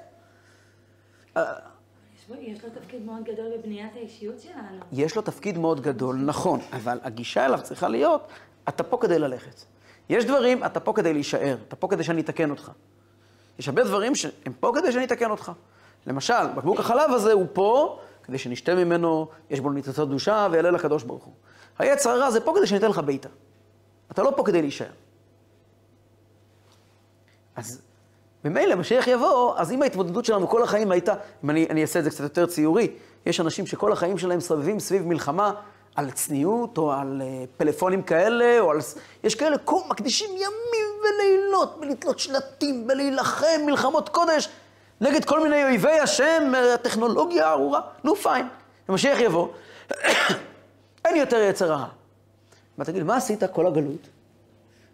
יש 1.37 1.42
בו- 2.29 2.35
יש 2.40 2.64
לו 2.64 2.70
תפקיד 2.70 3.05
מאוד 3.07 3.24
גדול 3.24 3.46
בבניית 3.59 3.96
האישיות 3.96 4.40
שלנו. 4.40 4.79
יש 4.92 5.16
לו 5.16 5.22
תפקיד 5.22 5.59
מאוד 5.59 5.81
גדול, 5.81 6.16
נכון, 6.16 6.61
אבל 6.72 6.98
הגישה 7.03 7.46
אליו 7.46 7.59
צריכה 7.62 7.88
להיות, 7.88 8.29
אתה 8.68 8.83
פה 8.83 8.98
כדי 9.00 9.18
ללכת. 9.18 9.61
יש 10.11 10.25
דברים, 10.25 10.64
אתה 10.64 10.81
פה 10.81 10.92
כדי 10.92 11.12
להישאר, 11.12 11.57
אתה 11.68 11.77
פה 11.77 11.88
כדי 11.88 12.05
שאני 12.05 12.20
אתקן 12.20 12.51
אותך. 12.51 12.70
יש 13.59 13.68
הרבה 13.68 13.85
דברים 13.85 14.14
שהם 14.14 14.53
פה 14.61 14.73
כדי 14.75 14.92
שאני 14.92 15.05
אתקן 15.05 15.31
אותך. 15.31 15.53
למשל, 16.07 16.46
בקבוק 16.57 16.81
החלב 16.81 17.12
הזה 17.12 17.33
הוא 17.33 17.46
פה 17.53 17.99
כדי 18.23 18.38
שנשתה 18.38 18.75
ממנו, 18.75 19.29
יש 19.51 19.61
בו 19.61 19.70
ניצוצות 19.70 20.09
קדושה 20.09 20.49
ויעלה 20.51 20.70
לקדוש 20.70 21.03
ברוך 21.03 21.25
הוא. 21.25 21.33
היצר 21.79 22.11
הרע 22.11 22.31
זה 22.31 22.40
פה 22.40 22.53
כדי 22.57 22.66
שאני 22.66 22.79
אתן 22.79 22.90
לך 22.90 22.99
בעיטה. 22.99 23.29
אתה 24.11 24.23
לא 24.23 24.33
פה 24.37 24.44
כדי 24.44 24.62
להישאר. 24.62 24.90
אז 27.57 27.83
ממילא 28.44 28.75
משיח 28.75 29.07
יבוא, 29.07 29.55
אז 29.57 29.73
אם 29.73 29.83
ההתמודדות 29.83 30.25
שלנו 30.25 30.49
כל 30.49 30.62
החיים 30.62 30.90
הייתה, 30.90 31.14
אם 31.44 31.51
אני, 31.51 31.66
אני 31.70 31.83
אעשה 31.83 31.99
את 31.99 32.05
זה 32.05 32.11
קצת 32.11 32.20
יותר 32.20 32.46
ציורי, 32.46 32.92
יש 33.27 33.40
אנשים 33.40 33.66
שכל 33.66 33.92
החיים 33.92 34.18
שלהם 34.18 34.40
סובבים 34.40 34.81
סביב 34.81 35.07
מלחמה 35.07 35.53
על 35.96 36.11
צניעות, 36.11 36.79
או 36.79 36.92
על 36.92 37.22
uh, 37.22 37.46
פלאפונים 37.57 38.03
כאלה, 38.03 38.61
או 38.61 38.70
על... 38.70 38.79
יש 39.24 39.35
כאלה, 39.35 39.59
כל, 39.59 39.81
מקדישים 39.88 40.31
ימים 40.31 40.87
ולילות 41.03 41.81
בלתלות 41.81 42.18
שלטים, 42.18 42.87
בלהילחם 42.87 43.61
מלחמות 43.66 44.09
קודש 44.09 44.48
נגד 45.00 45.24
כל 45.24 45.42
מיני 45.42 45.64
אויבי 45.64 45.98
השם, 45.98 46.53
אה, 46.55 46.74
הטכנולוגיה 46.74 47.48
הארורה. 47.48 47.81
נו, 48.05 48.16
פיין. 48.16 48.48
ומשיח 48.88 49.18
יבוא, 49.18 49.48
אין 51.05 51.16
יותר 51.16 51.37
יצר 51.37 51.72
הרע. 51.72 51.88
תגיד, 52.85 53.03
מה 53.03 53.16
עשית 53.16 53.44
כל 53.44 53.66
הגלות? 53.66 54.09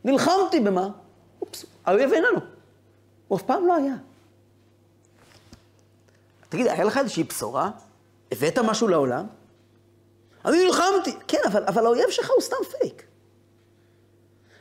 נלחמתי 0.05 0.61
במה? 0.61 0.89
אופס, 1.43 1.65
האויב 1.87 2.13
איננו. 2.13 2.41
הוא 3.29 3.39
אף 3.39 3.43
פעם 3.43 3.67
לא 3.67 3.75
היה. 3.75 3.95
תגיד, 6.49 6.67
היה 6.67 6.85
לך 6.85 6.97
איזושהי 6.97 7.23
בשורה? 7.23 7.71
הבאת 8.33 8.59
משהו 8.59 8.89
לעולם? 8.89 9.27
אני 10.47 10.65
נלחמתי. 10.65 11.17
כן, 11.29 11.41
אבל, 11.47 11.65
אבל 11.65 11.87
האויב 11.87 12.11
שלך 12.11 12.31
הוא 12.31 12.41
סתם 12.41 12.57
פייק. 12.79 13.03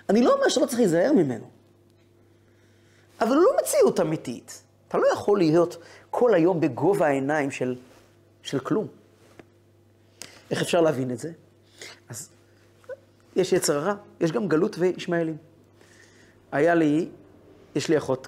אני 0.10 0.22
לא 0.22 0.34
אומר 0.34 0.50
שלא 0.50 0.66
צריך 0.66 0.80
להיזהר 0.80 1.14
ממנו. 1.14 1.50
אבל 3.22 3.36
הוא 3.36 3.44
לא 3.44 3.52
מציאות 3.62 4.00
אמיתית. 4.00 4.62
אתה 4.88 4.98
לא 4.98 5.08
יכול 5.14 5.38
להיות 5.38 5.78
כל 6.10 6.34
היום 6.34 6.60
בגובה 6.60 7.08
העיניים 7.08 7.52
של, 7.52 7.76
של 8.44 8.60
כלום. 8.60 8.88
איך 10.52 10.62
אפשר 10.62 10.82
להבין 10.82 11.12
את 11.12 11.20
זה? 11.20 11.32
אז 12.10 12.30
יש 13.36 13.54
יצר 13.54 13.78
הרע, 13.78 13.96
יש 14.20 14.32
גם 14.32 14.48
גלות 14.48 14.76
וישמעאלים. 14.80 15.38
היה 16.52 16.76
לי, 16.76 17.10
יש 17.76 17.90
לי 17.90 17.98
אחות, 17.98 18.28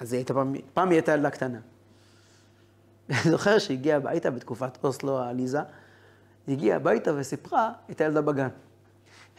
אז 0.00 0.12
היא 0.12 0.18
הייתה 0.18 0.34
פעם, 0.34 0.54
פעם 0.74 0.88
היא 0.88 0.96
הייתה 0.96 1.12
ילדה 1.12 1.30
קטנה. 1.30 1.58
אני 3.10 3.30
זוכר 3.30 3.58
שהיא 3.58 3.78
הגיעה 3.78 3.96
הביתה 3.96 4.30
בתקופת 4.30 4.84
אוסלו 4.84 5.18
העליזה, 5.18 5.60
היא 6.46 6.56
הגיעה 6.56 6.76
הביתה 6.76 7.10
וסיפרה, 7.16 7.72
הייתה 7.88 8.04
ילדה 8.04 8.22
בגן. 8.22 8.48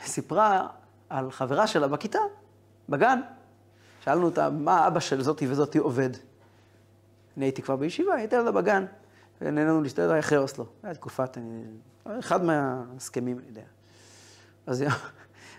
סיפרה 0.04 0.68
על 1.10 1.32
חברה 1.32 1.68
שלה 1.68 1.88
בכיתה, 1.88 2.20
בגן. 2.90 3.22
שאלנו 4.04 4.26
אותה, 4.26 4.50
מה 4.50 4.88
אבא 4.88 5.00
של 5.00 5.22
זאתי 5.22 5.48
וזאתי 5.48 5.78
עובד? 5.78 6.10
אני 7.38 7.46
הייתי 7.46 7.62
כבר 7.62 7.76
בישיבה, 7.76 8.14
הייתה 8.14 8.36
ילדה 8.36 8.52
בגן, 8.52 8.86
ונהנינו 9.42 9.82
להסתדר 9.82 10.20
אחרי 10.20 10.38
אוסלו. 10.38 10.66
הייתה 10.84 11.00
תקופת, 11.00 11.38
אחד 12.20 12.44
מההסכמים, 12.44 13.40
אני 13.40 13.48
יודע. 13.48 13.62
אז 14.68 14.82
היא, 14.82 14.90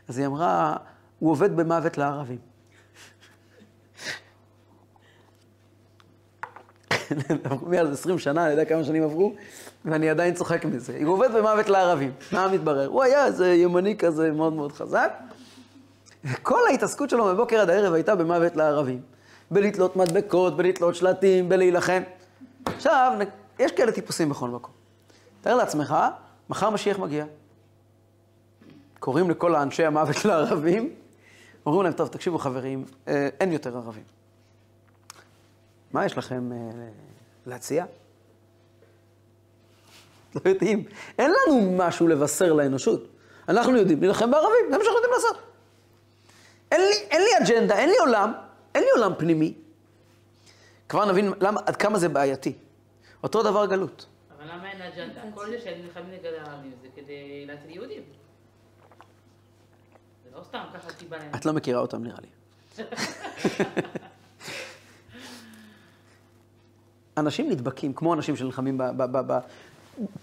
אז 0.08 0.18
היא 0.18 0.26
אמרה, 0.26 0.76
הוא 1.18 1.30
עובד 1.30 1.56
במוות 1.56 1.98
לערבים. 1.98 2.38
מאז 7.70 7.92
20 7.92 8.18
שנה, 8.18 8.42
אני 8.42 8.50
יודע 8.50 8.64
כמה 8.64 8.84
שנים 8.84 9.02
עברו, 9.02 9.34
ואני 9.86 10.10
עדיין 10.10 10.34
צוחק 10.34 10.64
מזה. 10.64 10.98
הוא 11.04 11.14
עובד 11.14 11.32
במוות 11.34 11.68
לערבים. 11.68 12.12
מה 12.32 12.48
מתברר? 12.48 12.86
הוא 12.86 13.02
היה 13.02 13.26
איזה 13.26 13.54
ימני 13.54 13.96
כזה 13.96 14.32
מאוד 14.32 14.52
מאוד 14.52 14.72
חזק. 14.72 15.12
כל 16.42 16.60
ההתעסקות 16.66 17.10
שלו 17.10 17.32
מבוקר 17.32 17.60
עד 17.60 17.70
הערב 17.70 17.92
הייתה 17.92 18.14
במוות 18.14 18.56
לערבים. 18.56 19.00
בלתלות 19.50 19.96
מדבקות, 19.96 20.56
בלתלות 20.56 20.94
שלטים, 20.94 21.48
בלהילחם. 21.48 22.02
עכשיו, 22.64 23.12
יש 23.58 23.72
כאלה 23.72 23.92
טיפוסים 23.92 24.28
בכל 24.28 24.48
מקום. 24.48 24.74
תאר 25.40 25.54
לעצמך, 25.54 25.96
מחר 26.50 26.70
משיח 26.70 26.98
מגיע. 26.98 27.24
קוראים 28.98 29.30
לכל 29.30 29.54
האנשי 29.54 29.84
המוות 29.84 30.24
לערבים, 30.24 30.94
אומרים 31.66 31.82
להם, 31.82 31.92
טוב, 31.92 32.08
תקשיבו 32.08 32.38
חברים, 32.38 32.84
אה, 33.08 33.28
אין 33.40 33.52
יותר 33.52 33.76
ערבים. 33.76 34.02
מה 35.92 36.06
יש 36.06 36.18
לכם 36.18 36.52
אה, 36.52 36.58
להציע? 37.46 37.84
לא 40.44 40.50
יודעים. 40.50 40.84
אין 41.18 41.30
לנו 41.30 41.72
משהו 41.76 42.08
לבשר 42.08 42.52
לאנושות. 42.52 43.08
אנחנו 43.48 43.76
יודעים 43.76 44.00
להילחם 44.00 44.30
בערבים, 44.30 44.70
זה 44.70 44.78
מה 44.78 44.84
שאנחנו 44.84 44.96
יודעים 44.96 45.12
לעשות. 45.14 45.36
אין 46.72 46.80
לי, 46.80 46.94
אין 47.10 47.22
לי 47.22 47.28
אג'נדה, 47.38 47.78
אין 47.78 47.88
לי 47.88 47.96
עולם, 47.98 48.32
אין 48.74 48.82
לי 48.82 48.90
עולם 48.90 49.12
פנימי. 49.18 49.54
כבר 50.88 51.04
נבין 51.04 51.32
למה, 51.40 51.60
עד 51.66 51.76
כמה 51.76 51.98
זה 51.98 52.08
בעייתי. 52.08 52.52
אותו 53.22 53.42
דבר 53.42 53.66
גלות. 53.66 54.06
אבל 54.38 54.44
למה 54.52 54.70
אין 54.70 54.82
אג'נדה? 54.82 55.20
כל 55.34 55.50
זה 55.50 55.60
שהם 55.60 55.82
נלחמים 55.82 56.10
נגד 56.10 56.30
הערבים 56.38 56.72
זה 56.82 56.88
כדי 56.96 57.46
להציל 57.46 57.70
יהודים. 57.70 58.02
זה 60.24 60.30
לא 60.36 60.42
סתם 60.42 60.62
ככה 60.74 60.88
להם. 61.10 61.30
את 61.34 61.46
לא 61.46 61.52
מכירה 61.52 61.80
אותם 61.80 62.04
נראה 62.04 62.18
לי. 62.20 62.28
אנשים 67.16 67.50
נדבקים, 67.50 67.92
כמו 67.92 68.14
אנשים 68.14 68.36
שנלחמים 68.36 68.80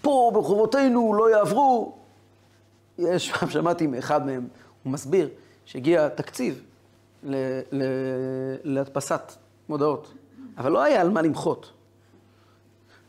פה 0.01 0.31
ברחובותינו 0.33 1.13
לא 1.13 1.31
יעברו. 1.31 1.95
יש, 2.97 3.33
שמעתי 3.53 3.87
מאחד 3.87 4.25
מהם, 4.25 4.47
הוא 4.83 4.93
מסביר 4.93 5.29
שהגיע 5.65 6.09
תקציב 6.09 6.63
ל, 7.23 7.35
ל, 7.71 7.83
להדפסת 8.63 9.33
מודעות, 9.69 10.13
אבל 10.57 10.71
לא 10.71 10.81
היה 10.81 11.01
על 11.01 11.09
מה 11.09 11.21
למחות. 11.21 11.71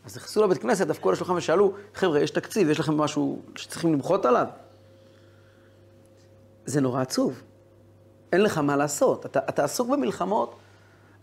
אז 0.05 0.17
נכנסו 0.17 0.45
לבית 0.45 0.59
כנסת, 0.59 0.87
דפקו 0.87 1.09
על 1.09 1.13
השולחן 1.13 1.33
ושאלו, 1.33 1.73
חבר'ה, 1.95 2.21
יש 2.21 2.31
תקציב, 2.31 2.71
יש 2.71 2.81
לכם 2.81 2.97
משהו 2.97 3.39
שצריכים 3.57 3.93
למחות 3.93 4.27
עליו? 4.27 4.47
זה 6.67 6.81
נורא 6.81 7.01
עצוב. 7.01 7.43
אין 8.33 8.43
לך 8.43 8.59
מה 8.59 8.77
לעשות. 8.77 9.27
אתה, 9.27 9.41
אתה 9.49 9.65
עסוק 9.65 9.89
במלחמות. 9.89 10.55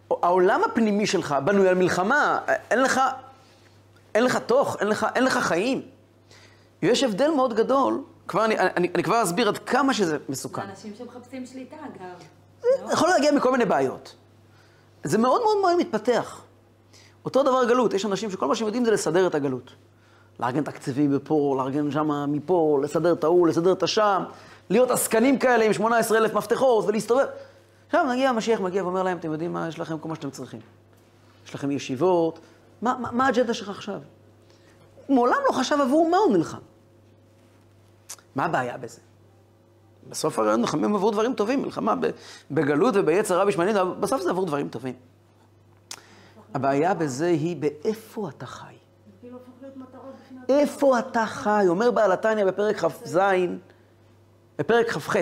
העולם 0.10 0.62
הפנימי 0.72 1.08
שלך 1.08 1.36
בנוי 1.46 1.70
על 1.70 1.76
מלחמה. 1.76 2.40
אין 2.72 2.82
לך, 2.82 3.02
אין 4.16 4.24
לך 4.24 4.38
תוך, 4.38 4.78
אין 4.80 4.88
לך, 4.88 5.08
אין 5.16 5.24
לך 5.24 5.38
חיים. 5.38 5.82
יש 6.82 7.04
הבדל 7.04 7.30
מאוד 7.30 7.54
גדול, 7.54 8.02
כבר 8.28 8.46
אני, 8.46 8.60
אני, 8.60 8.88
אני 8.96 9.04
כבר 9.04 9.24
אסביר 9.24 9.48
עד 9.48 9.58
כמה 9.58 9.94
שזה 9.94 10.18
מסוכן. 10.30 10.62
אנשים 10.62 10.94
שמחפשים 10.98 11.46
שליטה, 11.46 11.76
אגב. 11.76 12.24
זה 12.62 12.94
יכול 12.94 13.10
להגיע 13.10 13.32
מכל 13.32 13.52
מיני 13.52 13.66
בעיות. 13.66 14.16
זה 15.04 15.18
מאוד 15.18 15.42
מאוד 15.42 15.58
מאוד 15.62 15.78
מתפתח. 15.78 16.42
אותו 17.26 17.44
דבר 17.44 17.66
גלות, 17.66 17.94
יש 17.94 18.06
אנשים 18.06 18.32
שכל 18.32 18.48
מה 18.48 18.56
שהם 18.56 18.66
יודעים 18.66 18.86
זה 18.86 18.92
לסדר 18.92 19.28
את 19.28 19.36
הגלות. 19.36 19.72
לארגן 20.40 20.64
תקציבים 20.64 21.16
מפה, 21.16 21.56
לארגן 21.58 21.92
שם 21.92 22.32
מפה, 22.32 22.80
לסדר 22.84 23.14
את 23.14 23.24
ההוא, 23.24 23.48
לסדר 23.48 23.72
את 23.72 23.84
השם, 23.84 24.24
להיות 24.70 24.92
עסקנים 24.92 25.40
כאלה 25.40 25.66
עם 25.66 25.74
18 25.74 26.18
אלף 26.18 26.34
מפתחות 26.34 26.86
ולהסתובב. 26.88 27.26
עכשיו 27.88 28.06
מגיע 28.10 28.30
המשיח, 28.30 28.60
מגיע 28.60 28.84
ואומר 28.84 29.04
להם, 29.04 29.18
אתם 29.18 29.32
יודעים 29.32 29.54
מה, 29.54 29.68
יש 29.68 29.80
לכם 29.80 29.98
כל 29.98 30.10
מה 30.10 30.16
שאתם 30.16 30.30
צריכים. 30.30 30.60
יש 31.48 31.56
לכם 31.56 31.72
ישיבות, 31.72 32.40
מה, 32.82 32.98
מה, 33.00 33.12
מה 33.12 33.26
האג'נדה 33.26 33.54
שלך 33.54 33.70
עכשיו? 33.70 34.02
מעולם 35.10 35.38
לא 35.48 35.52
חשב 35.52 35.78
עבור 35.82 36.10
מה 36.10 36.18
הוא 36.18 36.34
נלחם. 36.38 36.58
מה 38.36 38.46
הבעיה 38.46 38.78
בזה? 38.78 39.02
בסוף 40.10 40.40
הרי 40.40 40.58
נלחמים 40.58 40.96
עבור 40.96 41.12
דברים 41.12 41.34
טובים, 41.34 41.62
מלחמה 41.62 41.96
בגלות 42.52 42.94
וביצר 42.98 43.50
שמעניין, 43.52 43.78
אבל 43.78 43.94
בסוף 44.00 44.22
זה 44.22 44.30
עבור 44.30 44.46
דברים 44.46 44.70
טובים. 44.70 44.96
הבעיה 46.54 46.94
בזה 46.94 47.28
היא 47.28 47.58
באיפה 47.58 48.30
אתה 48.30 48.46
חי. 48.46 48.74
איפה 50.50 51.00
אתה 51.00 51.26
חי? 51.26 51.66
אומר 51.68 51.92
בעל 51.92 52.12
התניא 52.12 52.46
בפרק 52.46 52.78
כ"ז, 52.78 53.20
בפרק 54.60 54.90
כ"ח, 54.90 55.16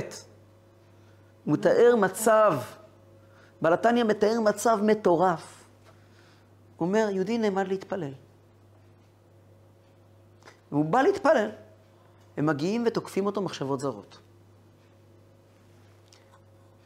מתאר 1.46 1.96
מצב, 1.96 2.54
בעל 3.62 3.74
התניא 3.74 4.04
מתאר 4.04 4.40
מצב 4.40 4.80
מטורף. 4.84 5.59
הוא 6.80 6.88
אומר, 6.88 7.08
יהודי 7.12 7.38
נעמד 7.38 7.68
להתפלל. 7.68 8.14
והוא 10.72 10.86
בא 10.86 11.02
להתפלל. 11.02 11.50
הם 12.38 12.46
מגיעים 12.46 12.84
ותוקפים 12.88 13.26
אותו 13.26 13.42
מחשבות 13.42 13.80
זרות. 13.80 14.20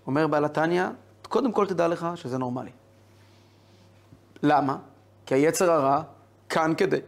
אומר 0.08 0.28
בעל 0.28 0.46
התניא, 0.46 0.86
קודם 1.22 1.52
כל 1.52 1.68
תדע 1.68 1.88
לך 1.88 2.08
שזה 2.16 2.38
נורמלי. 2.38 2.72
למה? 4.44 4.78
כי 5.26 5.36
היצר 5.36 5.72
הרע 5.72 6.04
כאן 6.50 6.74
כדי, 6.78 7.00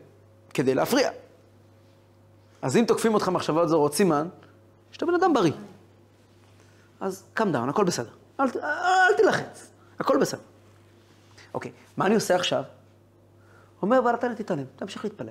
כדי 0.54 0.76
להפריע. 0.76 1.12
אז 2.62 2.78
אם 2.78 2.86
תוקפים 2.88 3.14
אותך 3.14 3.30
מחשבות 3.30 3.70
זרות, 3.70 3.94
סימן 3.94 4.28
שאתה 4.92 5.06
בן 5.06 5.14
אדם 5.14 5.34
בריא. 5.34 5.54
אז 7.00 7.24
קם 7.34 7.52
דאון, 7.52 7.70
הכל 7.70 7.84
בסדר. 7.84 8.12
אל, 8.40 8.46
אל, 8.56 8.60
אל 9.10 9.18
תילחץ, 9.18 9.72
הכל 10.00 10.18
בסדר. 10.22 10.42
אוקיי, 11.56 11.72
מה 11.98 12.06
אני 12.06 12.16
עושה 12.16 12.36
עכשיו? 12.36 12.64
אומר 13.82 14.02
בעל 14.02 14.16
התניא, 14.16 14.36
תתעלם, 14.36 14.66
תמשיך 14.76 15.04
להתפלל. 15.04 15.30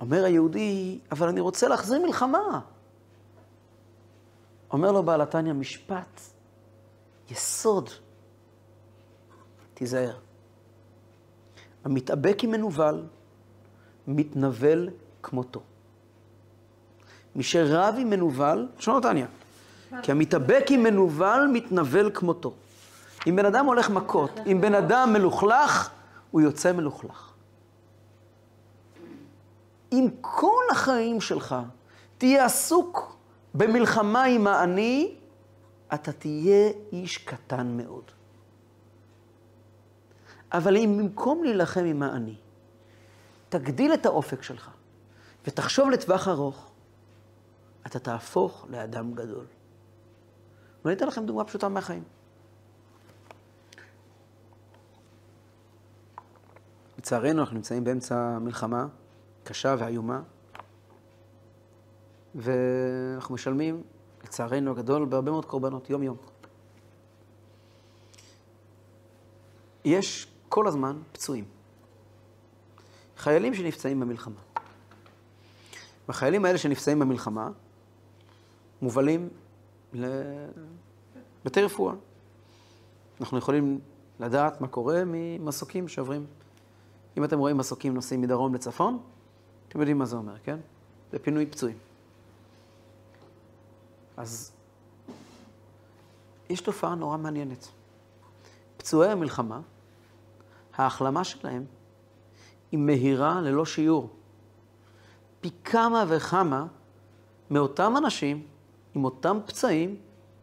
אומר 0.00 0.24
היהודי, 0.24 0.98
אבל 1.12 1.28
אני 1.28 1.40
רוצה 1.40 1.68
להחזיר 1.68 2.02
מלחמה. 2.02 2.60
אומר 4.70 4.92
לו 4.92 5.02
בעל 5.02 5.20
התניא 5.20 5.52
משפט, 5.52 6.20
יסוד, 7.30 7.90
תיזהר. 9.74 10.16
המתאבק 11.84 12.38
עם 12.42 12.50
מנוול, 12.50 13.02
מתנבל 14.06 14.88
כמותו. 15.22 15.62
מי 17.34 17.42
שרב 17.42 17.94
עם 17.98 18.10
מנוול, 18.10 18.68
לשון 18.78 18.96
התניא, 18.96 19.26
כי 20.02 20.12
המתאבק 20.12 20.64
עם 20.70 20.82
מנוול, 20.82 21.50
מתנבל 21.52 22.10
כמותו. 22.14 22.54
אם 23.26 23.36
בן 23.36 23.46
אדם 23.46 23.66
הולך 23.66 23.90
מכות, 23.90 24.30
אם 24.46 24.60
בן 24.60 24.74
אדם 24.74 25.12
מלוכלך, 25.12 25.90
הוא 26.30 26.40
יוצא 26.40 26.72
מלוכלך. 26.72 27.32
אם 29.92 30.08
כל 30.20 30.62
החיים 30.70 31.20
שלך 31.20 31.56
תהיה 32.18 32.44
עסוק 32.44 33.16
במלחמה 33.54 34.24
עם 34.24 34.46
העני, 34.46 35.16
אתה 35.94 36.12
תהיה 36.12 36.70
איש 36.92 37.18
קטן 37.18 37.76
מאוד. 37.76 38.04
אבל 40.52 40.76
אם 40.76 40.96
במקום 40.98 41.44
להילחם 41.44 41.84
עם 41.84 42.02
העני, 42.02 42.36
תגדיל 43.48 43.94
את 43.94 44.06
האופק 44.06 44.42
שלך 44.42 44.70
ותחשוב 45.46 45.90
לטווח 45.90 46.28
ארוך, 46.28 46.70
אתה 47.86 47.98
תהפוך 47.98 48.66
לאדם 48.70 49.14
גדול. 49.14 49.44
ואני 50.84 50.96
אתן 50.96 51.06
לכם 51.06 51.26
דוגמה 51.26 51.44
פשוטה 51.44 51.68
מהחיים. 51.68 52.04
לצערנו, 56.98 57.40
אנחנו 57.40 57.56
נמצאים 57.56 57.84
באמצע 57.84 58.38
מלחמה 58.38 58.86
קשה 59.44 59.74
ואיומה, 59.78 60.22
ואנחנו 62.34 63.34
משלמים, 63.34 63.82
לצערנו 64.24 64.70
הגדול, 64.70 65.04
בהרבה 65.04 65.30
מאוד 65.30 65.44
קורבנות, 65.44 65.90
יום-יום. 65.90 66.16
יש 69.84 70.26
כל 70.48 70.66
הזמן 70.66 70.98
פצועים. 71.12 71.44
חיילים 73.16 73.54
שנפצעים 73.54 74.00
במלחמה. 74.00 74.40
והחיילים 76.08 76.44
האלה 76.44 76.58
שנפצעים 76.58 76.98
במלחמה 76.98 77.50
מובלים 78.82 79.28
לבתי 79.92 81.62
רפואה. 81.62 81.94
אנחנו 83.20 83.38
יכולים 83.38 83.80
לדעת 84.20 84.60
מה 84.60 84.68
קורה 84.68 85.02
ממסוקים 85.06 85.88
שעוברים. 85.88 86.26
אם 87.16 87.24
אתם 87.24 87.38
רואים 87.38 87.56
מסוקים 87.56 87.94
נוסעים 87.94 88.20
מדרום 88.20 88.54
לצפון, 88.54 88.98
אתם 89.68 89.78
יודעים 89.78 89.98
מה 89.98 90.04
זה 90.04 90.16
אומר, 90.16 90.38
כן? 90.44 90.58
זה 91.12 91.18
פינוי 91.18 91.46
פצועים. 91.46 91.76
אז 94.16 94.52
יש 96.48 96.60
תופעה 96.60 96.94
נורא 96.94 97.16
מעניינת. 97.16 97.68
פצועי 98.76 99.10
המלחמה, 99.10 99.60
ההחלמה 100.74 101.24
שלהם 101.24 101.64
היא 102.72 102.80
מהירה 102.80 103.40
ללא 103.40 103.66
שיעור. 103.66 104.10
פי 105.40 105.50
כמה 105.64 106.04
וכמה 106.08 106.66
מאותם 107.50 107.94
אנשים 107.96 108.46
עם 108.94 109.04
אותם 109.04 109.38
פצעים 109.46 109.96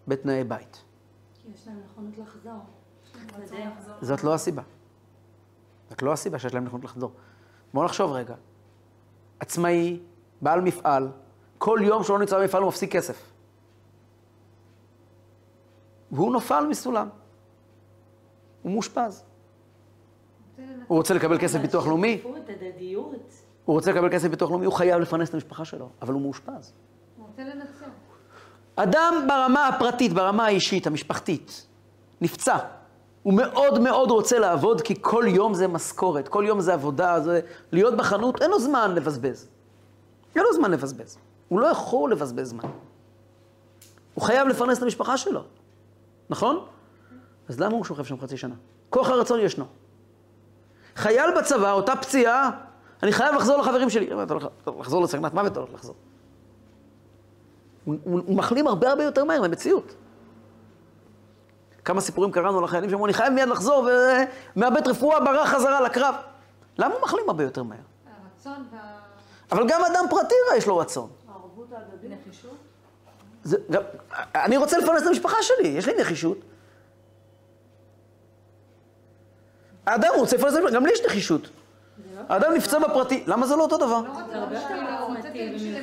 בתנאי 0.07 0.43
בית. 0.43 0.81
כי 1.43 1.49
יש 1.53 1.67
להם 1.67 1.79
נכונות 1.85 2.17
לחזור. 2.17 2.59
זאת 4.01 4.23
לא 4.23 4.33
הסיבה. 4.33 4.61
זאת 5.89 6.01
לא 6.01 6.13
הסיבה 6.13 6.39
שיש 6.39 6.53
להם 6.53 6.65
נכונות 6.65 6.85
לחזור. 6.85 7.11
בואו 7.73 7.85
נחשוב 7.85 8.11
רגע. 8.11 8.35
עצמאי, 9.39 9.99
בעל 10.41 10.61
מפעל, 10.61 11.09
כל 11.57 11.79
יום 11.83 12.03
שהוא 12.03 12.13
לא 12.13 12.19
נמצא 12.19 12.39
במפעל 12.39 12.61
הוא 12.61 12.69
מפסיק 12.69 12.91
כסף. 12.91 13.31
והוא 16.11 16.35
נפל 16.35 16.65
מסולם. 16.69 17.09
הוא 18.61 18.71
מאושפז. 18.71 19.23
הוא 20.87 20.97
רוצה 20.97 21.13
לקבל 21.13 21.39
כסף 21.39 21.59
ביטוח 21.59 21.87
לאומי. 21.87 22.21
הוא 23.65 23.75
רוצה 23.75 23.91
לקבל 23.91 24.09
כסף 24.11 24.27
ביטוח 24.27 24.49
לאומי, 24.49 24.65
הוא 24.65 24.73
חייב 24.73 25.01
לפרנס 25.01 25.29
את 25.29 25.33
המשפחה 25.33 25.65
שלו, 25.65 25.89
אבל 26.01 26.13
הוא 26.13 26.21
מאושפז. 26.21 26.73
הוא 27.17 27.27
רוצה 27.27 27.43
לנצח. 27.43 27.85
אדם 28.75 29.25
ברמה 29.27 29.67
הפרטית, 29.67 30.13
ברמה 30.13 30.45
האישית, 30.45 30.87
המשפחתית, 30.87 31.67
נפצע. 32.21 32.57
הוא 33.25 33.33
מאוד 33.33 33.79
מאוד 33.79 34.11
רוצה 34.11 34.39
לעבוד, 34.39 34.81
כי 34.81 34.95
כל 35.01 35.23
יום 35.27 35.53
זה 35.53 35.67
משכורת, 35.67 36.27
כל 36.27 36.43
יום 36.47 36.59
זה 36.59 36.73
עבודה, 36.73 37.19
זה 37.19 37.39
להיות 37.71 37.97
בחנות, 37.97 38.41
אין 38.41 38.51
לו 38.51 38.59
זמן 38.59 38.95
לבזבז. 38.95 39.47
אין 40.35 40.43
לו 40.43 40.53
זמן 40.53 40.71
לבזבז. 40.71 41.17
הוא 41.47 41.59
לא 41.59 41.67
יכול 41.67 42.11
לבזבז 42.11 42.49
זמן. 42.49 42.63
הוא 44.13 44.23
חייב 44.23 44.47
לפרנס 44.47 44.77
את 44.77 44.83
המשפחה 44.83 45.17
שלו, 45.17 45.43
נכון? 46.29 46.65
אז 47.49 47.59
למה 47.59 47.75
הוא 47.75 47.85
שוכב 47.85 48.03
שם 48.03 48.19
חצי 48.19 48.37
שנה? 48.37 48.55
כוח 48.89 49.09
הרצון 49.09 49.39
ישנו. 49.39 49.65
חייל 50.95 51.29
בצבא, 51.37 51.71
אותה 51.71 51.95
פציעה, 51.95 52.49
אני 53.03 53.11
חייב 53.11 53.35
לחזור 53.35 53.57
לחברים 53.57 53.89
שלי. 53.89 54.23
אתה 54.23 54.33
הולך 54.33 54.47
לחזור 54.79 55.03
לסכנת 55.03 55.33
מוות, 55.33 55.51
אתה 55.51 55.59
הולך 55.59 55.73
לחזור. 55.73 55.95
הוא, 57.85 57.95
הוא 58.03 58.35
מחלים 58.35 58.67
הרבה 58.67 58.89
הרבה 58.89 59.03
יותר 59.03 59.23
מהר 59.23 59.41
מהמציאות. 59.41 59.95
כמה 61.85 62.01
סיפורים 62.01 62.31
קראנו 62.31 62.61
לחיילים 62.61 62.89
שאמרו, 62.89 63.05
אני 63.05 63.13
חייב 63.13 63.33
מיד 63.33 63.47
לחזור 63.47 63.89
ומאבד 64.55 64.87
רפואה, 64.87 65.19
ברח 65.19 65.49
חזרה 65.49 65.81
לקרב. 65.81 66.15
למה 66.77 66.93
הוא 66.93 67.01
מחלים 67.03 67.23
הרבה 67.27 67.43
יותר 67.43 67.63
מהר? 67.63 67.77
הרצון 67.77 68.65
וה... 68.71 68.79
אבל 69.51 69.67
גם 69.67 69.81
אדם 69.93 70.05
פרטי 70.09 70.35
יש 70.57 70.67
לו 70.67 70.77
רצון. 70.77 71.09
הערבות 71.27 71.67
ההדדית. 71.71 72.11
נחישות? 72.27 72.55
זה, 73.43 73.57
גם, 73.71 73.81
אני 74.35 74.57
רוצה 74.57 74.77
לפרנס 74.77 75.01
את 75.01 75.07
המשפחה 75.07 75.37
שלי, 75.41 75.67
יש 75.67 75.87
לי 75.87 75.93
נחישות. 75.99 76.37
האדם 79.85 80.09
רוצה 80.15 80.37
לפרנס 80.37 80.53
את 80.53 80.57
המשפחה, 80.59 80.75
גם 80.75 80.85
לי 80.85 80.91
יש 80.91 81.01
נחישות. 81.05 81.49
האדם 82.29 82.53
נפצע 82.53 82.79
בפרטי, 82.79 83.23
למה 83.27 83.47
זה 83.47 83.55
לא 83.55 83.63
אותו 83.63 83.77
דבר? 83.77 84.01
לא. 84.01 84.45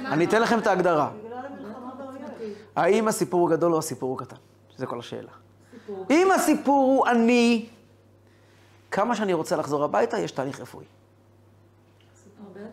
אני 0.07 0.25
אתן 0.25 0.43
לכם 0.43 0.59
את 0.59 0.67
ההגדרה. 0.67 1.11
האם 2.77 3.09
הסיפור 3.09 3.41
הוא 3.41 3.51
גדול 3.51 3.73
או 3.73 3.79
הסיפור 3.79 4.11
הוא 4.11 4.19
קטן? 4.19 4.37
זה 4.77 4.87
כל 4.87 4.99
השאלה. 4.99 5.42
סיפור. 5.93 6.07
אם 6.11 6.31
הסיפור 6.33 6.85
הוא 6.85 7.07
אני, 7.07 7.69
כמה 8.91 9.17
שאני 9.17 9.33
רוצה 9.33 9.57
לחזור 9.57 9.85
הביתה, 9.85 10.19
יש 10.19 10.33
תהליך 10.33 10.61
רפואי. 10.61 10.85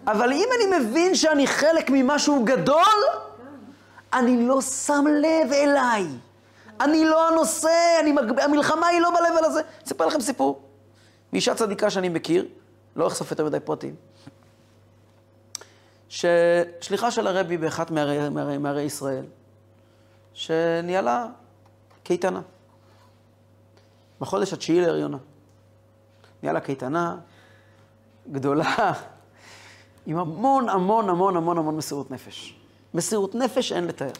אבל 0.08 0.32
אם 0.34 0.50
אני 0.56 0.80
מבין 0.80 1.16
שאני 1.16 1.48
חלק 1.48 1.90
ממשהו 1.90 2.44
גדול, 2.44 3.00
אני 4.14 4.48
לא 4.48 4.62
שם 4.62 5.06
לב 5.08 5.52
אליי. 5.54 6.06
אני 6.82 7.06
לא 7.06 7.28
הנושא, 7.28 7.98
אני 8.00 8.12
מג... 8.12 8.40
המלחמה 8.40 8.88
היא 8.88 9.02
לא 9.02 9.10
ב-level 9.10 9.46
הזה. 9.46 9.62
אספר 9.88 10.06
לכם 10.06 10.22
סיפור. 10.22 10.62
מאישה 11.34 11.56
צדיקה 11.56 11.90
שאני 11.90 12.10
מכיר, 12.10 12.48
לא 12.96 13.08
אחשוף 13.08 13.32
יותר 13.32 13.46
מדי 13.46 13.60
פרטים, 13.60 13.96
ששליחה 16.10 17.12
של 17.12 17.28
הרבי 17.28 17.58
באחת 17.58 17.92
מערי, 17.92 18.30
מערי, 18.30 18.58
מערי 18.58 18.82
ישראל, 18.82 19.26
שניהלה 20.34 21.28
קייטנה. 22.04 22.42
בחודש 24.22 24.54
התשיעי 24.54 24.82
להריונה. 24.82 25.18
ניהלה 26.44 26.60
קייטנה 26.60 27.18
גדולה, 28.32 28.94
עם 30.06 30.18
המון 30.18 30.70
המון 30.70 31.10
המון 31.10 31.38
המון 31.38 31.58
המון 31.58 31.76
מסירות 31.76 32.12
נפש. 32.12 32.60
מסירות 32.94 33.36
נפש 33.36 33.72
אין 33.72 33.88
לתאר. 33.88 34.12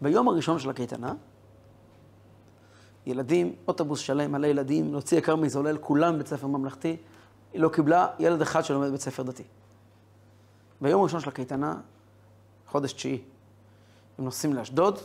ביום 0.00 0.28
הראשון 0.28 0.58
של 0.58 0.70
הקייטנה, 0.70 1.14
ילדים, 3.06 3.56
אוטובוס 3.68 4.00
שלם, 4.00 4.32
מלא 4.32 4.46
ילדים, 4.46 4.92
להוציא 4.92 5.18
יקר 5.18 5.36
מזולל, 5.36 5.78
כולם 5.78 6.18
בית 6.18 6.26
ספר 6.26 6.46
ממלכתי, 6.46 6.96
היא 7.52 7.60
לא 7.60 7.68
קיבלה 7.68 8.06
ילד 8.18 8.42
אחד 8.42 8.64
שלומד 8.64 8.90
בית 8.90 9.00
ספר 9.00 9.22
דתי. 9.22 9.42
ביום 10.80 11.00
הראשון 11.00 11.20
של 11.20 11.28
הקייטנה, 11.28 11.74
חודש 12.66 12.92
תשיעי, 12.92 13.22
הם 14.18 14.24
נוסעים 14.24 14.54
לאשדוד, 14.54 14.98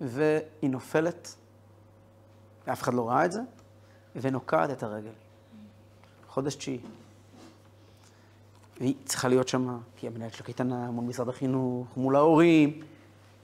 והיא 0.00 0.70
נופלת, 0.70 1.34
אף 2.72 2.82
אחד 2.82 2.94
לא 2.94 3.08
ראה 3.08 3.24
את 3.24 3.32
זה, 3.32 3.40
ונוקעת 4.16 4.70
את 4.70 4.82
הרגל. 4.82 5.10
חודש 6.28 6.54
תשיעי. 6.54 6.78
והיא 8.80 8.94
צריכה 9.04 9.28
להיות 9.28 9.48
שם, 9.48 9.78
כי 9.96 10.06
המנהלת 10.06 10.34
של 10.34 10.42
הקייטנה, 10.42 10.90
מול 10.90 11.04
משרד 11.04 11.28
החינוך, 11.28 11.86
מול 11.96 12.16
ההורים. 12.16 12.80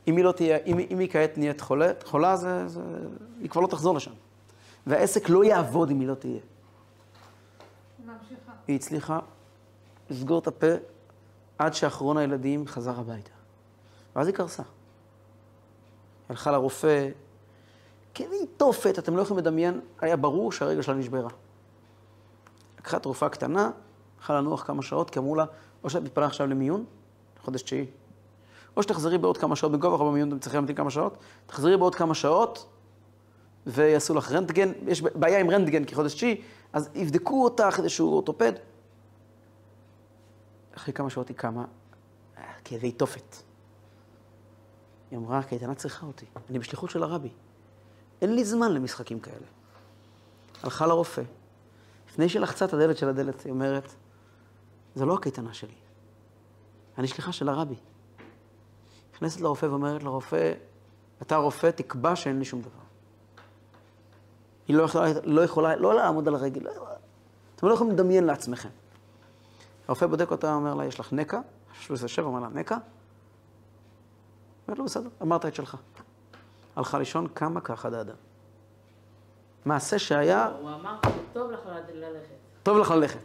אם 0.09 0.17
היא 0.17 0.25
לא 0.25 0.33
תהיה, 0.33 0.57
אם, 0.57 0.79
אם 0.91 0.99
היא 0.99 1.09
כעת 1.11 1.38
נהיית 1.38 1.61
חולה, 1.61 1.93
חולה, 2.05 2.37
זה, 2.37 2.69
זה, 2.69 2.81
היא 3.41 3.51
כבר 3.51 3.61
לא 3.61 3.67
תחזור 3.67 3.95
לשם. 3.97 4.12
והעסק 4.87 5.29
לא 5.29 5.45
יעבוד 5.45 5.91
אם 5.91 6.01
היא 6.01 6.09
לא 6.09 6.15
תהיה. 6.15 6.41
ממשיכה. 7.99 8.53
היא 8.69 8.77
הצליחה 8.77 9.19
לסגור 10.11 10.38
את 10.38 10.47
הפה 10.47 10.67
עד 11.59 11.75
שאחרון 11.75 12.17
הילדים 12.17 12.67
חזר 12.67 13.01
הביתה. 13.01 13.31
ואז 14.17 14.27
היא 14.27 14.35
קרסה. 14.35 14.62
הלכה 16.33 16.51
לרופא, 16.51 17.09
כאבי 18.14 18.47
תופת, 18.57 18.99
אתם 18.99 19.16
לא 19.16 19.23
יכולים 19.23 19.38
לדמיין, 19.38 19.81
היה 20.01 20.16
ברור 20.16 20.53
שהרגל 20.53 20.83
שלה 20.83 20.95
נשברה. 20.95 21.29
לקחה 22.79 22.99
תרופה 22.99 23.29
קטנה, 23.29 23.71
הלכה 24.18 24.35
לנוח 24.35 24.66
כמה 24.66 24.83
שעות, 24.83 25.11
כי 25.11 25.18
אמרו 25.18 25.35
לה, 25.35 25.45
או 25.85 25.90
שאת 25.90 26.03
מתפנה 26.03 26.27
עכשיו 26.27 26.47
למיון, 26.47 26.85
חודש 27.45 27.62
תשיעי, 27.62 27.87
או 28.77 28.83
שתחזרי 28.83 29.18
בעוד 29.18 29.37
כמה 29.37 29.57
שעות, 29.57 29.73
בגובה 29.73 29.97
לך 29.97 30.03
במיון, 30.03 30.29
אתם 30.29 30.38
צריכים 30.38 30.59
להמתין 30.59 30.77
כמה 30.77 30.90
שעות, 30.90 31.16
תחזרי 31.47 31.77
בעוד 31.77 31.95
כמה 31.95 32.14
שעות, 32.14 32.66
ויעשו 33.66 34.14
לך 34.14 34.33
רנטגן, 34.33 34.73
יש 34.87 35.03
בעיה 35.03 35.40
עם 35.40 35.51
רנטגן 35.51 35.85
כי 35.85 35.95
חודש 35.95 36.14
תשיעי, 36.14 36.42
אז 36.73 36.90
יבדקו 36.95 37.45
אותך 37.45 37.75
איזשהו 37.79 38.12
אורתופד. 38.12 38.53
אחרי 40.77 40.95
כמה 40.95 41.11
שעות 41.11 41.29
היא 41.29 41.37
קמה, 41.37 41.64
אה, 42.38 42.42
כאבי 42.64 42.92
תופת. 42.92 43.52
היא 45.12 45.18
אמרה, 45.18 45.38
הקייטנה 45.38 45.75
צריכה 45.75 46.07
אותי, 46.07 46.27
אני 46.51 46.59
בשליחות 46.59 46.90
של 46.90 47.03
הרבי. 47.03 47.31
אין 48.22 48.35
לי 48.35 48.44
זמן 48.44 48.72
למשחקים 48.72 49.20
כאלה. 49.20 49.46
הלכה 50.62 50.87
לרופא. 50.87 51.22
לפני 52.09 52.29
שלחצה 52.29 52.64
את 52.64 52.72
הדלת 52.72 52.96
של 52.96 53.08
הדלת, 53.08 53.40
היא 53.40 53.50
אומרת, 53.50 53.94
זו 54.94 55.06
לא 55.06 55.15
הקייטנה 55.15 55.54
שלי, 55.54 55.75
אני 56.98 57.08
שליחה 57.08 57.33
של 57.33 57.48
הרבי. 57.48 57.75
נכנסת 59.15 59.40
לרופא 59.40 59.67
ואומרת 59.67 60.02
לרופא, 60.02 60.52
אתה 61.23 61.37
רופא, 61.37 61.71
תקבע 61.71 62.17
שאין 62.17 62.38
לי 62.38 62.44
שום 62.44 62.60
דבר. 62.60 62.71
היא 64.69 64.77
לא 64.77 64.83
יכולה, 64.83 65.06
לא 65.25 65.40
יכולה, 65.40 65.77
לא 65.77 65.94
לעמוד 65.94 66.29
על 66.29 66.35
הרגל, 66.35 66.63
לא, 66.63 66.73
אתם 67.56 67.67
לא 67.67 67.75
יכולים 67.75 67.92
לדמיין 67.92 68.25
לעצמכם. 68.25 68.69
הרופא 69.88 70.06
בודק 70.06 70.31
אותה, 70.31 70.54
אומר 70.54 70.75
לה, 70.75 70.85
יש 70.85 71.00
לך 71.00 71.13
נקע? 71.13 71.40
37, 71.81 72.27
אומר 72.27 72.40
לה, 72.40 72.48
נקע? 72.48 72.77
אומרת 74.73 74.79
לו, 74.79 74.85
בסדר, 74.85 75.08
אמרת 75.23 75.46
את 75.46 75.54
שלך. 75.54 75.77
הלכה 76.77 76.98
לישון, 76.98 77.29
קמה 77.35 77.60
כאחד 77.60 77.94
האדם. 77.94 78.14
מעשה 79.64 79.98
שהיה, 79.98 80.46
הוא 80.46 80.70
אמר, 80.70 80.98
טוב 81.33 81.50
לך 81.50 81.60
ללכת. 81.94 82.27
טוב 82.62 82.79
לך 82.79 82.90
ללכת. 82.90 83.18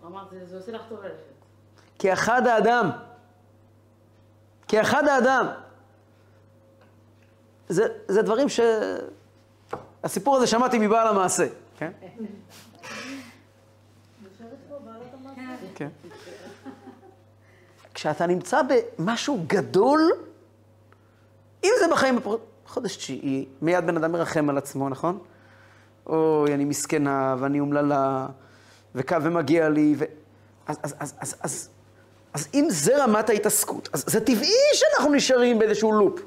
הוא 0.00 0.08
אמר, 0.10 0.24
"זה- 0.30 0.46
זה 0.46 0.56
עושה 0.56 0.72
לך 0.72 0.82
טוב 0.88 0.98
ללכת. 1.02 1.14
כאחד 1.98 2.46
האדם. 2.46 2.90
כאחד 4.68 5.04
האדם. 5.08 5.46
זה, 7.68 7.82
זה 8.08 8.22
דברים 8.22 8.48
ש... 8.48 8.60
הסיפור 10.04 10.36
הזה 10.36 10.46
שמעתי 10.46 10.78
מבעל 10.78 11.06
המעשה, 11.08 11.46
כן? 11.78 11.92
כן. 15.74 15.88
כשאתה 17.94 18.26
נמצא 18.26 18.60
במשהו 18.98 19.44
גדול, 19.46 20.00
אם 21.64 21.70
זה 21.80 21.88
בחיים, 21.92 22.16
בפר- 22.16 22.36
חודש 22.66 22.96
תשיעי, 22.96 23.46
מיד 23.62 23.86
בן 23.86 23.96
אדם 23.96 24.12
מרחם 24.12 24.50
על 24.50 24.58
עצמו, 24.58 24.88
נכון? 24.88 25.18
אוי, 26.06 26.54
אני 26.54 26.64
מסכנה, 26.64 27.36
ואני 27.38 27.60
אומללה, 27.60 28.26
וכ- 28.94 29.12
ומגיע 29.22 29.68
לי, 29.68 29.94
ו... 29.98 30.04
אז, 30.66 30.76
אז, 30.82 30.94
אז, 31.00 31.14
אז, 31.20 31.34
אז, 31.42 31.68
אז 32.34 32.48
אם 32.54 32.66
זה 32.70 33.04
רמת 33.04 33.30
ההתעסקות, 33.30 33.88
אז 33.92 34.04
זה 34.06 34.20
טבעי 34.20 34.50
שאנחנו 34.74 35.12
נשארים 35.14 35.58
באיזשהו 35.58 35.92
לופ. 35.92 36.20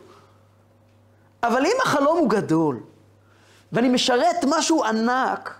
אבל 1.44 1.66
אם 1.66 1.78
החלום 1.84 2.18
הוא 2.18 2.30
גדול, 2.30 2.80
ואני 3.72 3.90
משרת 3.90 4.36
משהו 4.50 4.84
ענק, 4.84 5.54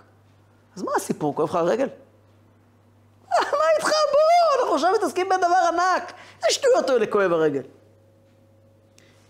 אז 0.76 0.82
מה 0.82 0.90
הסיפור? 0.96 1.34
כואב 1.34 1.48
לך 1.48 1.54
הרגל? 1.54 1.86
מה 3.30 3.38
איתך? 3.76 3.88
בוא, 3.88 4.60
אנחנו 4.60 4.74
עכשיו 4.74 4.90
מתעסקים 4.98 5.28
בדבר 5.28 5.68
ענק. 5.72 6.12
איזה 6.36 6.54
שטויות 6.54 6.90
האלה 6.90 7.06
כואב 7.06 7.32
הרגל. 7.32 7.62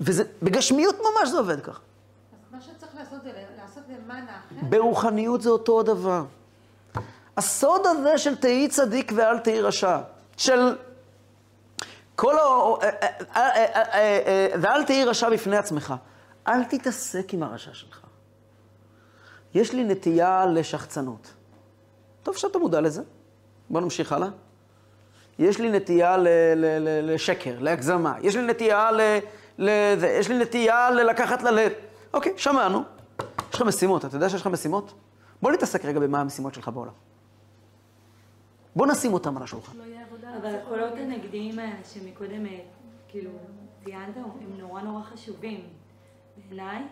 וזה, 0.05 0.25
בגשמיות 0.43 0.97
ממש 0.99 1.29
זה 1.29 1.39
עובד 1.39 1.61
ככה. 1.61 1.81
אז 1.81 2.53
מה 2.53 2.61
שצריך 2.61 2.93
לעשות 2.99 3.23
זה 3.23 3.31
לעשות 3.63 3.83
למען 3.89 4.25
האחר. 4.29 4.67
ברוחניות 4.69 5.43
זה 5.43 5.51
אותו 5.51 5.81
הדבר. 5.81 6.25
הסוד 7.37 7.87
הזה 7.87 8.19
של 8.19 8.37
תהי 8.37 8.69
צדיק 8.69 9.13
ואל 9.17 9.39
תהי 9.39 9.61
רשע, 9.61 9.99
של 10.37 10.77
כל 12.17 12.35
ה... 12.39 12.43
ואל 14.61 14.85
תהי 14.85 15.05
רשע 15.05 15.31
בפני 15.31 15.57
עצמך. 15.57 15.95
אל 16.49 16.65
תתעסק 16.65 17.35
עם 17.35 17.43
הרשע 17.43 17.75
שלך. 17.75 18.01
יש 19.55 19.73
לי 19.73 19.85
נטייה 19.85 20.47
לשחצנות. 20.47 21.29
טוב 22.23 22.37
שאתה 22.37 22.59
מודע 22.59 22.81
לזה. 22.81 23.03
בוא 23.71 23.81
נמשיך 23.81 24.13
הלאה. 24.13 24.29
יש 25.39 25.59
לי 25.59 25.71
נטייה 25.71 26.17
ל- 26.17 26.29
ל- 26.57 26.79
ל- 26.79 27.15
לשקר, 27.15 27.55
להגזמה. 27.59 28.15
יש 28.23 28.37
לי 28.37 28.43
נטייה 28.43 28.93
ל... 28.93 29.01
ל- 29.59 29.97
זה, 29.99 30.09
יש 30.09 30.29
לי 30.29 30.39
נטייה 30.39 30.91
ללקחת 30.91 31.43
ללב. 31.43 31.73
אוקיי, 32.15 32.33
שמענו. 32.37 32.83
יש 33.51 33.55
לך 33.55 33.63
משימות, 33.63 34.05
אתה 34.05 34.17
יודע 34.17 34.29
שיש 34.29 34.41
לך 34.41 34.47
משימות? 34.47 34.95
בוא 35.43 35.53
נתעסק 35.53 35.85
רגע 35.85 36.01
במה 36.01 36.21
המשימות 36.21 36.55
שלך 36.55 36.69
בעולם. 36.69 36.93
בוא 38.77 38.87
נשים 38.87 39.13
אותם 39.15 39.37
על 39.37 39.43
השולחן. 39.43 39.73
אבל 40.41 40.55
הקולות 40.55 40.93
הנגדיים 40.97 41.59
האלה 41.59 41.77
שמקודם, 41.95 42.47
אה, 42.47 42.59
כאילו, 43.09 43.31
ציינת, 43.85 44.17
הם 44.17 44.61
נורא 44.61 44.83
נורא 44.83 45.03
חשובים 45.03 45.61
בעיניי, 46.49 46.83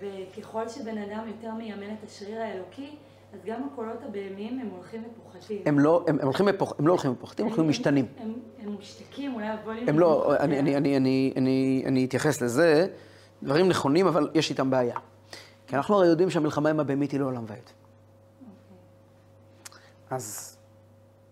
וככל 0.00 0.68
שבן 0.68 0.98
אדם 0.98 1.28
יותר 1.28 1.54
מיימן 1.54 1.94
את 1.94 2.04
השריר 2.06 2.40
האלוקי, 2.40 2.96
אז 3.32 3.38
גם 3.44 3.68
הקולות 3.72 4.02
הבהמיים 4.02 4.60
הם 4.60 4.68
הולכים 4.68 5.02
ופוחתים. 5.04 5.62
הם 5.66 5.78
לא, 5.78 6.04
הם, 6.08 6.18
הם 6.20 6.24
הולכים 6.24 6.46
ופוח, 6.50 6.72
הם 6.78 6.86
לא 6.86 6.92
הולכים 6.92 7.12
ופוחתים, 7.12 7.46
הם 7.46 7.50
הולכים 7.50 7.64
ומשתנים. 7.64 8.06
הם, 8.16 8.34
הם 8.58 8.76
משתקים, 8.78 9.34
אולי 9.34 9.48
הווליום... 9.48 9.88
הם 9.88 9.98
לא, 9.98 10.36
אני. 10.36 10.58
אני, 10.58 10.76
אני, 10.76 10.96
אני, 10.96 11.32
אני, 11.36 11.82
אני 11.86 12.04
אתייחס 12.04 12.42
לזה, 12.42 12.86
דברים 13.42 13.68
נכונים, 13.68 14.06
אבל 14.06 14.30
יש 14.34 14.50
איתם 14.50 14.70
בעיה. 14.70 14.96
כי 15.66 15.76
אנחנו 15.76 15.96
הרי 15.96 16.06
יודעים 16.06 16.30
שהמלחמה 16.30 16.70
עם 16.70 16.80
הבהמית 16.80 17.10
היא 17.10 17.20
לעולם 17.20 17.44
ועד. 17.46 17.70
אז 20.10 20.56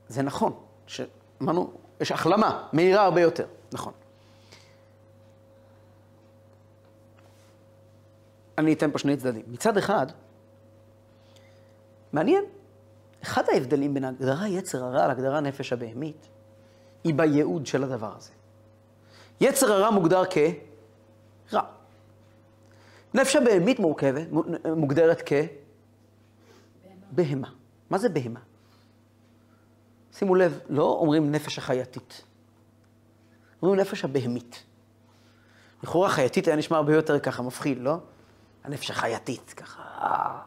זה 0.09 0.23
נכון, 0.23 0.53
שאמרנו, 0.87 1.73
יש 2.01 2.13
החלמה 2.13 2.69
מהירה 2.73 3.05
הרבה 3.05 3.21
יותר, 3.21 3.47
נכון. 3.73 3.93
אני 8.59 8.73
אתן 8.73 8.91
פה 8.91 8.99
שני 8.99 9.17
צדדים. 9.17 9.43
מצד 9.49 9.77
אחד, 9.77 10.07
מעניין, 12.13 12.45
אחד 13.23 13.43
ההבדלים 13.53 13.95
בין 13.95 14.05
ההגדרה 14.05 14.49
יצר 14.49 14.85
הרע 14.85 15.07
להגדרה 15.07 15.41
נפש 15.41 15.73
הבהמית, 15.73 16.29
היא 17.05 17.15
בייעוד 17.15 17.67
של 17.67 17.85
הדבר 17.85 18.17
הזה. 18.17 18.31
יצר 19.41 19.73
הרע 19.73 19.91
מוגדר 19.91 20.23
כרע. 20.25 21.63
נפש 23.15 23.37
הבהמית 23.37 23.79
מורכבת, 23.79 24.27
מוגדרת 24.77 25.23
כבהמה. 27.13 27.49
מה 27.91 27.99
זה 27.99 28.09
בהמה? 28.09 28.41
שימו 30.13 30.35
לב, 30.35 30.61
לא 30.69 30.83
אומרים 31.01 31.33
נפש 31.33 31.59
החייתית. 31.59 32.23
אומרים 33.63 33.81
נפש 33.81 34.05
הבהמית. 34.05 34.65
לכאורה 35.83 36.09
חייתית 36.09 36.47
היה 36.47 36.57
נשמע 36.57 36.77
הרבה 36.77 36.95
יותר 36.95 37.19
ככה 37.19 37.43
מפחיד, 37.43 37.79
לא? 37.79 37.97
הנפש 38.65 38.91
החייתית, 38.91 39.55
ככה... 39.57 40.43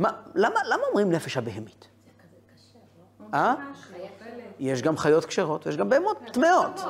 אה. 0.00 0.02
מה, 0.02 0.10
למה, 0.34 0.60
למה 0.68 0.82
אומרים 0.88 1.12
נפש 1.12 1.36
הבהמית? 1.36 1.88
אה? 3.34 3.54
יש 4.58 4.82
גם 4.82 4.96
חיות 4.96 5.24
כשרות, 5.24 5.66
יש 5.66 5.76
גם 5.76 5.88
בהמות 5.88 6.18
טמאות. 6.32 6.80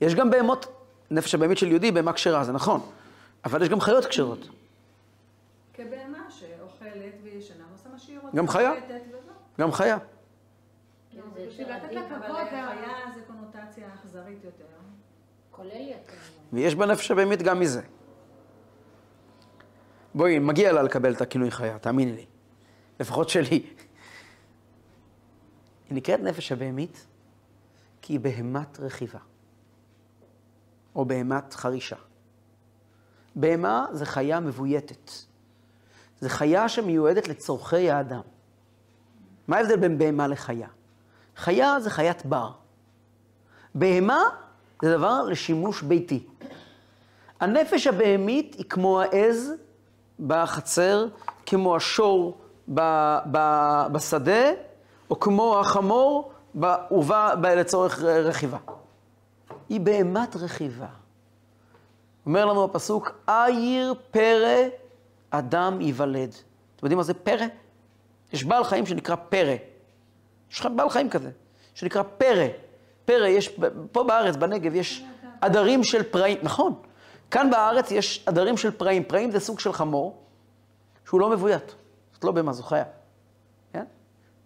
יש 0.00 0.14
גם 0.14 0.30
בהמות, 0.30 0.66
נפש 1.10 1.34
הבהמית 1.34 1.58
של 1.58 1.68
יהודי, 1.68 1.92
בהמה 1.92 2.12
כשרה, 2.12 2.44
זה 2.44 2.52
נכון. 2.52 2.80
אבל 3.44 3.62
יש 3.62 3.68
גם 3.68 3.80
חיות 3.80 4.04
כשרות. 4.04 4.48
כבהמה 5.74 6.30
שאוכלת 6.30 7.14
וישנה 7.22 7.64
ועושה 7.70 7.88
מה 7.92 7.98
שהיא 7.98 8.18
רוצה. 8.22 8.36
גם 8.36 8.48
חיה. 8.48 8.72
גם 9.60 9.72
חיה. 9.72 9.98
יותר. 14.44 14.64
כולל 15.50 15.88
יותר. 15.88 16.12
ויש 16.52 16.74
בנפש 16.74 17.10
הבהמית 17.10 17.42
גם 17.42 17.60
מזה. 17.60 17.80
בואי, 20.14 20.38
מגיע 20.38 20.72
לה 20.72 20.82
לקבל 20.82 21.12
את 21.12 21.20
הכינוי 21.20 21.50
חיה, 21.50 21.78
תאמיני 21.78 22.12
לי. 22.12 22.26
לפחות 23.00 23.28
שלי. 23.28 23.48
היא 25.88 25.96
נקראת 25.96 26.20
נפש 26.20 26.52
הבהמית 26.52 27.06
כי 28.02 28.12
היא 28.12 28.20
בהמת 28.20 28.80
רכיבה. 28.80 29.18
או 30.94 31.04
בהמת 31.04 31.54
חרישה. 31.54 31.96
בהמה 33.36 33.86
זה 33.92 34.06
חיה 34.06 34.40
מבויתת. 34.40 35.10
זה 36.20 36.28
חיה 36.28 36.68
שמיועדת 36.68 37.28
לצורכי 37.28 37.90
האדם. 37.90 38.20
מה 39.48 39.56
ההבדל 39.56 39.76
בין 39.76 39.98
בהמה 39.98 40.26
לחיה? 40.26 40.68
חיה 41.36 41.80
זה 41.80 41.90
חיית 41.90 42.26
בר. 42.26 42.52
בהמה 43.74 44.22
זה 44.82 44.96
דבר 44.96 45.22
לשימוש 45.22 45.82
ביתי. 45.82 46.26
הנפש 47.40 47.86
הבהמית 47.86 48.54
היא 48.54 48.64
כמו 48.68 49.00
העז 49.00 49.52
בחצר, 50.20 51.06
כמו 51.46 51.76
השור 51.76 52.38
ב, 52.74 52.80
ב, 53.30 53.38
בשדה, 53.92 54.50
או 55.10 55.20
כמו 55.20 55.60
החמור 55.60 56.32
בעורבה 56.54 57.34
ב- 57.40 57.46
לצורך 57.46 58.02
רכיבה. 58.02 58.58
היא 59.68 59.80
בהמת 59.80 60.36
רכיבה. 60.36 60.86
אומר 62.26 62.44
לנו 62.44 62.64
הפסוק, 62.64 63.12
אייר 63.28 63.94
פרא 64.10 64.56
אדם 65.30 65.80
ייוולד. 65.80 66.30
אתם 66.76 66.86
יודעים 66.86 66.96
מה 66.96 67.02
זה 67.02 67.14
פרא? 67.14 67.46
יש 68.32 68.44
בעל 68.44 68.64
חיים 68.64 68.86
שנקרא 68.86 69.16
פרא. 69.16 69.54
יש 70.50 70.60
לך 70.60 70.68
בעל 70.76 70.90
חיים 70.90 71.10
כזה, 71.10 71.30
שנקרא 71.74 72.02
פרא. 72.02 72.46
פרא, 73.04 73.26
יש, 73.26 73.58
פה 73.92 74.04
בארץ, 74.04 74.36
בנגב, 74.36 74.74
יש 74.74 75.04
עדרים 75.40 75.84
של 75.84 76.02
פראים, 76.02 76.38
נכון. 76.42 76.74
כאן 77.30 77.50
בארץ 77.50 77.90
יש 77.90 78.22
עדרים 78.26 78.56
של 78.56 78.70
פראים. 78.70 79.04
פראים 79.04 79.30
זה 79.30 79.40
סוג 79.40 79.60
של 79.60 79.72
חמור, 79.72 80.16
שהוא 81.08 81.20
לא 81.20 81.30
מבוית. 81.30 81.74
זאת 82.14 82.24
לא 82.24 82.32
בהמה, 82.32 82.52
זו 82.52 82.62
חיה. 82.62 82.84
כן? 83.72 83.84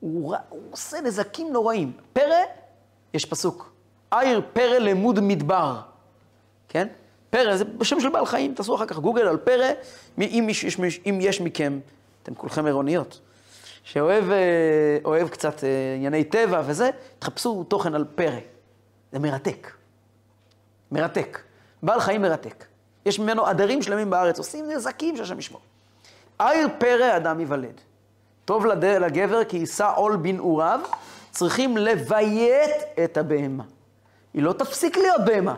הוא, 0.01 0.33
רע- 0.33 0.39
הוא 0.49 0.61
עושה 0.71 1.01
נזקים 1.01 1.53
נוראים. 1.53 1.93
פרא, 2.13 2.37
יש 3.15 3.25
פסוק. 3.25 3.73
עיר 4.11 4.41
פרא 4.53 4.79
למוד 4.79 5.21
מדבר. 5.21 5.81
כן? 6.69 6.89
פרא 7.31 7.57
זה 7.57 7.65
בשם 7.65 8.01
של 8.01 8.09
בעל 8.09 8.27
חיים, 8.27 8.55
תעשו 8.55 8.75
אחר 8.75 8.87
כך 8.87 8.99
גוגל 8.99 9.29
על 9.29 9.37
פרא, 9.37 9.67
אם, 10.21 10.47
יש, 10.51 10.65
מיש- 10.79 11.01
אם 11.07 11.19
יש 11.23 11.41
מכם, 11.41 11.81
אתם 12.23 12.35
כולכם 12.35 12.67
עירוניות, 12.67 13.21
שאוהב 13.83 14.25
אה, 14.31 15.29
קצת 15.31 15.65
אה, 15.65 15.95
ענייני 15.97 16.25
טבע 16.25 16.63
וזה, 16.67 16.91
תחפשו 17.19 17.65
תוכן 17.65 17.95
על 17.95 18.05
פרא. 18.15 18.39
זה 19.13 19.19
מרתק. 19.19 19.73
מרתק. 20.93 21.39
בעל 21.83 22.01
חיים 22.01 22.23
מרתק. 22.23 22.65
יש 23.07 23.19
ממנו 23.19 23.47
עדרים 23.47 23.83
שלמים 23.83 24.11
בארץ, 24.11 24.39
עושים 24.39 24.71
נזקים 24.71 25.17
שהשם 25.17 25.39
ישמור. 25.39 25.61
עיר 26.39 26.69
פרא 26.79 27.17
אדם 27.17 27.41
ייוולד. 27.41 27.81
טוב 28.45 28.67
לד... 28.67 28.85
לגבר 28.85 29.45
כי 29.45 29.57
יישא 29.57 29.93
עול 29.97 30.17
בנעוריו, 30.17 30.81
צריכים 31.31 31.77
לביית 31.77 32.71
את 33.05 33.17
הבהמה. 33.17 33.65
היא 34.35 34.43
לא 34.43 34.53
תפסיק 34.53 34.97
להיות 34.97 35.21
בהמה, 35.27 35.55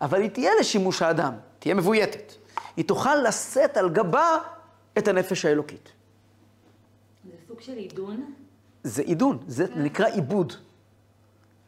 אבל 0.00 0.20
היא 0.20 0.30
תהיה 0.30 0.52
לשימוש 0.60 1.02
האדם, 1.02 1.34
תהיה 1.58 1.74
מבויתת. 1.74 2.32
היא 2.76 2.84
תוכל 2.84 3.14
לשאת 3.14 3.76
על 3.76 3.88
גבה 3.88 4.36
את 4.98 5.08
הנפש 5.08 5.44
האלוקית. 5.44 5.92
זה 7.24 7.30
סוג 7.48 7.60
של 7.60 7.76
עידון. 7.76 8.34
זה 8.82 9.02
עידון, 9.02 9.38
זה 9.46 9.66
נקרא 9.76 10.06
עיבוד. 10.06 10.52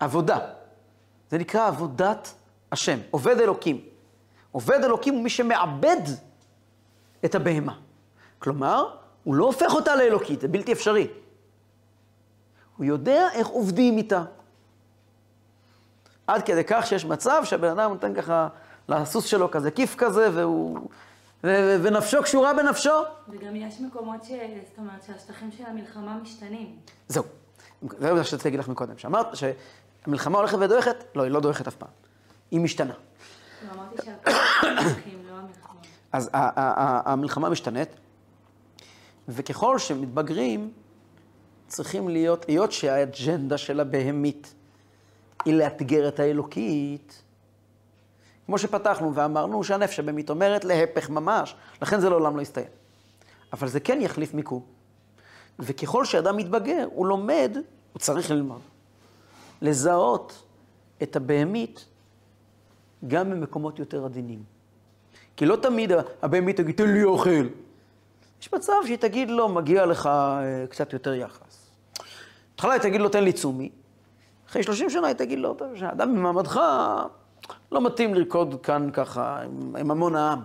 עבודה. 0.01 0.39
זה 1.31 1.39
נקרא 1.39 1.67
עבודת 1.67 2.35
השם, 2.73 2.99
עובד 3.11 3.41
אלוקים. 3.41 3.81
עובד 4.53 4.85
אלוקים 4.85 5.15
הוא 5.15 5.23
מי 5.23 5.31
שמעבד 5.31 6.01
את 7.25 7.35
הבהמה. 7.35 7.79
כלומר, 8.39 8.97
הוא 9.25 9.35
לא 9.35 9.45
הופך 9.45 9.75
אותה 9.75 9.97
לאלוקית, 9.97 10.41
זה 10.41 10.49
בלתי 10.49 10.73
אפשרי. 10.73 11.09
הוא 12.77 12.85
יודע 12.85 13.29
איך 13.33 13.49
עובדים 13.49 13.99
איתה. 13.99 14.25
עד 16.27 16.43
כדי 16.43 16.65
כך 16.67 16.87
שיש 16.87 17.05
מצב 17.05 17.43
שהבן 17.45 17.69
אדם 17.69 17.91
נותן 17.91 18.15
ככה 18.15 18.49
לסוס 18.89 19.25
שלו 19.25 19.51
כזה 19.51 19.71
כיף 19.71 19.95
כזה, 19.99 20.31
והוא... 20.35 20.79
ו- 21.45 21.47
ו- 21.47 21.77
ונפשו 21.83 22.23
קשורה 22.23 22.55
בנפשו. 22.55 22.91
וגם 23.29 23.57
יש 23.57 23.81
מקומות 23.81 24.25
ש... 24.25 24.29
זאת 24.29 24.79
אומרת 24.79 25.03
שהשטחים 25.07 25.51
של 25.53 25.65
המלחמה 25.67 26.19
משתנים. 26.23 26.77
זהו. 27.09 27.25
זה 27.99 28.13
מה 28.13 28.25
שרציתי 28.25 28.49
להגיד 28.49 28.61
לך 28.61 28.69
מקודם, 28.69 28.99
שאמרת 28.99 29.27
שהמלחמה 29.37 30.39
הולכת 30.39 30.59
ודועכת, 30.61 31.05
לא, 31.15 31.23
היא 31.23 31.31
לא 31.31 31.41
דועכת 31.41 31.69
אף 31.69 31.75
פעם. 31.75 31.89
היא 32.53 32.61
משתנה. 32.61 32.95
לא. 33.77 33.83
אז 36.13 36.31
המלחמה 36.33 37.49
משתנית, 37.49 37.89
וככל 39.29 39.79
שמתבגרים, 39.79 40.73
צריכים 41.67 42.09
להיות, 42.09 42.45
היות 42.49 42.73
שהאג'נדה 42.73 43.59
של 43.59 43.81
הבהמית 43.81 44.55
היא 45.45 45.55
לאתגר 45.55 46.09
את 46.09 46.21
האלוקית, 46.21 47.23
כמו 48.47 48.59
שפתחנו 48.59 49.15
ואמרנו 49.15 49.65
שהנפש 49.65 49.99
הבהמית 49.99 50.31
אומרת 50.31 50.65
להפך 50.65 51.11
ממש, 51.11 51.55
לכן 51.83 52.01
זה 52.01 52.11
לעולם 52.11 52.37
לא 52.37 52.43
יסתיים. 52.43 52.67
אבל 53.53 53.69
זה 53.69 53.81
כן 53.81 54.01
יחליף 54.01 54.35
מיקום. 54.35 54.63
וככל 55.59 56.05
שאדם 56.05 56.37
מתבגר, 56.37 56.87
הוא 56.93 57.07
לומד, 57.07 57.57
הוא 57.93 58.01
צריך 58.01 58.31
ללמוד, 58.31 58.61
לזהות 59.63 60.43
את 61.03 61.17
הבהמית 61.17 61.87
גם 63.09 63.31
במקומות 63.31 63.79
יותר 63.79 64.05
עדינים. 64.05 64.43
כי 65.37 65.47
לא 65.47 65.57
תמיד 65.57 65.93
הבהמית 66.23 66.57
תגיד, 66.57 66.77
תן 66.77 66.93
לי 66.93 67.05
אוכל. 67.05 67.47
יש 68.43 68.53
מצב 68.55 68.73
שהיא 68.87 68.97
תגיד 68.97 69.31
לו, 69.31 69.49
מגיע 69.49 69.87
לך 69.87 70.07
אה, 70.07 70.65
קצת 70.71 70.93
יותר 70.93 71.15
יחס. 71.15 71.71
בהתחלה 72.51 72.73
היא 72.73 72.81
תגיד 72.81 73.01
לו, 73.01 73.09
תן 73.09 73.25
לי 73.25 73.33
צומי. 73.33 73.71
אחרי 74.49 74.63
30 74.63 74.91
שנה 74.91 75.07
היא 75.07 75.17
תגיד 75.17 75.39
לו, 75.39 75.55
"טוב, 75.55 75.69
שאדם 75.77 76.15
במעמדך 76.17 76.61
לא 77.73 77.81
מתאים 77.81 78.15
לרקוד 78.15 78.61
כאן 78.63 78.91
ככה 78.93 79.39
עם, 79.45 79.77
עם 79.77 79.91
המון 79.91 80.17
העם. 80.17 80.41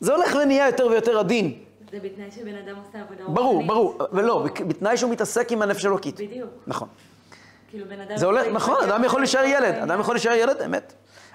זה 0.00 0.14
הולך 0.14 0.36
ונהיה 0.42 0.66
יותר 0.66 0.86
ויותר 0.86 1.18
עדין. 1.18 1.54
זה 1.90 1.98
בתנאי 2.02 2.30
שבן 2.30 2.54
אדם 2.54 2.76
עושה 2.86 3.00
עבודה 3.00 3.24
ברור, 3.24 3.52
רוחנית. 3.52 3.68
ברור, 3.68 3.98
ולא, 4.12 4.46
בתנאי 4.68 4.96
שהוא 4.96 5.10
מתעסק 5.10 5.52
עם 5.52 5.62
הנפש 5.62 5.86
אלוקית. 5.86 6.20
בדיוק. 6.20 6.50
נכון. 6.66 6.88
כאילו 7.70 7.86
בן 7.88 8.00
אדם... 8.00 8.16
זה 8.16 8.26
הולך, 8.26 8.46
נכון, 8.52 8.84
אדם 8.84 9.04
יכול 9.04 9.20
להישאר 9.20 9.44
ילד. 9.44 9.74
אדם 9.74 10.00
יכול 10.00 10.14
להישאר 10.14 10.32
ילד, 10.32 10.62
אמת. 10.62 10.92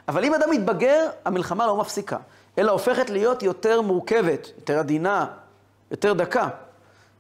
אבל 0.08 0.26
אם 0.26 0.34
אדם 0.34 0.50
מתבגר, 0.52 1.10
המלחמה 1.26 1.68
לא 1.68 1.78
מפסיקה, 1.78 2.18
אלא 2.58 2.72
הופכת 2.72 3.10
להיות 3.10 3.44
יותר 3.44 3.82
מורכבת, 3.82 4.48
יותר 4.58 4.80
עדינה, 4.80 5.38
יותר 5.92 6.14
דקה. 6.14 6.50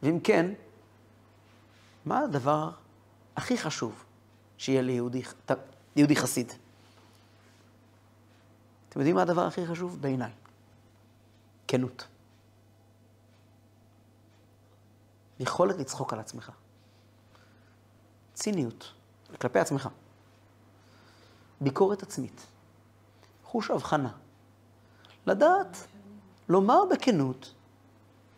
ואם 0.03 0.19
כן, 0.19 0.51
מה 2.05 2.19
הדבר 2.19 2.69
הכי 3.35 3.57
חשוב 3.57 4.03
שיהיה 4.57 4.81
ליהודי 4.81 5.21
יהודי 5.95 6.15
חסיד? 6.15 6.51
אתם 8.89 8.99
יודעים 8.99 9.15
מה 9.15 9.21
הדבר 9.21 9.41
הכי 9.41 9.65
חשוב? 9.65 10.01
בעיניי. 10.01 10.31
כנות. 11.67 12.07
יכולת 15.39 15.77
לצחוק 15.77 16.13
על 16.13 16.19
עצמך. 16.19 16.51
ציניות, 18.33 18.93
כלפי 19.41 19.59
עצמך. 19.59 19.89
ביקורת 21.61 22.03
עצמית. 22.03 22.45
חוש 23.47 23.71
הבחנה. 23.71 24.11
לדעת, 25.27 25.87
לומר 26.49 26.79
בכנות, 26.91 27.53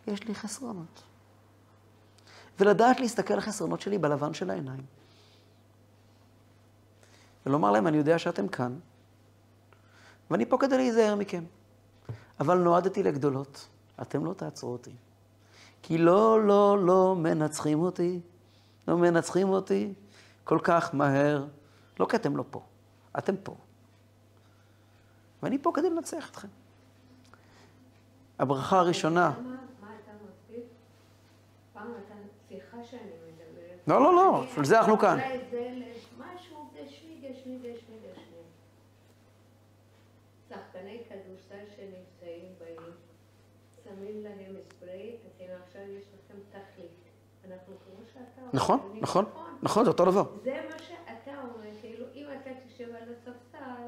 יש 0.08 0.24
לי 0.24 0.36
חסרונות. 0.36 1.04
ולדעת 2.60 3.00
להסתכל 3.00 3.34
על 3.34 3.40
החסרונות 3.40 3.82
שלי 3.82 3.98
בלבן 3.98 4.34
של 4.34 4.50
העיניים. 4.50 4.86
ולומר 7.46 7.72
להם, 7.72 7.88
אני 7.88 7.98
יודע 7.98 8.20
שאתם 8.20 8.48
כאן, 8.48 8.80
ואני 10.32 10.46
פה 10.46 10.58
כדי 10.58 10.78
להיזהר 10.78 11.16
מכם. 11.16 11.44
אבל 12.40 12.58
נועדתי 12.58 13.04
לגדולות, 13.04 13.68
אתם 14.02 14.26
לא 14.26 14.34
תעצרו 14.34 14.72
אותי. 14.72 14.96
כי 15.82 15.98
לא, 15.98 16.44
לא, 16.44 16.86
לא 16.86 17.16
מנצחים 17.16 17.82
אותי, 17.82 18.20
לא 18.88 18.98
מנצחים 18.98 19.50
אותי 19.50 19.94
כל 20.44 20.60
כך 20.64 20.96
מהר. 20.96 21.46
לא 22.00 22.06
כי 22.06 22.16
אתם 22.16 22.38
לא 22.38 22.44
פה, 22.52 22.62
אתם 23.18 23.36
פה. 23.44 23.56
ואני 25.44 25.58
פה 25.62 25.72
כדי 25.74 25.90
לנצח 25.90 26.30
אתכם. 26.30 26.48
הברכה 28.40 28.80
הראשונה. 28.80 29.34
לא, 33.88 34.02
לא, 34.02 34.16
לא, 34.16 34.44
בשביל 34.48 34.66
זה 34.66 34.80
אנחנו 34.80 34.98
כאן. 34.98 35.18
שחקני 40.50 41.04
כדורסל 41.10 41.66
שמים 43.84 44.24
להם 44.24 44.56
ספרי, 44.70 45.18
אתם 45.38 45.44
עכשיו 45.64 45.82
יש 45.82 46.04
לכם. 46.04 46.40
אנחנו 47.52 47.74
כמו 47.86 48.06
שאתה. 48.14 48.42
נכון, 48.54 49.00
נכון, 49.02 49.26
נכון, 49.62 49.84
זה 49.84 49.92
אותו 49.92 50.06
דבר. 50.06 50.24
זה 50.44 50.62
מה 50.70 50.80
שאתה 50.80 51.32
אומר, 51.42 51.70
כאילו, 51.82 52.06
אם 52.16 52.26
אתה 52.42 52.50
תשב 52.68 52.96
על 52.96 53.14
הספסל, 53.14 53.88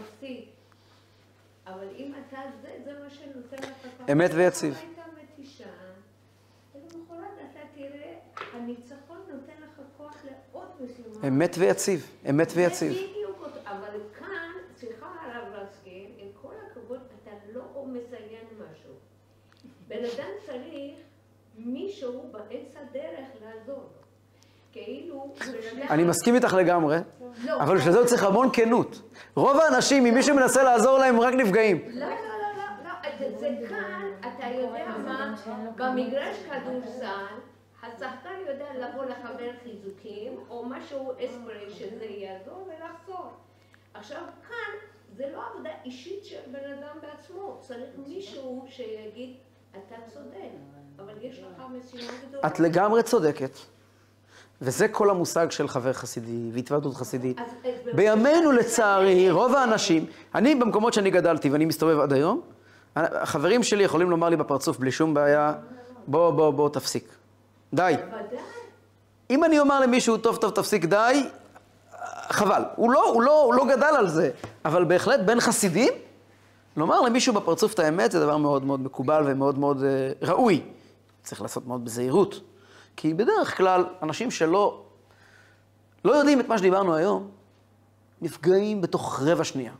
מפסיד. 0.00 0.44
אבל 1.68 1.88
אם 1.96 2.12
אתה 2.28 2.40
זה, 2.62 2.68
זה 2.84 2.92
מה 3.02 3.10
שנותן 3.10 3.56
לך 3.56 3.72
ככה. 3.82 4.12
אמת 4.12 4.30
ויציב. 4.34 4.74
הייתה 4.74 5.02
מתישה, 5.22 5.68
ולמחרת 6.74 7.38
אתה 7.50 7.60
תראה, 7.74 8.18
הניצחון 8.52 9.18
נותן 9.28 9.62
לך 9.62 9.80
כוח 9.96 10.16
לעוד 10.24 10.68
משימה. 10.80 11.28
אמת 11.28 11.54
ויציב, 11.58 12.10
אמת 12.30 12.52
ויציב. 12.54 12.92
בדיוק 12.92 13.28
אבל 13.64 14.00
כאן, 14.18 14.52
סליחה 14.76 15.06
הרב 15.06 15.52
רסקין, 15.52 16.10
עם 16.18 16.28
כל 16.42 16.54
הכבוד, 16.70 17.00
אתה 17.22 17.30
לא 17.52 17.86
מציין 17.86 18.44
משהו. 18.54 18.92
בן 19.88 20.04
אדם 20.04 20.30
צריך 20.46 20.96
מישהו 21.58 22.32
באמצע 22.32 22.80
דרך 22.92 23.28
לעזור 23.40 23.76
לו. 23.76 23.82
כאילו, 23.82 23.86
בן 23.92 23.96
אדם... 23.96 24.67
אני 25.90 26.04
מסכים 26.04 26.34
איתך 26.34 26.54
לגמרי, 26.54 26.96
לא. 27.44 27.60
אבל 27.60 27.76
בשביל 27.76 27.92
זה 27.92 27.98
הוא 27.98 28.06
צריך 28.06 28.22
המון 28.22 28.48
כנות. 28.52 29.02
רוב 29.36 29.56
האנשים, 29.56 30.06
אם 30.06 30.14
מישהו 30.14 30.36
מנסה 30.36 30.62
לעזור 30.62 30.98
להם, 30.98 31.14
הם 31.14 31.20
רק 31.20 31.34
נפגעים. 31.34 31.82
לא, 31.88 32.06
לא, 32.06 32.10
לא, 32.10 32.14
לא, 32.56 32.90
לא, 32.90 33.30
זה- 33.30 33.38
זה 33.38 33.66
כאן, 33.68 34.06
אתה 34.20 34.46
יודע 34.46 34.86
מה, 35.06 35.34
במגרש 35.76 36.36
כדורסל, 36.50 37.34
השחקן 37.82 38.34
יודע 38.48 38.64
לבוא 38.74 39.04
לחבר 39.04 39.50
חיזוקים, 39.64 40.40
או 40.50 40.64
משהו 40.64 41.12
אספרי 41.12 41.70
שזה 41.70 42.04
יעזור 42.04 42.68
ולחזור. 42.68 43.30
עכשיו, 43.94 44.20
כאן 44.48 44.88
זה 45.16 45.24
לא 45.34 45.42
עבודה 45.52 45.70
אישית 45.84 46.24
של 46.24 46.38
בן 46.52 46.72
אדם 46.78 46.96
בעצמו, 47.02 47.56
צריך 47.60 47.88
מישהו 48.08 48.64
שיגיד, 48.68 49.36
אתה 49.70 49.94
צודק, 50.14 50.50
אבל 50.98 51.12
יש 51.22 51.38
לך 51.38 51.62
משימה 51.78 52.12
גדולה. 52.28 52.46
את 52.46 52.60
לגמרי 52.60 53.02
צודקת, 53.02 53.50
וזה 54.62 54.88
כל 54.88 55.10
המושג 55.10 55.50
של 55.50 55.68
חבר 55.68 55.92
חסידי 55.92 56.50
והתוועדות 56.52 56.94
חסידית. 56.94 57.36
באמת- 57.36 57.94
בימינו, 57.94 58.52
לצערי, 58.52 59.30
רוב 59.30 59.54
האנשים, 59.54 60.06
אני 60.34 60.54
במקומות 60.54 60.92
שאני 60.94 61.10
גדלתי 61.10 61.50
ואני 61.50 61.64
מסתובב 61.64 62.00
עד 62.00 62.12
היום, 62.12 62.40
החברים 62.96 63.62
שלי 63.62 63.84
יכולים 63.84 64.10
לומר 64.10 64.28
לי 64.28 64.36
בפרצוף 64.36 64.78
בלי 64.78 64.92
שום 64.92 65.14
בעיה, 65.14 65.52
בוא, 66.06 66.30
בוא, 66.30 66.50
בוא, 66.50 66.68
תפסיק. 66.68 67.08
די. 67.74 67.94
אם 69.30 69.44
אני 69.44 69.58
אומר 69.60 69.80
למישהו, 69.80 70.16
טוב, 70.16 70.36
טוב, 70.36 70.50
תפסיק, 70.50 70.84
די, 70.84 71.22
חבל. 72.28 72.62
הוא 72.76 72.90
לא, 72.90 73.10
הוא 73.12 73.22
לא, 73.22 73.42
הוא 73.42 73.54
לא 73.54 73.64
גדל 73.66 73.94
על 73.98 74.08
זה, 74.08 74.30
אבל 74.64 74.84
בהחלט 74.84 75.20
בין 75.20 75.40
חסידים, 75.40 75.92
לומר 76.76 77.00
למישהו 77.00 77.34
בפרצוף 77.34 77.74
את 77.74 77.78
האמת 77.78 78.12
זה 78.12 78.20
דבר 78.20 78.36
מאוד 78.36 78.64
מאוד 78.64 78.80
מקובל 78.80 79.22
ומאוד 79.26 79.58
מאוד 79.58 79.82
אה, 79.82 79.88
ראוי. 80.22 80.62
צריך 81.22 81.42
לעשות 81.42 81.66
מאוד 81.66 81.84
בזהירות. 81.84 82.40
כי 83.00 83.14
בדרך 83.14 83.56
כלל, 83.56 83.84
אנשים 84.02 84.30
שלא 84.30 84.84
לא 86.04 86.12
יודעים 86.12 86.40
את 86.40 86.48
מה 86.48 86.58
שדיברנו 86.58 86.94
היום, 86.94 87.30
נפגעים 88.20 88.80
בתוך 88.80 89.22
רבע 89.22 89.44
שנייה. 89.44 89.72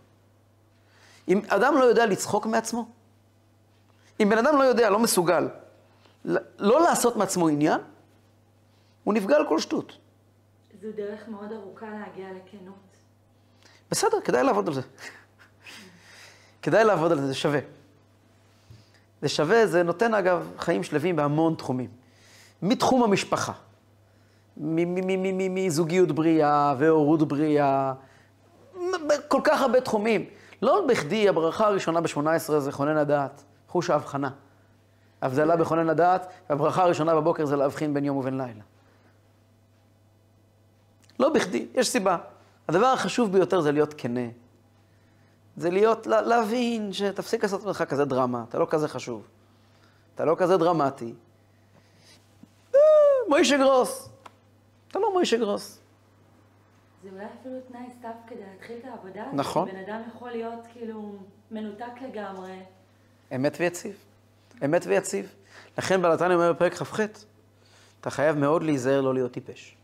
אם 1.28 1.40
אדם 1.48 1.74
לא 1.74 1.84
יודע 1.84 2.06
לצחוק 2.06 2.46
מעצמו, 2.46 2.88
אם 4.20 4.28
בן 4.30 4.38
אדם 4.38 4.56
לא 4.56 4.62
יודע, 4.62 4.90
לא 4.90 4.98
מסוגל, 4.98 5.48
לא 6.58 6.80
לעשות 6.80 7.16
מעצמו 7.16 7.48
עניין, 7.48 7.80
הוא 9.04 9.14
נפגע 9.14 9.36
על 9.36 9.48
כל 9.48 9.58
שטות. 9.58 9.98
זו 10.82 10.88
דרך 10.96 11.28
מאוד 11.28 11.52
ארוכה 11.52 11.86
להגיע 11.86 12.26
לכנות. 12.30 12.96
בסדר, 13.90 14.20
כדאי 14.20 14.44
לעבוד 14.44 14.68
על 14.68 14.74
זה. 14.74 14.82
כדאי 16.62 16.84
לעבוד 16.84 17.12
על 17.12 17.20
זה, 17.20 17.26
זה 17.26 17.34
שווה. 17.34 17.60
זה 19.22 19.28
שווה, 19.28 19.66
זה 19.66 19.82
נותן 19.82 20.14
אגב 20.14 20.52
חיים 20.58 20.82
שלווים 20.82 21.16
בהמון 21.16 21.54
תחומים. 21.54 22.07
מתחום 22.62 23.02
המשפחה, 23.02 23.52
מזוגיות 24.56 26.12
בריאה 26.12 26.74
והורות 26.78 27.28
בריאה, 27.28 27.92
בכל 29.08 29.40
כך 29.44 29.60
הרבה 29.62 29.80
תחומים. 29.80 30.24
לא 30.62 30.86
בכדי 30.88 31.28
הברכה 31.28 31.66
הראשונה 31.66 32.00
ב-18 32.00 32.18
זה 32.58 32.72
חונן 32.72 32.96
הדעת, 32.96 33.42
חוש 33.68 33.90
ההבחנה. 33.90 34.30
הבדלה 35.22 35.56
בכונן 35.56 35.88
הדעת, 35.88 36.26
והברכה 36.50 36.82
הראשונה 36.82 37.14
בבוקר 37.14 37.44
זה 37.46 37.56
להבחין 37.56 37.94
בין 37.94 38.04
יום 38.04 38.16
ובין 38.16 38.36
לילה. 38.38 38.62
לא 41.20 41.28
בכדי, 41.28 41.66
יש 41.74 41.88
סיבה. 41.88 42.16
הדבר 42.68 42.86
החשוב 42.86 43.32
ביותר 43.32 43.60
זה 43.60 43.72
להיות 43.72 43.94
כנה 43.98 44.20
זה 45.56 45.70
להיות, 45.70 46.06
לה- 46.06 46.20
להבין 46.20 46.92
שתפסיק 46.92 47.42
לעשות 47.42 47.64
ממך 47.64 47.82
כזה 47.88 48.04
דרמה, 48.04 48.44
אתה 48.48 48.58
לא 48.58 48.66
כזה 48.70 48.88
חשוב. 48.88 49.26
אתה 50.14 50.24
לא 50.24 50.34
כזה 50.38 50.56
דרמטי. 50.56 51.14
מוישה 53.28 53.58
גרוס. 53.58 54.08
אתה 54.88 54.98
לא 54.98 55.12
מוישה 55.12 55.36
גרוס. 55.36 55.78
זה 57.02 57.08
אולי 57.12 57.24
אפילו 57.40 57.54
תנאי 57.68 57.86
סף 58.02 58.16
כדי 58.26 58.40
להתחיל 58.52 58.76
את 58.78 58.84
העבודה 58.84 59.22
הזאת. 59.22 59.34
נכון. 59.34 59.68
בן 59.68 59.76
אדם 59.76 60.00
יכול 60.08 60.30
להיות 60.30 60.60
כאילו 60.72 61.16
מנותק 61.50 61.92
לגמרי. 62.02 62.58
אמת 63.34 63.56
ויציב. 63.60 63.96
אמת 64.64 64.86
ויציב. 64.86 65.34
לכן 65.78 66.02
בלתני 66.02 66.34
אומר 66.34 66.52
בפרק 66.52 66.74
כ"ח, 66.74 67.00
אתה 68.00 68.10
חייב 68.10 68.36
מאוד 68.36 68.62
להיזהר 68.62 69.00
לא 69.00 69.14
להיות 69.14 69.32
טיפש. 69.32 69.76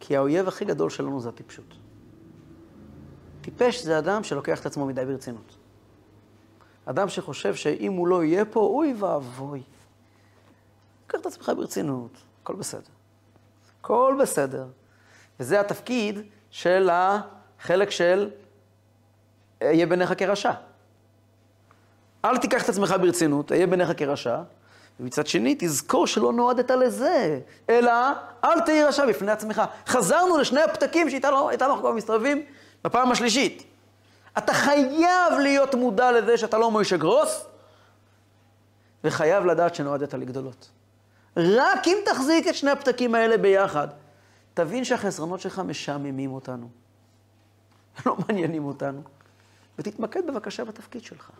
כי 0.00 0.16
האויב 0.16 0.48
הכי 0.48 0.64
גדול 0.64 0.90
שלנו 0.90 1.20
זה 1.20 1.28
הטיפשות. 1.28 1.74
טיפש 3.40 3.82
זה 3.82 3.98
אדם 3.98 4.24
שלוקח 4.24 4.60
את 4.60 4.66
עצמו 4.66 4.86
מדי 4.86 5.04
ברצינות. 5.04 5.56
אדם 6.84 7.08
שחושב 7.08 7.54
שאם 7.54 7.92
הוא 7.92 8.08
לא 8.08 8.24
יהיה 8.24 8.44
פה, 8.44 8.60
אוי 8.60 8.94
ואבוי. 8.98 9.62
קח 11.12 11.20
את 11.20 11.26
עצמך 11.26 11.52
ברצינות, 11.56 12.10
הכל 12.42 12.54
בסדר. 12.54 12.90
הכל 13.80 14.16
בסדר. 14.20 14.66
וזה 15.40 15.60
התפקיד 15.60 16.20
של 16.50 16.90
החלק 16.92 17.90
של 17.90 18.30
אהיה 19.62 19.86
בעיניך 19.86 20.12
כרשע. 20.18 20.52
אל 22.24 22.36
תיקח 22.36 22.64
את 22.64 22.68
עצמך 22.68 22.94
ברצינות, 23.00 23.52
אהיה 23.52 23.66
בעיניך 23.66 23.92
כרשע, 23.96 24.42
ומצד 25.00 25.26
שני, 25.26 25.56
תזכור 25.58 26.06
שלא 26.06 26.32
נועדת 26.32 26.70
לזה, 26.70 27.40
אלא 27.70 27.92
אל 28.44 28.60
תהי 28.60 28.84
רשע 28.84 29.06
בפני 29.06 29.32
עצמך. 29.32 29.62
חזרנו 29.86 30.38
לשני 30.38 30.62
הפתקים 30.62 31.10
שאיתם 31.10 31.28
אנחנו 31.60 31.78
כבר 31.80 31.92
מסתובבים 31.92 32.44
בפעם 32.84 33.12
השלישית. 33.12 33.64
אתה 34.38 34.54
חייב 34.54 35.32
להיות 35.42 35.74
מודע 35.74 36.12
לזה 36.12 36.36
שאתה 36.36 36.58
לא 36.58 36.70
מוישה 36.70 36.96
גרוס, 36.96 37.44
וחייב 39.04 39.44
לדעת 39.44 39.74
שנועדת 39.74 40.14
לגדולות. 40.14 40.70
רק 41.36 41.86
אם 41.86 41.96
תחזיק 42.04 42.48
את 42.48 42.54
שני 42.54 42.70
הפתקים 42.70 43.14
האלה 43.14 43.38
ביחד, 43.38 43.88
תבין 44.54 44.84
שהחסרונות 44.84 45.40
שלך 45.40 45.58
משעממים 45.58 46.32
אותנו. 46.32 46.68
לא 48.06 48.16
מעניינים 48.16 48.64
אותנו. 48.64 49.02
ותתמקד 49.78 50.26
בבקשה 50.26 50.64
בתפקיד 50.64 51.02
שלך, 51.02 51.30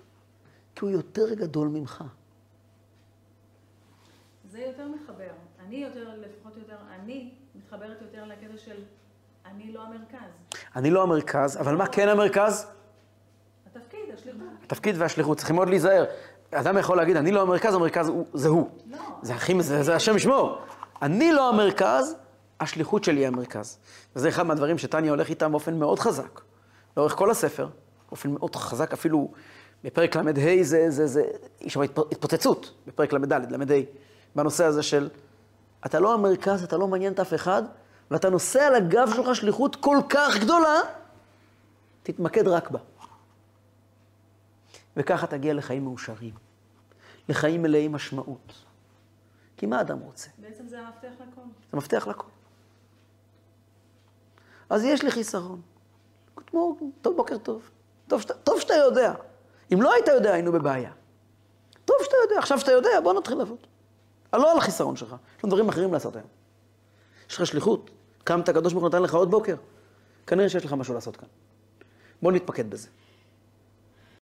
כי 0.74 0.84
הוא 0.84 0.90
יותר 0.90 1.34
גדול 1.34 1.68
ממך. 1.68 2.04
זה 4.50 4.60
יותר 4.60 4.88
מחבר. 4.88 5.30
אני 5.66 5.76
יותר, 5.76 6.08
לפחות 6.20 6.56
יותר, 6.56 6.76
אני 6.90 7.30
מתחברת 7.54 8.02
יותר 8.02 8.24
לקטע 8.24 8.56
של 8.56 8.82
אני 9.46 9.72
לא 9.72 9.82
המרכז. 9.82 10.30
אני 10.76 10.90
לא 10.90 11.02
המרכז, 11.02 11.56
אבל 11.56 11.76
מה 11.76 11.86
כן 11.86 12.08
המרכז? 12.08 12.66
התפקיד, 13.66 14.00
השליחות. 14.14 14.48
התפקיד 14.62 14.94
והשליחות, 14.98 15.38
צריכים 15.38 15.56
מאוד 15.56 15.68
להיזהר. 15.68 16.04
אדם 16.54 16.78
יכול 16.78 16.96
להגיד, 16.96 17.16
אני 17.16 17.32
לא 17.32 17.42
המרכז, 17.42 17.74
המרכז 17.74 18.08
הוא, 18.08 18.26
זה 18.34 18.48
הוא. 18.48 18.70
לא. 18.90 18.98
זה 19.22 19.34
הכי, 19.34 19.62
זה, 19.62 19.82
זה 19.82 19.94
השם 19.94 20.16
ישמור. 20.16 20.58
אני 21.02 21.32
לא 21.32 21.48
המרכז, 21.48 22.14
השליחות 22.60 23.04
שלי 23.04 23.20
היא 23.20 23.26
המרכז. 23.26 23.78
וזה 24.16 24.28
אחד 24.28 24.42
מהדברים 24.42 24.78
שטניה 24.78 25.10
הולך 25.10 25.28
איתם 25.28 25.50
באופן 25.50 25.78
מאוד 25.78 25.98
חזק. 25.98 26.40
לאורך 26.96 27.12
כל 27.12 27.30
הספר, 27.30 27.68
באופן 28.08 28.30
מאוד 28.30 28.56
חזק, 28.56 28.92
אפילו 28.92 29.28
בפרק 29.84 30.16
ל"ה 30.16 30.22
זה, 30.62 30.90
זה, 30.90 31.06
זה, 31.06 31.22
יש 31.60 31.74
שם 31.74 31.80
התפ- 31.82 32.08
התפוצצות, 32.12 32.72
בפרק 32.86 33.12
ל"ד, 33.12 33.32
ל"ה, 33.32 33.80
בנושא 34.36 34.64
הזה 34.64 34.82
של, 34.82 35.08
אתה 35.86 36.00
לא 36.00 36.14
המרכז, 36.14 36.64
אתה 36.64 36.76
לא 36.76 36.88
מעניין 36.88 37.12
את 37.12 37.20
אף 37.20 37.34
אחד, 37.34 37.62
ואתה 38.10 38.30
נושא 38.30 38.60
על 38.60 38.74
הגב 38.74 39.12
שלך 39.16 39.36
שליחות 39.36 39.76
כל 39.76 39.98
כך 40.08 40.36
גדולה, 40.40 40.78
תתמקד 42.02 42.48
רק 42.48 42.70
בה. 42.70 42.78
וככה 44.96 45.26
תגיע 45.26 45.54
לחיים 45.54 45.84
מאושרים, 45.84 46.34
לחיים 47.28 47.62
מלאי 47.62 47.88
משמעות. 47.88 48.52
כי 49.56 49.66
מה 49.66 49.80
אדם 49.80 49.98
רוצה? 49.98 50.30
בעצם 50.38 50.68
זה 50.68 50.80
המפתח 50.80 51.12
לכל. 51.20 51.40
זה 51.70 51.76
מפתח 51.76 52.06
לכל. 52.06 52.28
אז 54.70 54.84
יש 54.84 55.02
לי 55.02 55.10
חיסרון. 55.10 55.60
כמו, 56.36 56.76
טוב, 57.00 57.16
בוקר 57.16 57.38
טוב. 57.38 57.70
טוב 58.08 58.20
שאתה, 58.20 58.34
טוב 58.34 58.60
שאתה 58.60 58.74
יודע. 58.74 59.14
אם 59.72 59.82
לא 59.82 59.92
היית 59.92 60.08
יודע, 60.08 60.32
היינו 60.32 60.52
בבעיה. 60.52 60.92
טוב 61.84 61.96
שאתה 62.04 62.16
יודע, 62.24 62.38
עכשיו 62.38 62.58
שאתה 62.58 62.72
יודע, 62.72 63.00
בוא 63.02 63.14
נתחיל 63.14 63.38
לעבוד. 63.38 63.66
לא 64.32 64.52
על 64.52 64.58
החיסרון 64.58 64.96
שלך, 64.96 65.16
יש 65.38 65.44
לנו 65.44 65.50
דברים 65.50 65.68
אחרים 65.68 65.92
לעשות 65.92 66.16
היום. 66.16 66.28
יש 67.30 67.36
לך 67.36 67.46
שליחות, 67.46 67.90
קמת, 68.24 68.48
הקדוש 68.48 68.72
ברוך 68.72 68.84
הוא 68.84 68.88
נתן 68.88 69.02
לך 69.02 69.14
עוד 69.14 69.30
בוקר. 69.30 69.56
כנראה 70.26 70.48
שיש 70.48 70.64
לך 70.64 70.72
משהו 70.72 70.94
לעשות 70.94 71.16
כאן. 71.16 71.28
בוא 72.22 72.32
נתמקד 72.32 72.70
בזה. 72.70 72.88